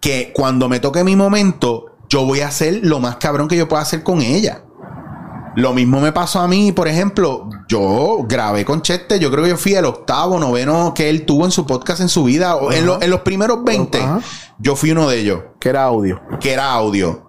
[0.00, 3.68] que cuando me toque mi momento, yo voy a hacer lo más cabrón que yo
[3.68, 4.62] pueda hacer con ella.
[5.56, 9.50] Lo mismo me pasó a mí, por ejemplo, yo grabé con Chete, yo creo que
[9.50, 12.70] yo fui el octavo, noveno que él tuvo en su podcast en su vida, o
[12.70, 14.20] en, lo- en los primeros 20, Ajá.
[14.58, 16.20] yo fui uno de ellos, Que era audio.
[16.38, 17.27] que era audio.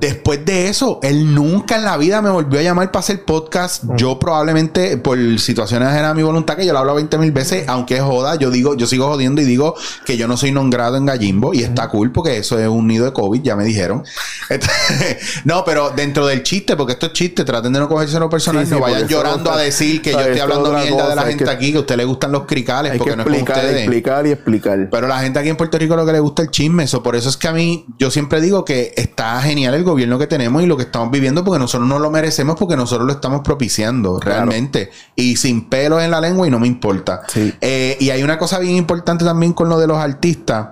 [0.00, 3.84] Después de eso, él nunca en la vida me volvió a llamar para hacer podcast.
[3.96, 7.64] Yo probablemente, por situaciones ajenas a mi voluntad, que yo lo hablo 20 mil veces,
[7.68, 10.70] aunque es joda, yo digo, yo sigo jodiendo y digo que yo no soy non
[10.70, 13.64] grado en Gallimbo y está cool porque eso es un nido de COVID, ya me
[13.64, 14.04] dijeron.
[14.50, 18.64] Entonces, no, pero dentro del chiste, porque esto es chiste, traten de no cogerse personal,
[18.64, 21.14] Sí, sí, no vayan llorando a decir que yo estoy Esto es hablando mierda de
[21.14, 23.76] la gente que- aquí, que a usted le gustan los cricales, porque no es ustedes.
[23.76, 24.88] explicar y explicar.
[24.90, 27.16] Pero la gente aquí en Puerto Rico lo que le gusta el chisme, eso por
[27.16, 30.62] eso es que a mí yo siempre digo que está genial el gobierno que tenemos
[30.62, 34.20] y lo que estamos viviendo porque nosotros no lo merecemos porque nosotros lo estamos propiciando
[34.20, 37.22] realmente y sin pelos en la lengua y no me importa.
[37.28, 37.52] Sí.
[37.60, 40.68] Eh, y hay una cosa bien importante también con lo de los artistas.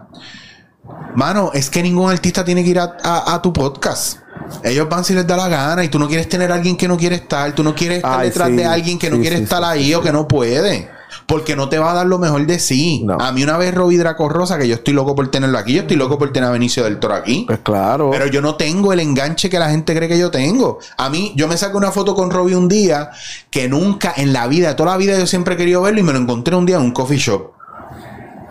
[1.14, 4.18] Mano, es que ningún artista tiene que ir a, a- a tu podcast.
[4.62, 6.86] Ellos van si les da la gana y tú no quieres tener a alguien que
[6.86, 8.56] no quiere estar, tú no quieres estar Ay, detrás sí.
[8.56, 10.88] de alguien que no Sí, quiere estar ahí o que no puede.
[11.26, 13.02] Porque no te va a dar lo mejor de sí.
[13.04, 13.18] No.
[13.20, 15.82] A mí una vez Robbie Draco Rosa, que yo estoy loco por tenerlo aquí, yo
[15.82, 17.44] estoy loco por tener a Benicio del Toro aquí.
[17.46, 18.10] Pues claro.
[18.10, 20.78] Pero yo no tengo el enganche que la gente cree que yo tengo.
[20.96, 23.10] A mí, yo me saqué una foto con Robbie un día
[23.50, 26.12] que nunca en la vida, toda la vida yo siempre he querido verlo y me
[26.12, 27.52] lo encontré un día en un coffee shop.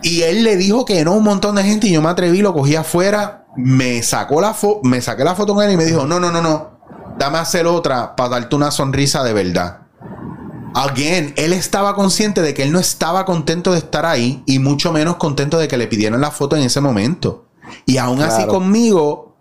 [0.02, 2.52] Y él le dijo que no un montón de gente y yo me atreví, lo
[2.52, 6.06] cogí afuera, me sacó la foto, me saqué la foto con él y me dijo,
[6.06, 6.78] no, no, no, no,
[7.18, 9.85] dame a hacer otra para darte una sonrisa de verdad.
[10.78, 14.92] Again, él estaba consciente de que él no estaba contento de estar ahí y mucho
[14.92, 17.46] menos contento de que le pidieran la foto en ese momento.
[17.86, 19.38] Y aún así conmigo,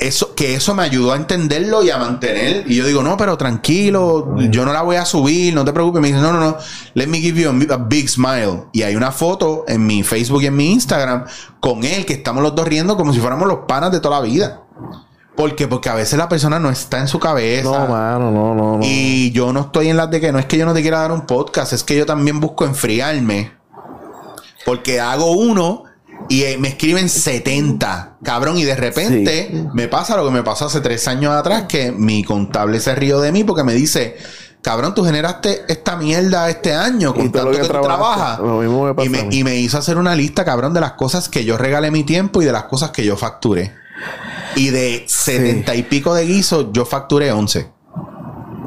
[0.00, 2.64] eso, que eso me ayudó a entenderlo y a mantener.
[2.66, 6.00] Y yo digo, no, pero tranquilo, yo no la voy a subir, no te preocupes.
[6.00, 6.56] Me dice, no, no, no,
[6.94, 8.64] let me give you a, a big smile.
[8.72, 11.26] Y hay una foto en mi Facebook y en mi Instagram
[11.60, 14.26] con él, que estamos los dos riendo como si fuéramos los panas de toda la
[14.26, 14.62] vida.
[15.38, 15.68] ¿Por qué?
[15.68, 17.62] Porque a veces la persona no está en su cabeza.
[17.70, 18.80] No, mano, no, no, no.
[18.82, 20.98] Y yo no estoy en las de que no es que yo no te quiera
[20.98, 23.52] dar un podcast, es que yo también busco enfriarme.
[24.64, 25.84] Porque hago uno
[26.28, 29.64] y eh, me escriben 70, cabrón, y de repente Sí.
[29.74, 33.20] me pasa lo que me pasó hace tres años atrás, que mi contable se rió
[33.20, 34.16] de mí porque me dice,
[34.60, 38.40] cabrón, tú generaste esta mierda este año con tanto lo que, que tú trabajas.
[38.40, 40.94] Lo mismo me pasa y, me, y me hizo hacer una lista, cabrón, de las
[40.94, 43.72] cosas que yo regalé mi tiempo y de las cosas que yo facturé.
[44.58, 47.78] Y de setenta y pico de guisos, yo facturé 11.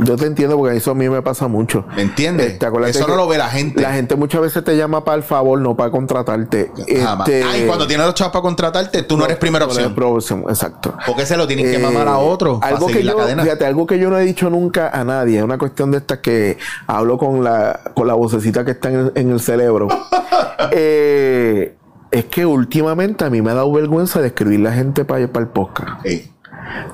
[0.03, 1.85] Yo te entiendo porque eso a mí me pasa mucho.
[1.95, 2.53] ¿Me entiendes?
[2.53, 3.83] Este, Eso no lo ve la gente.
[3.83, 6.71] La gente muchas veces te llama para el favor, no para contratarte.
[7.03, 7.29] Jamás.
[7.29, 9.93] Este, Ah, y cuando tienes los chavos para contratarte, tú no, eres primera no opción.
[10.03, 10.95] opción, Exacto.
[11.05, 13.43] Porque se lo tienen que Eh, mamar a otro para algo que la yo, cadena.
[13.43, 16.17] Fíjate, algo que yo no he dicho nunca a nadie, es una cuestión de estas
[16.17, 16.57] que
[16.87, 19.87] hablo con la, con la vocecita que está en el, en el cerebro.
[20.73, 21.75] Eh,
[22.11, 25.45] es que últimamente a mí me ha dado vergüenza de escribirle a gente para, para
[25.45, 26.05] el podcast.
[26.05, 26.27] Sí.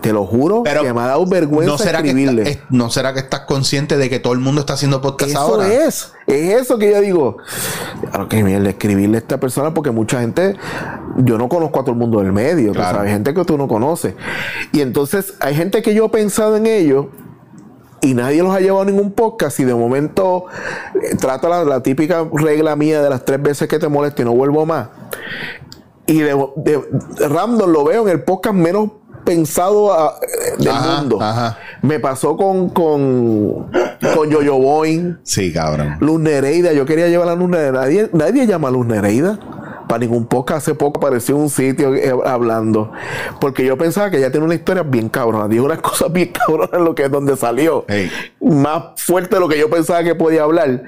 [0.01, 2.43] Te lo juro Pero que me ha dado vergüenza ¿No será, que escribirle.
[2.49, 5.31] está- es- ¿No será que estás consciente de que todo el mundo está haciendo podcast
[5.31, 5.71] Eso ahora?
[5.71, 7.37] es, es eso que yo digo.
[8.19, 10.55] Ok, mierda, escribirle a esta persona porque mucha gente,
[11.17, 12.97] yo no conozco a todo el mundo del medio, Claro.
[12.99, 14.15] sabes, gente que tú no conoces.
[14.71, 17.07] Y entonces hay gente que yo he pensado en ellos
[18.09, 20.45] y nadie los ha llevado a ningún podcast y de momento
[20.95, 24.25] eh, trata la, la típica regla mía de las tres veces que te moleste y
[24.25, 24.87] no vuelvo más.
[26.05, 28.91] Y de, de- random lo veo en el podcast menos
[29.25, 30.19] pensado a-
[30.57, 31.17] del Ajá, mundo.
[31.21, 31.57] ajá.
[31.81, 33.69] Me pasó con, con,
[34.15, 35.17] con Yoyo Boing.
[35.23, 35.97] Sí, cabrón.
[35.99, 37.71] Luz Nereida, yo quería llevar a Luz Nereida.
[37.81, 39.37] Nadie, nadie llama a Luz Nereida.
[39.87, 42.91] Para ningún podcast hace poco apareció en un sitio eh, hablando.
[43.39, 45.47] Porque yo pensaba que ella tiene una historia bien cabrona.
[45.47, 47.85] Dijo unas cosas bien cabronas lo que es donde salió.
[47.87, 48.11] Hey.
[48.41, 50.83] Más fuerte de lo que yo pensaba que podía hablar.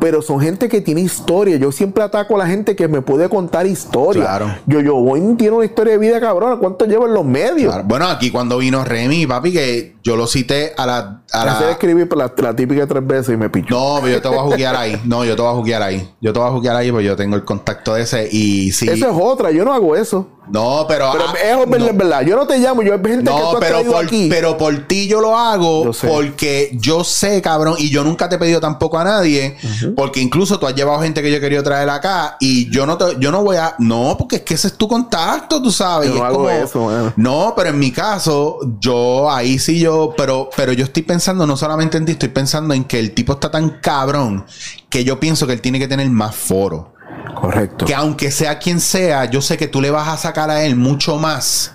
[0.00, 1.56] Pero son gente que tiene historia.
[1.56, 4.22] Yo siempre ataco a la gente que me puede contar historia.
[4.22, 4.54] Claro.
[4.66, 6.56] Yo, yo, Boing tiene una historia de vida cabrona.
[6.56, 7.72] ¿Cuánto lleva en los medios?
[7.72, 7.88] Claro.
[7.88, 11.22] Bueno, aquí cuando vino Remy, papi, que yo lo cité a la...
[11.32, 13.74] A de la escribir la, la típica tres veces y me pichó.
[13.74, 15.00] no, pero yo te voy a juguear ahí.
[15.04, 16.08] No, yo te voy a juguear ahí.
[16.20, 18.88] Yo te voy a juguear ahí porque yo tengo el contacto ese y sí.
[18.88, 19.50] Eso es otra.
[19.50, 20.28] Yo no hago eso.
[20.48, 21.10] No, pero...
[21.12, 21.86] Pero ah, es verdad, no.
[21.86, 22.22] es verdad.
[22.22, 24.28] Yo no te llamo, yo hay gente que tú has pero por, aquí.
[24.30, 28.36] pero por ti yo lo hago Yo porque yo sé, cabrón, y yo nunca te
[28.36, 29.56] he pedido tampoco a nadie,
[29.96, 32.96] porque incluso tú has llevado gente que yo he querido traer acá y yo no
[32.96, 36.08] te, yo no voy a, no, porque es que ese es tu contacto, tú sabes.
[36.08, 37.12] Yo no es hago como- eso.
[37.16, 41.56] No, pero en mi caso, yo ahí sí yo, pero, pero yo estoy pensando no
[41.56, 44.46] solamente en ti, estoy pensando en que el tipo está tan cabrón
[44.88, 46.95] que yo pienso que él tiene que tener más foro.
[47.34, 47.84] Correcto.
[47.84, 50.76] Que aunque sea quien sea, yo sé que tú le vas a sacar a él
[50.76, 51.74] mucho más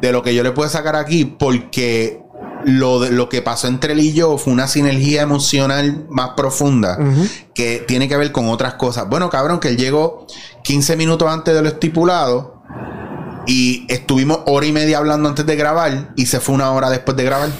[0.00, 2.22] de lo que yo le puedo sacar aquí, porque
[2.64, 6.98] lo, de- lo que pasó entre él y yo fue una sinergia emocional más profunda
[7.54, 9.08] que tiene que ver con otras cosas.
[9.08, 10.26] Bueno, cabrón, que él llegó
[10.62, 12.62] 15 minutos antes de lo estipulado
[13.46, 17.14] y estuvimos hora y media hablando antes de grabar y se fue una hora después
[17.16, 17.50] de grabar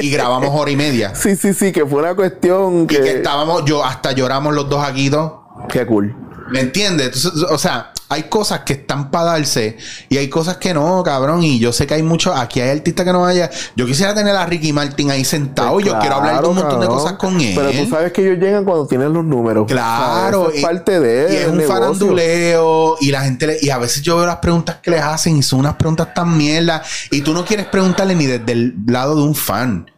[0.00, 1.12] y grabamos hora y media.
[1.22, 3.00] Sí, sí, sí, que fue una cuestión Y que.
[3.00, 5.32] que estábamos, yo hasta lloramos los dos aquí dos.
[5.68, 6.14] Qué cool.
[6.52, 7.06] ¿Me entiendes?
[7.06, 9.78] Entonces, o sea, hay cosas que están para darse
[10.10, 11.42] y hay cosas que no, cabrón.
[11.42, 13.50] Y yo sé que hay muchos, aquí hay artistas que no vaya.
[13.74, 15.72] Yo quisiera tener a Ricky Martin ahí sentado.
[15.72, 17.54] Pues yo quiero hablar de un montón de cosas con él.
[17.56, 19.66] Pero tú sabes que ellos llegan cuando tienen los números.
[19.66, 21.74] Claro, O sea, es y- parte de y es un negocio.
[21.74, 25.36] faranduleo y la gente le- y a veces yo veo las preguntas que les hacen
[25.38, 29.16] y son unas preguntas tan mierda y tú no quieres preguntarle ni desde el lado
[29.16, 29.90] de un fan.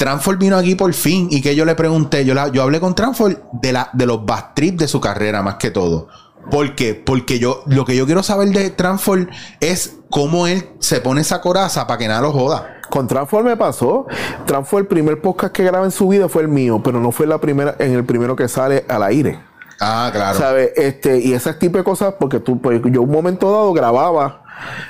[0.00, 2.94] Transform vino aquí por fin y que yo le pregunté, yo, la- yo hablé con
[2.94, 6.08] Transform de, la, de los bad trips de su carrera más que todo.
[6.50, 6.94] ¿Por qué?
[6.94, 9.28] Porque yo lo que yo quiero saber de Transform
[9.60, 12.78] es cómo él se pone esa coraza para que nada lo joda.
[12.88, 14.06] Con Transform me pasó.
[14.46, 17.26] Transform, el primer podcast que graba en su vida fue el mío, pero no fue
[17.26, 19.38] la primera, en el primero que sale al aire.
[19.82, 20.38] Ah, claro.
[20.38, 20.70] ¿Sabes?
[20.76, 24.39] Este, y ese tipo de cosas, porque tú, pues, yo un momento dado grababa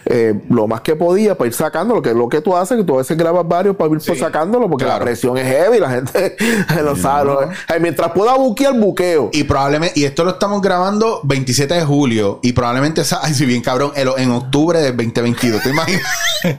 [0.06, 2.84] eh, lo más que podía para ir sacándolo, que es lo que tú haces, que
[2.84, 5.00] tú a veces grabas varios para ir Sí, pues, sacándolo, porque claro.
[5.00, 6.36] la presión es heavy, la gente
[7.00, 7.24] sabe.
[7.26, 7.48] lo- eh,
[7.80, 9.30] mientras pueda buquear, buqueo.
[9.32, 13.62] Y probablemente, y esto lo estamos grabando 27 de julio, y probablemente, ay, si bien
[13.62, 16.02] cabrón, en, en octubre del 2022, ¿te imaginas?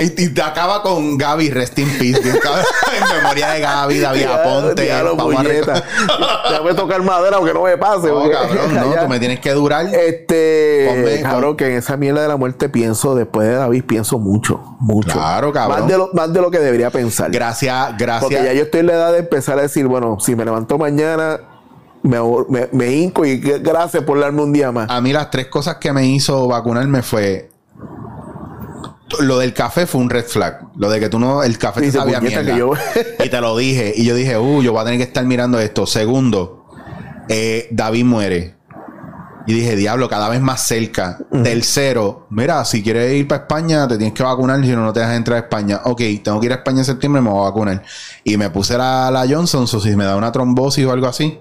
[0.00, 2.64] y, y te acaba con Gaby, rest in peace, bien cabrón,
[3.10, 5.84] en memoria de Gaby, David Aponte, a recordar-
[6.50, 8.08] Ya me tocar madera aunque no me pase.
[8.08, 9.02] No, porque- cabrón, no, Ya.
[9.02, 9.86] tú me tienes que durar.
[9.94, 14.18] Este, Ponme- cabrón, que en esa mierda de la muerte pienso, después de David pienso
[14.18, 15.12] mucho, mucho.
[15.12, 15.80] Claro, cabrón.
[15.80, 17.30] Más de lo, más de lo que debería pensar.
[17.30, 18.22] Gracias, gracias.
[18.22, 20.78] Porque ya yo estoy en la edad de empezar a decir, bueno, si me levanto
[20.78, 21.40] mañana,
[22.02, 24.88] me, me, me hinco y gracias por darme un día más.
[24.90, 27.50] A mí las tres cosas que me hizo vacunarme fue
[29.20, 30.68] lo del café fue un red flag.
[30.76, 32.52] Lo de que tú no, el café te sabía mierda.
[32.52, 32.72] que yo-
[33.24, 33.92] y te lo dije.
[33.96, 35.86] Y yo dije, uh, yo voy a tener que estar mirando esto.
[35.86, 36.66] Segundo,
[37.28, 38.57] eh, David muere.
[39.48, 41.18] Y dije, diablo, cada vez más cerca.
[41.42, 45.00] Tercero, mira, si quieres ir para España, te tienes que vacunar, si no, no te
[45.00, 45.80] dejas entrar a España.
[45.84, 47.82] Ok, tengo que ir a España en septiembre, me voy a vacunar.
[48.24, 51.40] Y me puse la, la Johnson, o si me da una trombosis o algo así.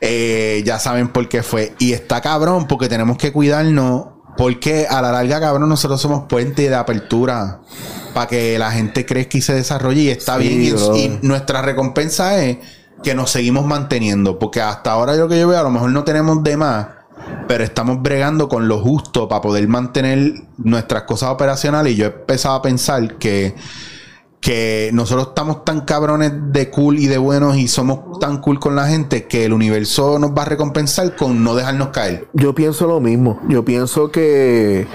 [0.00, 1.74] Eh, ya saben por qué fue.
[1.80, 4.06] Y está cabrón, porque tenemos que cuidarnos.
[4.36, 7.60] Porque a la larga, cabrón, nosotros somos puente de apertura
[8.14, 10.02] para que la gente crezca y se desarrolle.
[10.02, 10.76] Y está Sí, bien.
[10.94, 12.58] Y, y nuestra recompensa es
[13.04, 14.38] que nos seguimos manteniendo.
[14.40, 16.88] Porque hasta ahora, yo lo que yo veo, a lo mejor no tenemos de más.
[17.46, 21.92] Pero estamos bregando con lo justo para poder mantener nuestras cosas operacionales.
[21.92, 23.54] Y yo he empezado a pensar que
[24.44, 28.76] que nosotros estamos tan cabrones de cool y de buenos y somos tan cool con
[28.76, 32.28] la gente que el universo nos va a recompensar con no dejarnos caer.
[32.34, 33.40] Yo pienso lo mismo.
[33.48, 34.86] Yo pienso que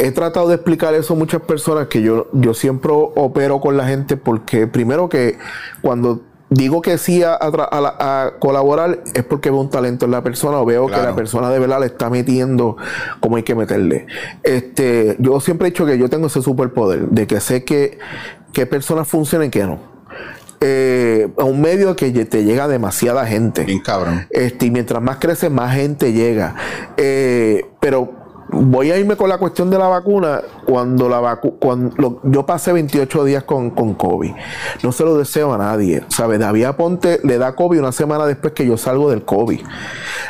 [0.00, 3.86] he tratado de explicar eso a muchas personas que yo, yo siempre opero con la
[3.86, 5.38] gente porque primero que
[5.80, 6.20] cuando
[6.56, 10.04] digo que sí a, a tra- a la- a colaborar es porque veo un talento
[10.06, 12.76] en la persona o veo que la persona de verdad le está metiendo
[13.20, 14.06] como hay que meterle.
[14.42, 17.98] Este, yo siempre he dicho que yo tengo ese superpoder de que sé que,
[18.52, 19.78] que personas funcionan y que no.
[20.60, 23.64] Eh, a un medio que te llega demasiada gente.
[23.64, 24.26] Bien cabrón.
[24.30, 26.54] Este, y mientras más crece, más gente llega.
[26.96, 30.42] Eh, pero voy a irme con la cuestión de la vacuna.
[30.64, 34.32] Cuando la vacu cuando yo pasé 28 días con, con COVID,
[34.82, 36.04] no se lo deseo a nadie.
[36.08, 36.38] ¿Sabes?
[36.38, 39.60] David Aponte le da COVID una semana después que yo salgo del COVID.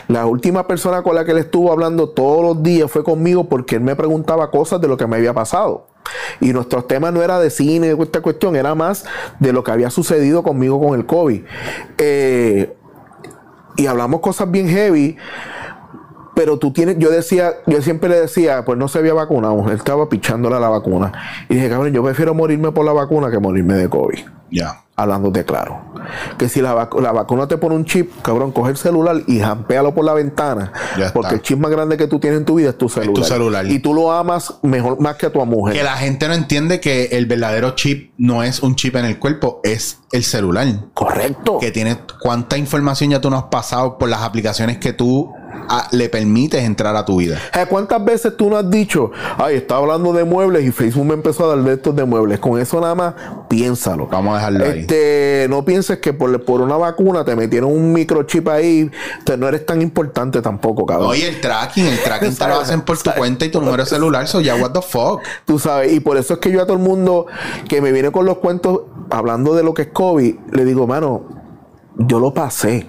[0.09, 3.77] La última persona con la que él estuvo hablando todos los días fue conmigo porque
[3.77, 5.89] él me preguntaba cosas de lo que me había pasado.
[6.41, 9.05] Y nuestros temas no era de cine, de esta cuestión, era más
[9.41, 11.43] de lo que había sucedido conmigo con el COVID.
[11.99, 12.77] Eh,
[13.77, 15.17] y hablamos cosas bien heavy.
[16.37, 19.75] Pero tú tienes, yo decía, yo siempre le decía, pues no se había vacunado, él
[19.77, 21.11] estaba pichándole a la vacuna.
[21.49, 24.19] Y dije, cabrón, yo prefiero morirme por la vacuna que morirme de COVID.
[24.51, 24.83] Ya.
[24.99, 25.81] Hablándote claro.
[26.39, 29.41] Que si la, vacu- la vacuna te pone un chip, cabrón, coge el celular y
[29.41, 30.73] jampéalo por la ventana.
[30.99, 31.13] Ya está.
[31.15, 33.25] porque el chip más grande que tú tienes en tu vida es tu celular.
[33.25, 33.67] celular.
[33.67, 35.75] Y tú lo amas mejor más que a tu mujer.
[35.75, 39.19] Que la gente no entiende que el verdadero chip no es un chip en el
[39.19, 40.67] cuerpo, es el celular.
[40.95, 41.59] Correcto.
[41.59, 45.31] Que tiene cuánta información ya tú nos has pasado por las aplicaciones que tú
[45.93, 47.39] le permites entrar a tu vida.
[47.55, 51.15] Eh, ¿Cuántas veces tú no has dicho, ay, estaba hablando de muebles y Facebook me
[51.15, 52.39] empezó a dar de estos de muebles?
[52.39, 53.15] Con eso nada más,
[53.49, 54.07] piénsalo.
[54.07, 54.81] Vamos a dejarlo ahí.
[54.81, 58.91] Este, no pienses que por, por una vacuna te metieron un microchip ahí,
[59.25, 61.09] te- no eres tan importante tampoco, cabrón.
[61.09, 63.89] Oye, el tracking, el tracking te lo hacen por tu cuenta y tu número de
[63.89, 65.23] celular, so ya what the fuck.
[65.45, 67.27] Tú sabes, y por eso es que yo a todo el mundo
[67.69, 71.25] que me viene con los cuentos hablando de lo que es COVID, le digo, mano,
[71.99, 72.89] yo lo pasé.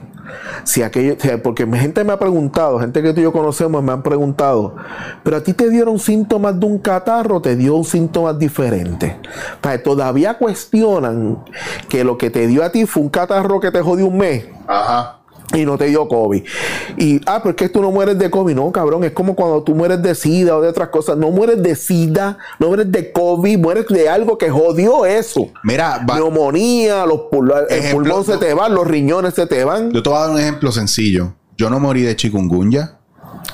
[0.64, 4.04] Si aquello, porque gente me ha preguntado, gente que tú y yo conocemos me han
[4.04, 4.76] preguntado,
[5.24, 9.18] pero a ti te dieron síntomas de un catarro, te dio un síntoma diferente.
[9.62, 11.44] O sea, todavía cuestionan
[11.90, 14.46] que lo que te dio a ti fue un catarro que te jodió un mes
[14.68, 15.17] Ajá.
[15.54, 16.44] Y no te dio COVID.
[16.98, 18.54] Y, ah, pero es que tú no mueres de COVID.
[18.56, 21.18] No, cabrón, es como cuando tú mueres de SIDA o de otras cosas.
[21.18, 25.50] No mueres de SIDA, no mueres de COVID, mueres de algo que jodió eso.
[25.64, 29.92] Mira, va- Neumonía, los pul- el pulmón se te van, los riñones se te van.
[29.92, 31.34] yo te voy a dar un ejemplo sencillo.
[31.58, 32.94] Yo no morí de chikungunya.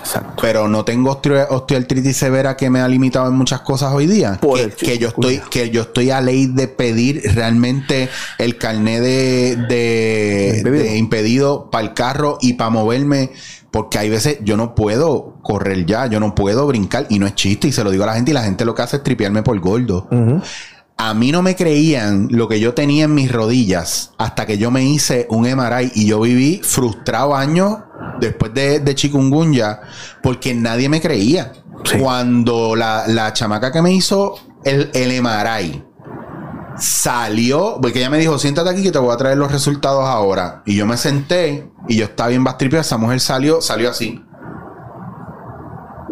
[0.04, 0.42] Exacto.
[0.42, 4.38] pero no tengo osteo- osteoartritis severa que me ha limitado en muchas cosas hoy día.
[4.42, 9.56] Que, que yo estoy, que yo estoy a ley de pedir realmente el carné de,
[9.56, 10.84] de, Impedido.
[10.84, 13.32] de impedido para el carro y para moverme.
[13.72, 17.34] Porque hay veces yo no puedo correr ya, yo no puedo brincar y no es
[17.34, 19.04] chiste y se lo digo a la gente y la gente lo que hace es
[19.04, 20.08] tripearme por gordo.
[20.98, 24.72] A mí no me creían lo que yo tenía en mis rodillas hasta que yo
[24.72, 27.80] me hice un MRI y yo viví frustrado años
[28.20, 29.82] después de, de chikungunya
[30.22, 31.53] porque nadie me creía.
[31.84, 31.98] Sí.
[31.98, 35.84] Cuando la, la chamaca que me hizo el, el MRI
[36.78, 40.64] salió, porque ella me dijo, siéntate aquí que te voy a traer los resultados ahora.
[40.65, 42.82] Y yo me senté y yo estaba bien bastripeado.
[42.82, 44.24] Esa mujer salió, salió así.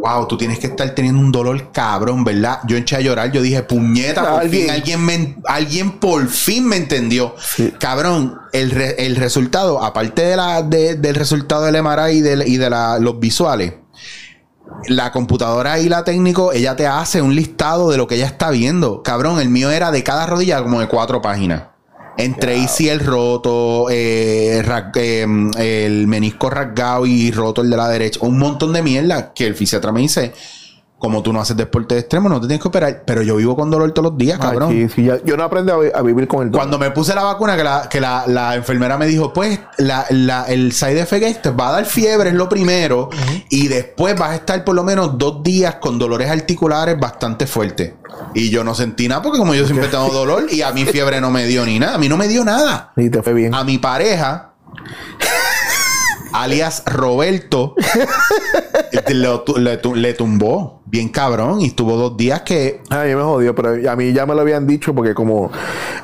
[0.02, 2.60] Wow, tú tienes que estar teniendo un dolor cabrón, ¿verdad?
[2.68, 4.64] Yo eché a llorar, yo dije, puñeta, por Alguien.
[4.64, 7.36] fin alguien, me, alguien por fin me entendió.
[7.40, 7.72] Sí.
[7.80, 12.44] Cabrón, el, re- el resultado, aparte de la, de- del resultado del MRI y de,
[12.48, 13.74] y de la- los visuales,
[14.88, 18.50] la computadora y la técnico, ella te hace un listado de lo que ella está
[18.50, 19.04] viendo.
[19.04, 21.64] Cabrón, el mío era de cada rodilla como de cuatro páginas.
[22.18, 22.58] Entre
[22.90, 24.62] el roto, eh,
[25.58, 29.48] eh, el menisco rasgado y roto el de la derecha, un montón de mierda que
[29.48, 30.34] el fisiatra me dice,
[31.02, 33.56] como tú no haces deporte de extremo, no te tienes que operar, pero yo vivo
[33.56, 34.70] con dolor todos los días, cabrón.
[34.72, 36.62] Ay, sí, sí, ya- yo no aprendí a, vi- a vivir con el dolor.
[36.68, 40.06] Cuando me puse la vacuna, que la, que la, la enfermera me dijo, pues, la,
[40.12, 43.10] la- el side effect es, te va a dar fiebre, es lo primero,
[43.50, 47.94] y después vas a estar por lo menos dos días con dolores articulares bastante fuertes.
[48.36, 51.20] Y yo no sentí nada, porque como yo siempre tengo dolor, y a mí fiebre
[51.20, 52.92] no me dio ni nada, a mí no me dio nada.
[52.96, 53.56] Y te fue bien.
[53.56, 54.52] A mi pareja,
[56.34, 57.76] alias Roberto,
[58.92, 63.56] le, le- le tumbó bien cabrón, y estuvo dos días que A mí me jodió,
[63.56, 65.50] pero a mí ya me lo habían dicho porque como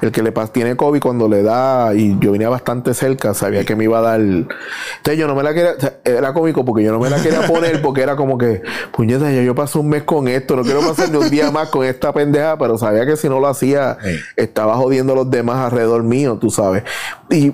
[0.01, 3.75] el que le tiene COVID cuando le da y yo venía bastante cerca, sabía que
[3.75, 4.21] me iba a dar.
[4.21, 5.71] Entonces yo no me la quería,
[6.05, 8.61] era cómico porque yo no me la quería poner porque era como que,
[8.95, 11.67] puñeta, ya yo pasé un mes con esto, no quiero pasar ni un día más
[11.69, 14.11] con esta pendeja, pero sabía que si no lo hacía, Sí.
[14.37, 16.83] estaba jodiendo a los demás alrededor mío, tú sabes.
[17.29, 17.51] Y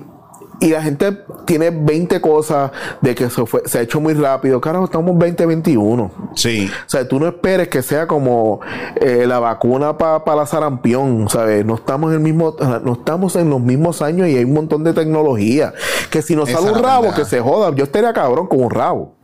[0.64, 1.12] y la gente
[1.44, 2.70] tiene 20 cosas
[3.02, 4.62] de que se, fue, se ha hecho muy rápido.
[4.62, 6.10] Carajo, estamos en 2021.
[6.34, 6.70] sí.
[6.86, 8.60] O sea, tú no esperes que sea como
[8.96, 11.66] eh, la vacuna para la sarampión, ¿sabes?
[11.66, 14.84] No estamos en el mismo, no estamos en los mismos años y hay un montón
[14.84, 15.74] de tecnología.
[16.10, 17.74] Que si nos Esa sale un rabo, que se joda.
[17.74, 19.14] Yo estaría cabrón con un rabo.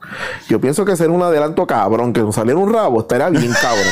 [0.49, 3.85] Yo pienso que sería un adelanto cabrón, que nos saliera un rabo, estaría bien cabrón.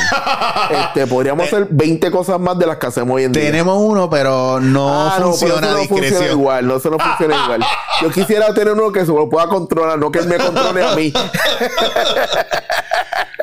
[0.87, 3.43] este, podríamos hacer 20 cosas más de las que hacemos hoy en día.
[3.43, 6.39] Tenemos uno, pero no Ah, no, pero funciona eso no funciona discreción.
[6.39, 7.65] igual, no, eso no funciona igual.
[8.01, 10.95] Yo quisiera tener uno que se lo pueda controlar, no que él me controle a
[10.95, 11.13] mí.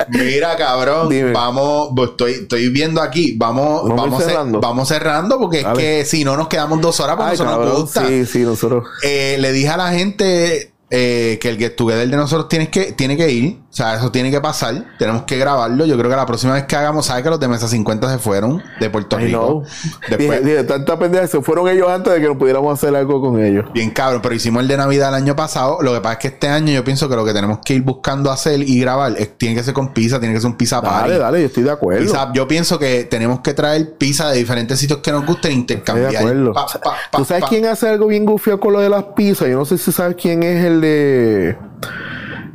[0.09, 1.31] Mira, cabrón, Dime.
[1.31, 4.59] vamos, estoy, estoy viendo aquí, vamos, Vamos vamos, cer- cerrando.
[4.61, 7.53] vamos cerrando porque es que si no nos quedamos dos horas, porque Ay, eso nos
[7.53, 8.07] cabrón, gusta.
[8.07, 8.85] sí, sí, nosotros.
[9.03, 12.93] Eh, le dije a la gente eh, que el get together de nosotros tiene que,
[12.93, 13.57] tiene que ir.
[13.77, 14.73] O sea, eso tiene que pasar.
[14.97, 15.85] Tenemos que grabarlo.
[15.85, 18.17] Yo creo que la próxima vez que hagamos, ¿sabes que los de Mesa 50 se
[18.17, 19.61] fueron de Puerto Rico?
[20.09, 23.21] Después, Dije, dije, tanta pendeja, se fueron ellos antes de que no pudiéramos hacer algo
[23.21, 23.65] con ellos.
[23.75, 25.77] Bien cabrón, pero hicimos el de Navidad el año pasado.
[25.83, 27.83] Lo que pasa es que este año yo pienso que lo que tenemos que ir
[27.83, 30.81] buscando hacer y grabar es- tiene que ser con pizza, tiene que ser un pizza
[30.81, 31.09] party.
[31.09, 32.01] Dale, dale, yo estoy de acuerdo.
[32.01, 35.53] Pizza- yo pienso que tenemos que traer pizza de diferentes sitios que nos gusten e
[35.53, 36.15] Estoy de intercambiar.
[36.15, 36.53] acuerdo.
[36.53, 36.79] Pa, pa,
[37.11, 39.47] pa, ¿Tú sabes quién hace algo bien gufio con lo de las pizzas?
[39.49, 41.57] Yo no sé si sabes quién es el de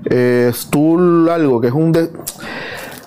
[0.04, 2.10] eh, Stuhl algo, que es un de...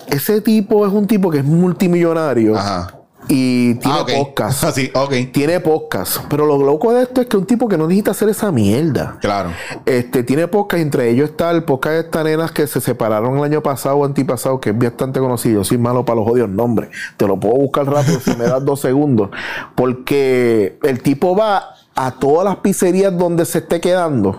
[0.08, 2.94] Ese tipo es un tipo que es multimillonario Ajá.
[3.26, 4.62] y tiene Ah, podcast.
[4.64, 5.12] Así, ok.
[5.32, 6.18] Tiene podcast.
[6.30, 8.52] Pero lo loco de esto es que es un tipo que no necesita hacer esa
[8.52, 9.18] mierda.
[9.20, 9.50] Claro.
[9.84, 13.42] Este tiene podcast, entre ellos está el podcast de estas nenas que se separaron el
[13.44, 15.64] año pasado o antipasado, que es bastante conocido.
[15.64, 16.90] Soy malo para los odios nombres.
[17.16, 19.30] Te lo puedo buscar rápido si me das dos segundos.
[19.74, 24.38] Porque el tipo va a todas las pizzerías donde se esté quedando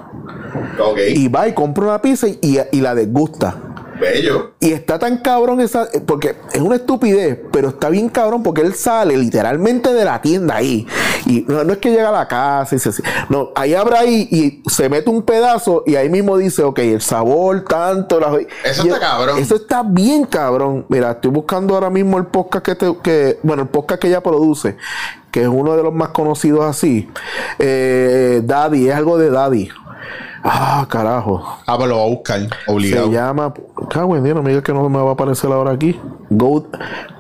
[1.10, 3.67] y va y compra una pizza y, y la desgusta.
[4.00, 4.52] Bello.
[4.60, 8.74] Y está tan cabrón esa, porque es una estupidez, pero está bien cabrón porque él
[8.76, 10.88] sale literalmente de la tienda ahí.
[11.26, 12.92] Y no, no es que llega a la casa y se,
[13.30, 17.02] no, ahí abre ahí y se mete un pedazo y ahí mismo dice, ok, el
[17.02, 18.20] sabor, tanto.
[18.20, 19.40] la- Eso y está cabrón.
[19.40, 20.86] Eso está bien cabrón.
[20.90, 24.22] Mira, estoy buscando ahora mismo el podcast que, te- que bueno, el podcast que ella
[24.22, 24.78] produce,
[25.32, 27.10] que es uno de los más conocidos así.
[27.60, 29.70] Eh, Daddy, es algo de Daddy.
[30.44, 31.44] Ah, carajo.
[31.66, 32.40] Ah, pues lo voy a buscar.
[32.68, 33.08] Obligado.
[33.08, 33.54] Se llama.
[33.90, 36.00] Cago en Dios, no me digas que no me va a aparecer ahora aquí.
[36.30, 36.68] Go,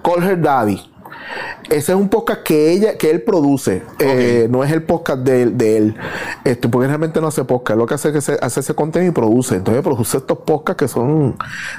[0.03, 0.91] Call Her Daddy.
[1.69, 3.83] Ese es un podcast que ella, que él produce.
[3.99, 5.95] Eh, no es el podcast de, él- de él.
[6.45, 7.77] Este, porque realmente no hace podcast.
[7.77, 9.55] Lo que hace es que se, hace ese contenido y produce.
[9.55, 11.35] Entonces produce estos podcasts que son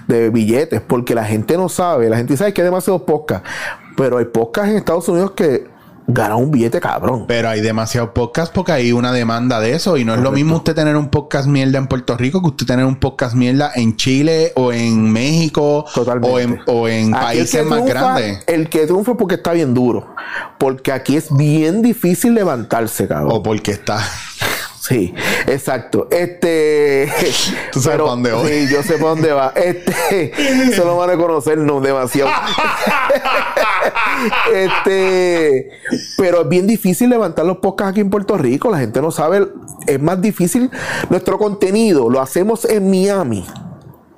[0.07, 0.83] de billetes.
[0.83, 2.11] Porque la gente no sabe.
[2.11, 3.49] La gente sabe que hay demasiados podcasts.
[3.97, 5.67] Pero hay podcasts en Estados Unidos que
[6.09, 7.27] ganan un billete cabrón.
[7.29, 9.97] Pero hay demasiados podcasts porque hay una demanda de eso.
[9.97, 12.67] Y no es lo mismo usted tener un podcast mierda en Puerto Rico que usted
[12.67, 16.31] tener un podcast mierda en Chile o en México Totalmente.
[16.31, 18.43] o en, o en países más grandes.
[18.47, 20.15] El que triunfa es porque está bien duro.
[20.57, 23.31] Porque aquí es bien difícil levantarse, cabrón.
[23.33, 24.03] O porque está.
[24.89, 25.15] Sí,
[25.47, 26.09] exacto.
[26.11, 27.13] Este.
[27.73, 28.49] Tú sabes pa' dónde voy.
[28.49, 29.53] Sí, yo sé para dónde va.
[29.55, 30.33] Este.
[30.75, 32.31] Se lo van a conocer, no demasiado.
[34.55, 35.71] este.
[36.17, 38.71] Pero es bien difícil levantar los podcasts aquí en Puerto Rico.
[38.71, 39.47] La gente no sabe.
[39.87, 40.71] Es más difícil.
[41.11, 43.45] Nuestro contenido lo hacemos en Miami.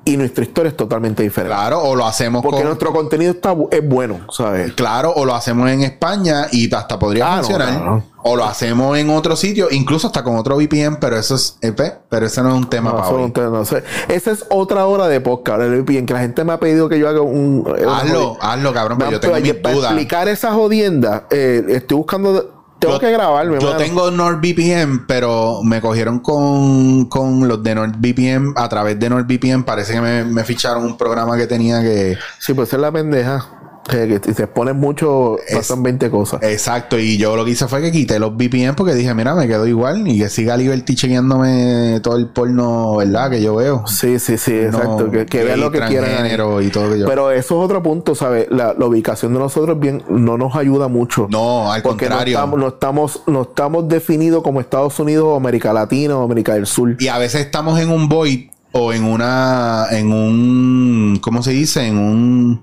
[0.05, 1.55] Y nuestra historia es totalmente diferente.
[1.55, 2.67] Claro, o lo hacemos Porque con.
[2.69, 4.73] nuestro contenido está, es bueno, ¿sabes?
[4.73, 8.03] Claro, o lo hacemos en España y hasta podría Ah, no, funcionar.
[8.23, 11.57] O lo hacemos en otro sitio, incluso hasta con otro VPN, pero eso es.
[11.77, 13.33] pe, Pero ese no es un tema para hoy.
[13.65, 13.83] sé.
[14.09, 15.61] Esa es otra hora de podcast.
[15.63, 17.65] el VPN, que la gente me ha pedido que yo haga un.
[17.89, 19.91] Hazlo, hazlo, cabrón, pero Me yo tengo pedido- mis para dudas.
[19.93, 22.60] explicar esa jodienda, eh, estoy buscando.
[22.81, 23.59] Tengo Yo- que grabarme.
[23.61, 23.77] Yo mano.
[23.79, 28.55] tengo NordVPN, pero me cogieron con, con los de NordVPN.
[28.57, 32.17] A través de NordVPN parece que me, me ficharon un programa que tenía que...
[32.39, 33.47] Sí, pues es la pendeja.
[33.89, 36.43] Que, si te expones mucho, Es- pasan 20 cosas.
[36.43, 39.49] Exacto, y yo lo que hice fue que quité los VPN porque dije, mira, me
[39.49, 43.31] quedo igual y que siga Liberty chequeándome todo el porno, ¿verdad?
[43.31, 43.85] Que yo veo.
[43.87, 45.11] Sí, sí, sí, No, exacto.
[45.11, 46.05] Que, que vean lo que quieran.
[46.11, 46.15] ahí.
[46.17, 47.07] transgénero y todo lo que yo.
[47.07, 48.47] Pero eso es otro punto, ¿sabes?
[48.51, 51.27] La, la ubicación de nosotros bien no nos ayuda mucho.
[51.31, 52.37] no, al porque contrario.
[52.39, 56.55] No estamos, no, estamos, no estamos definidos como Estados Unidos o América Latina o América
[56.55, 56.97] del Sur.
[57.01, 61.87] Y a veces estamos en un void o en una, en un, ¿cómo se dice?
[61.87, 62.63] En un,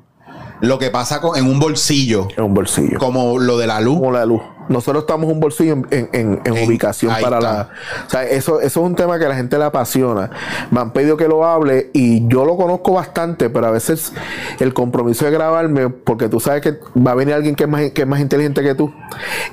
[0.61, 2.97] lo que pasa con, en un bolsillo, En un bolsillo.
[2.99, 3.95] como lo de la luz.
[3.99, 4.41] Como la luz.
[4.69, 7.39] Nosotros estamos un bolsillo en, en- en- en ubicación para está.
[7.39, 7.69] la.
[8.05, 10.29] O sea, eso, eso es un tema que a la gente le apasiona.
[10.71, 14.11] Me han pedido que lo hable y yo lo conozco bastante, pero a veces
[14.59, 17.91] el compromiso de grabarme, porque tú sabes que va a venir alguien que es más,
[17.91, 18.93] que es más inteligente que tú.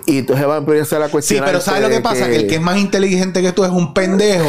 [0.06, 1.48] Y entonces va a empezar a Sí, cuestionar.
[1.48, 2.26] pero ¿sabes lo que pasa?
[2.26, 4.48] Que el que es más inteligente que tú es un pendejo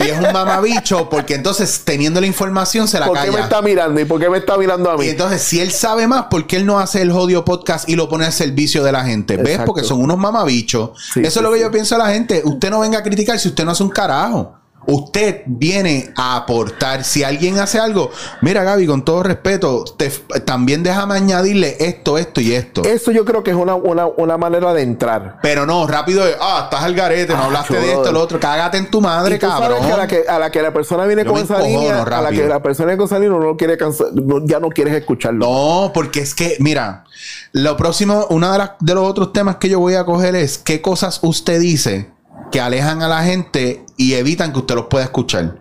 [0.00, 3.44] y es un mamabicho porque entonces teniendo la información se la ¿Por qué me calla.
[3.44, 4.00] está mirando?
[4.00, 5.06] ¿Y por qué me está mirando a mí?
[5.06, 7.96] Y entonces, si él sabe más, ¿por qué él no hace el jodido podcast y
[7.96, 9.36] lo pone al servicio de la gente?
[9.36, 9.46] ¿Ves?
[9.48, 9.66] Exacto.
[9.66, 10.90] Porque son unos mamabichos.
[11.12, 11.62] Sí, Eso es lo que sí.
[11.64, 12.42] yo pienso a la gente.
[12.44, 14.54] Usted no venga a criticar si usted no hace un carajo.
[14.86, 17.04] Usted viene a aportar.
[17.04, 20.10] Si alguien hace algo, mira Gaby, con todo respeto, te-
[20.44, 22.82] también déjame añadirle esto, esto y esto.
[22.84, 25.38] Eso yo creo que es una, una, una manera de entrar.
[25.42, 28.40] Pero no, rápido ah, estás al garete, no Ah, hablaste de esto, lo otro.
[28.40, 29.78] Cágate en tu madre, cabrón.
[29.86, 32.22] que a la que, a la que la persona viene Yo con esa línea, a
[32.22, 33.76] la que la persona viene con esa línea, no quiere
[34.14, 35.46] no- ya no quieres escucharlo.
[35.46, 37.04] No, porque es que, mira,
[37.52, 40.80] lo próximo, uno de, de los otros temas que yo voy a coger es qué
[40.80, 42.10] cosas usted dice
[42.52, 45.58] que alejan a la gente y evitan que usted los pueda escuchar.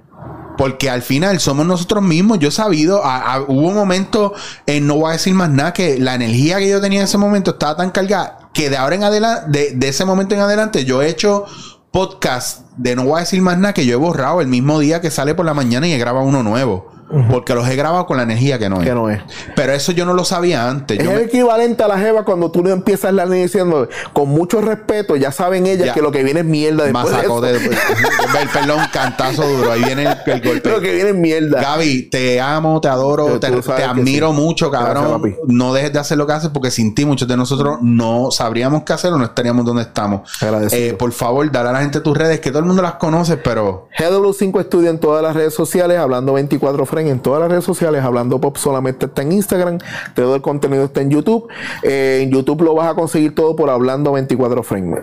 [0.57, 2.39] Porque al final somos nosotros mismos.
[2.39, 4.33] Yo he sabido, a- hubo un momento,
[4.65, 7.17] en no voy a decir más nada, que la energía que yo tenía en ese
[7.17, 10.83] momento estaba tan cargada que de ahora en adelante, de, de ese momento en adelante,
[10.83, 11.45] yo he hecho
[11.91, 15.01] podcast de no voy a decir más nada que yo he borrado el mismo día
[15.01, 16.91] que sale por la mañana y he grabado uno nuevo.
[17.29, 18.87] Porque los he grabado con la energía que no es.
[18.87, 19.21] Que no es.
[19.55, 20.99] Pero eso yo no lo sabía antes.
[20.99, 23.87] Es Yo el me- equivalente a la jeva cuando tú le empiezas la línea diciendo
[24.13, 25.93] con mucho respeto, ya saben ellas Ya.
[25.93, 27.59] que lo que viene es mierda después de Masacó eso.
[27.59, 29.71] de, el perdón, cantazo duro.
[29.71, 30.69] Ahí viene el, el golpe.
[30.69, 31.61] Lo que viene es mierda.
[31.61, 34.35] Gaby, te amo, te adoro, te, te admiro sí.
[34.35, 35.21] mucho, cabrón.
[35.21, 38.29] Gracias, no dejes de hacer lo que haces porque sin ti muchos de nosotros no
[38.31, 40.29] sabríamos qué hacer o no estaríamos donde estamos.
[40.71, 43.37] Eh, por favor, dale a la gente tus redes, que todo el mundo las conoce,
[43.37, 48.03] pero GW5 Studio en todas las redes sociales, hablando 24 en todas las redes sociales,
[48.03, 49.79] hablando pop solamente está en Instagram,
[50.15, 51.47] todo el contenido está en YouTube.
[51.83, 54.99] Eh, en YouTube lo vas a conseguir todo por hablando 24 frames.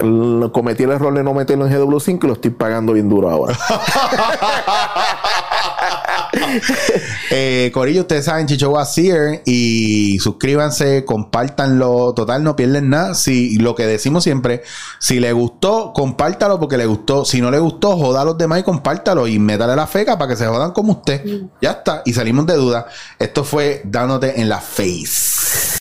[0.53, 3.57] Cometí el error de no meterlo en GW5 y lo estoy pagando bien duro ahora.
[7.31, 12.15] Eh, Corillo, ustedes saben, Chicho Wazir y suscríbanse, compártanlo.
[12.15, 13.15] Total, no pierden nada.
[13.15, 14.63] Si lo que decimos siempre,
[15.01, 17.25] si le gustó, compártalo porque le gustó.
[17.25, 20.31] Si no le gustó, joda a los demás y compártalo y métale la feca para
[20.31, 21.25] que se jodan como usted.
[21.61, 22.03] Ya está.
[22.05, 22.87] Y salimos de duda.
[23.19, 25.76] Esto fue dándote en la face.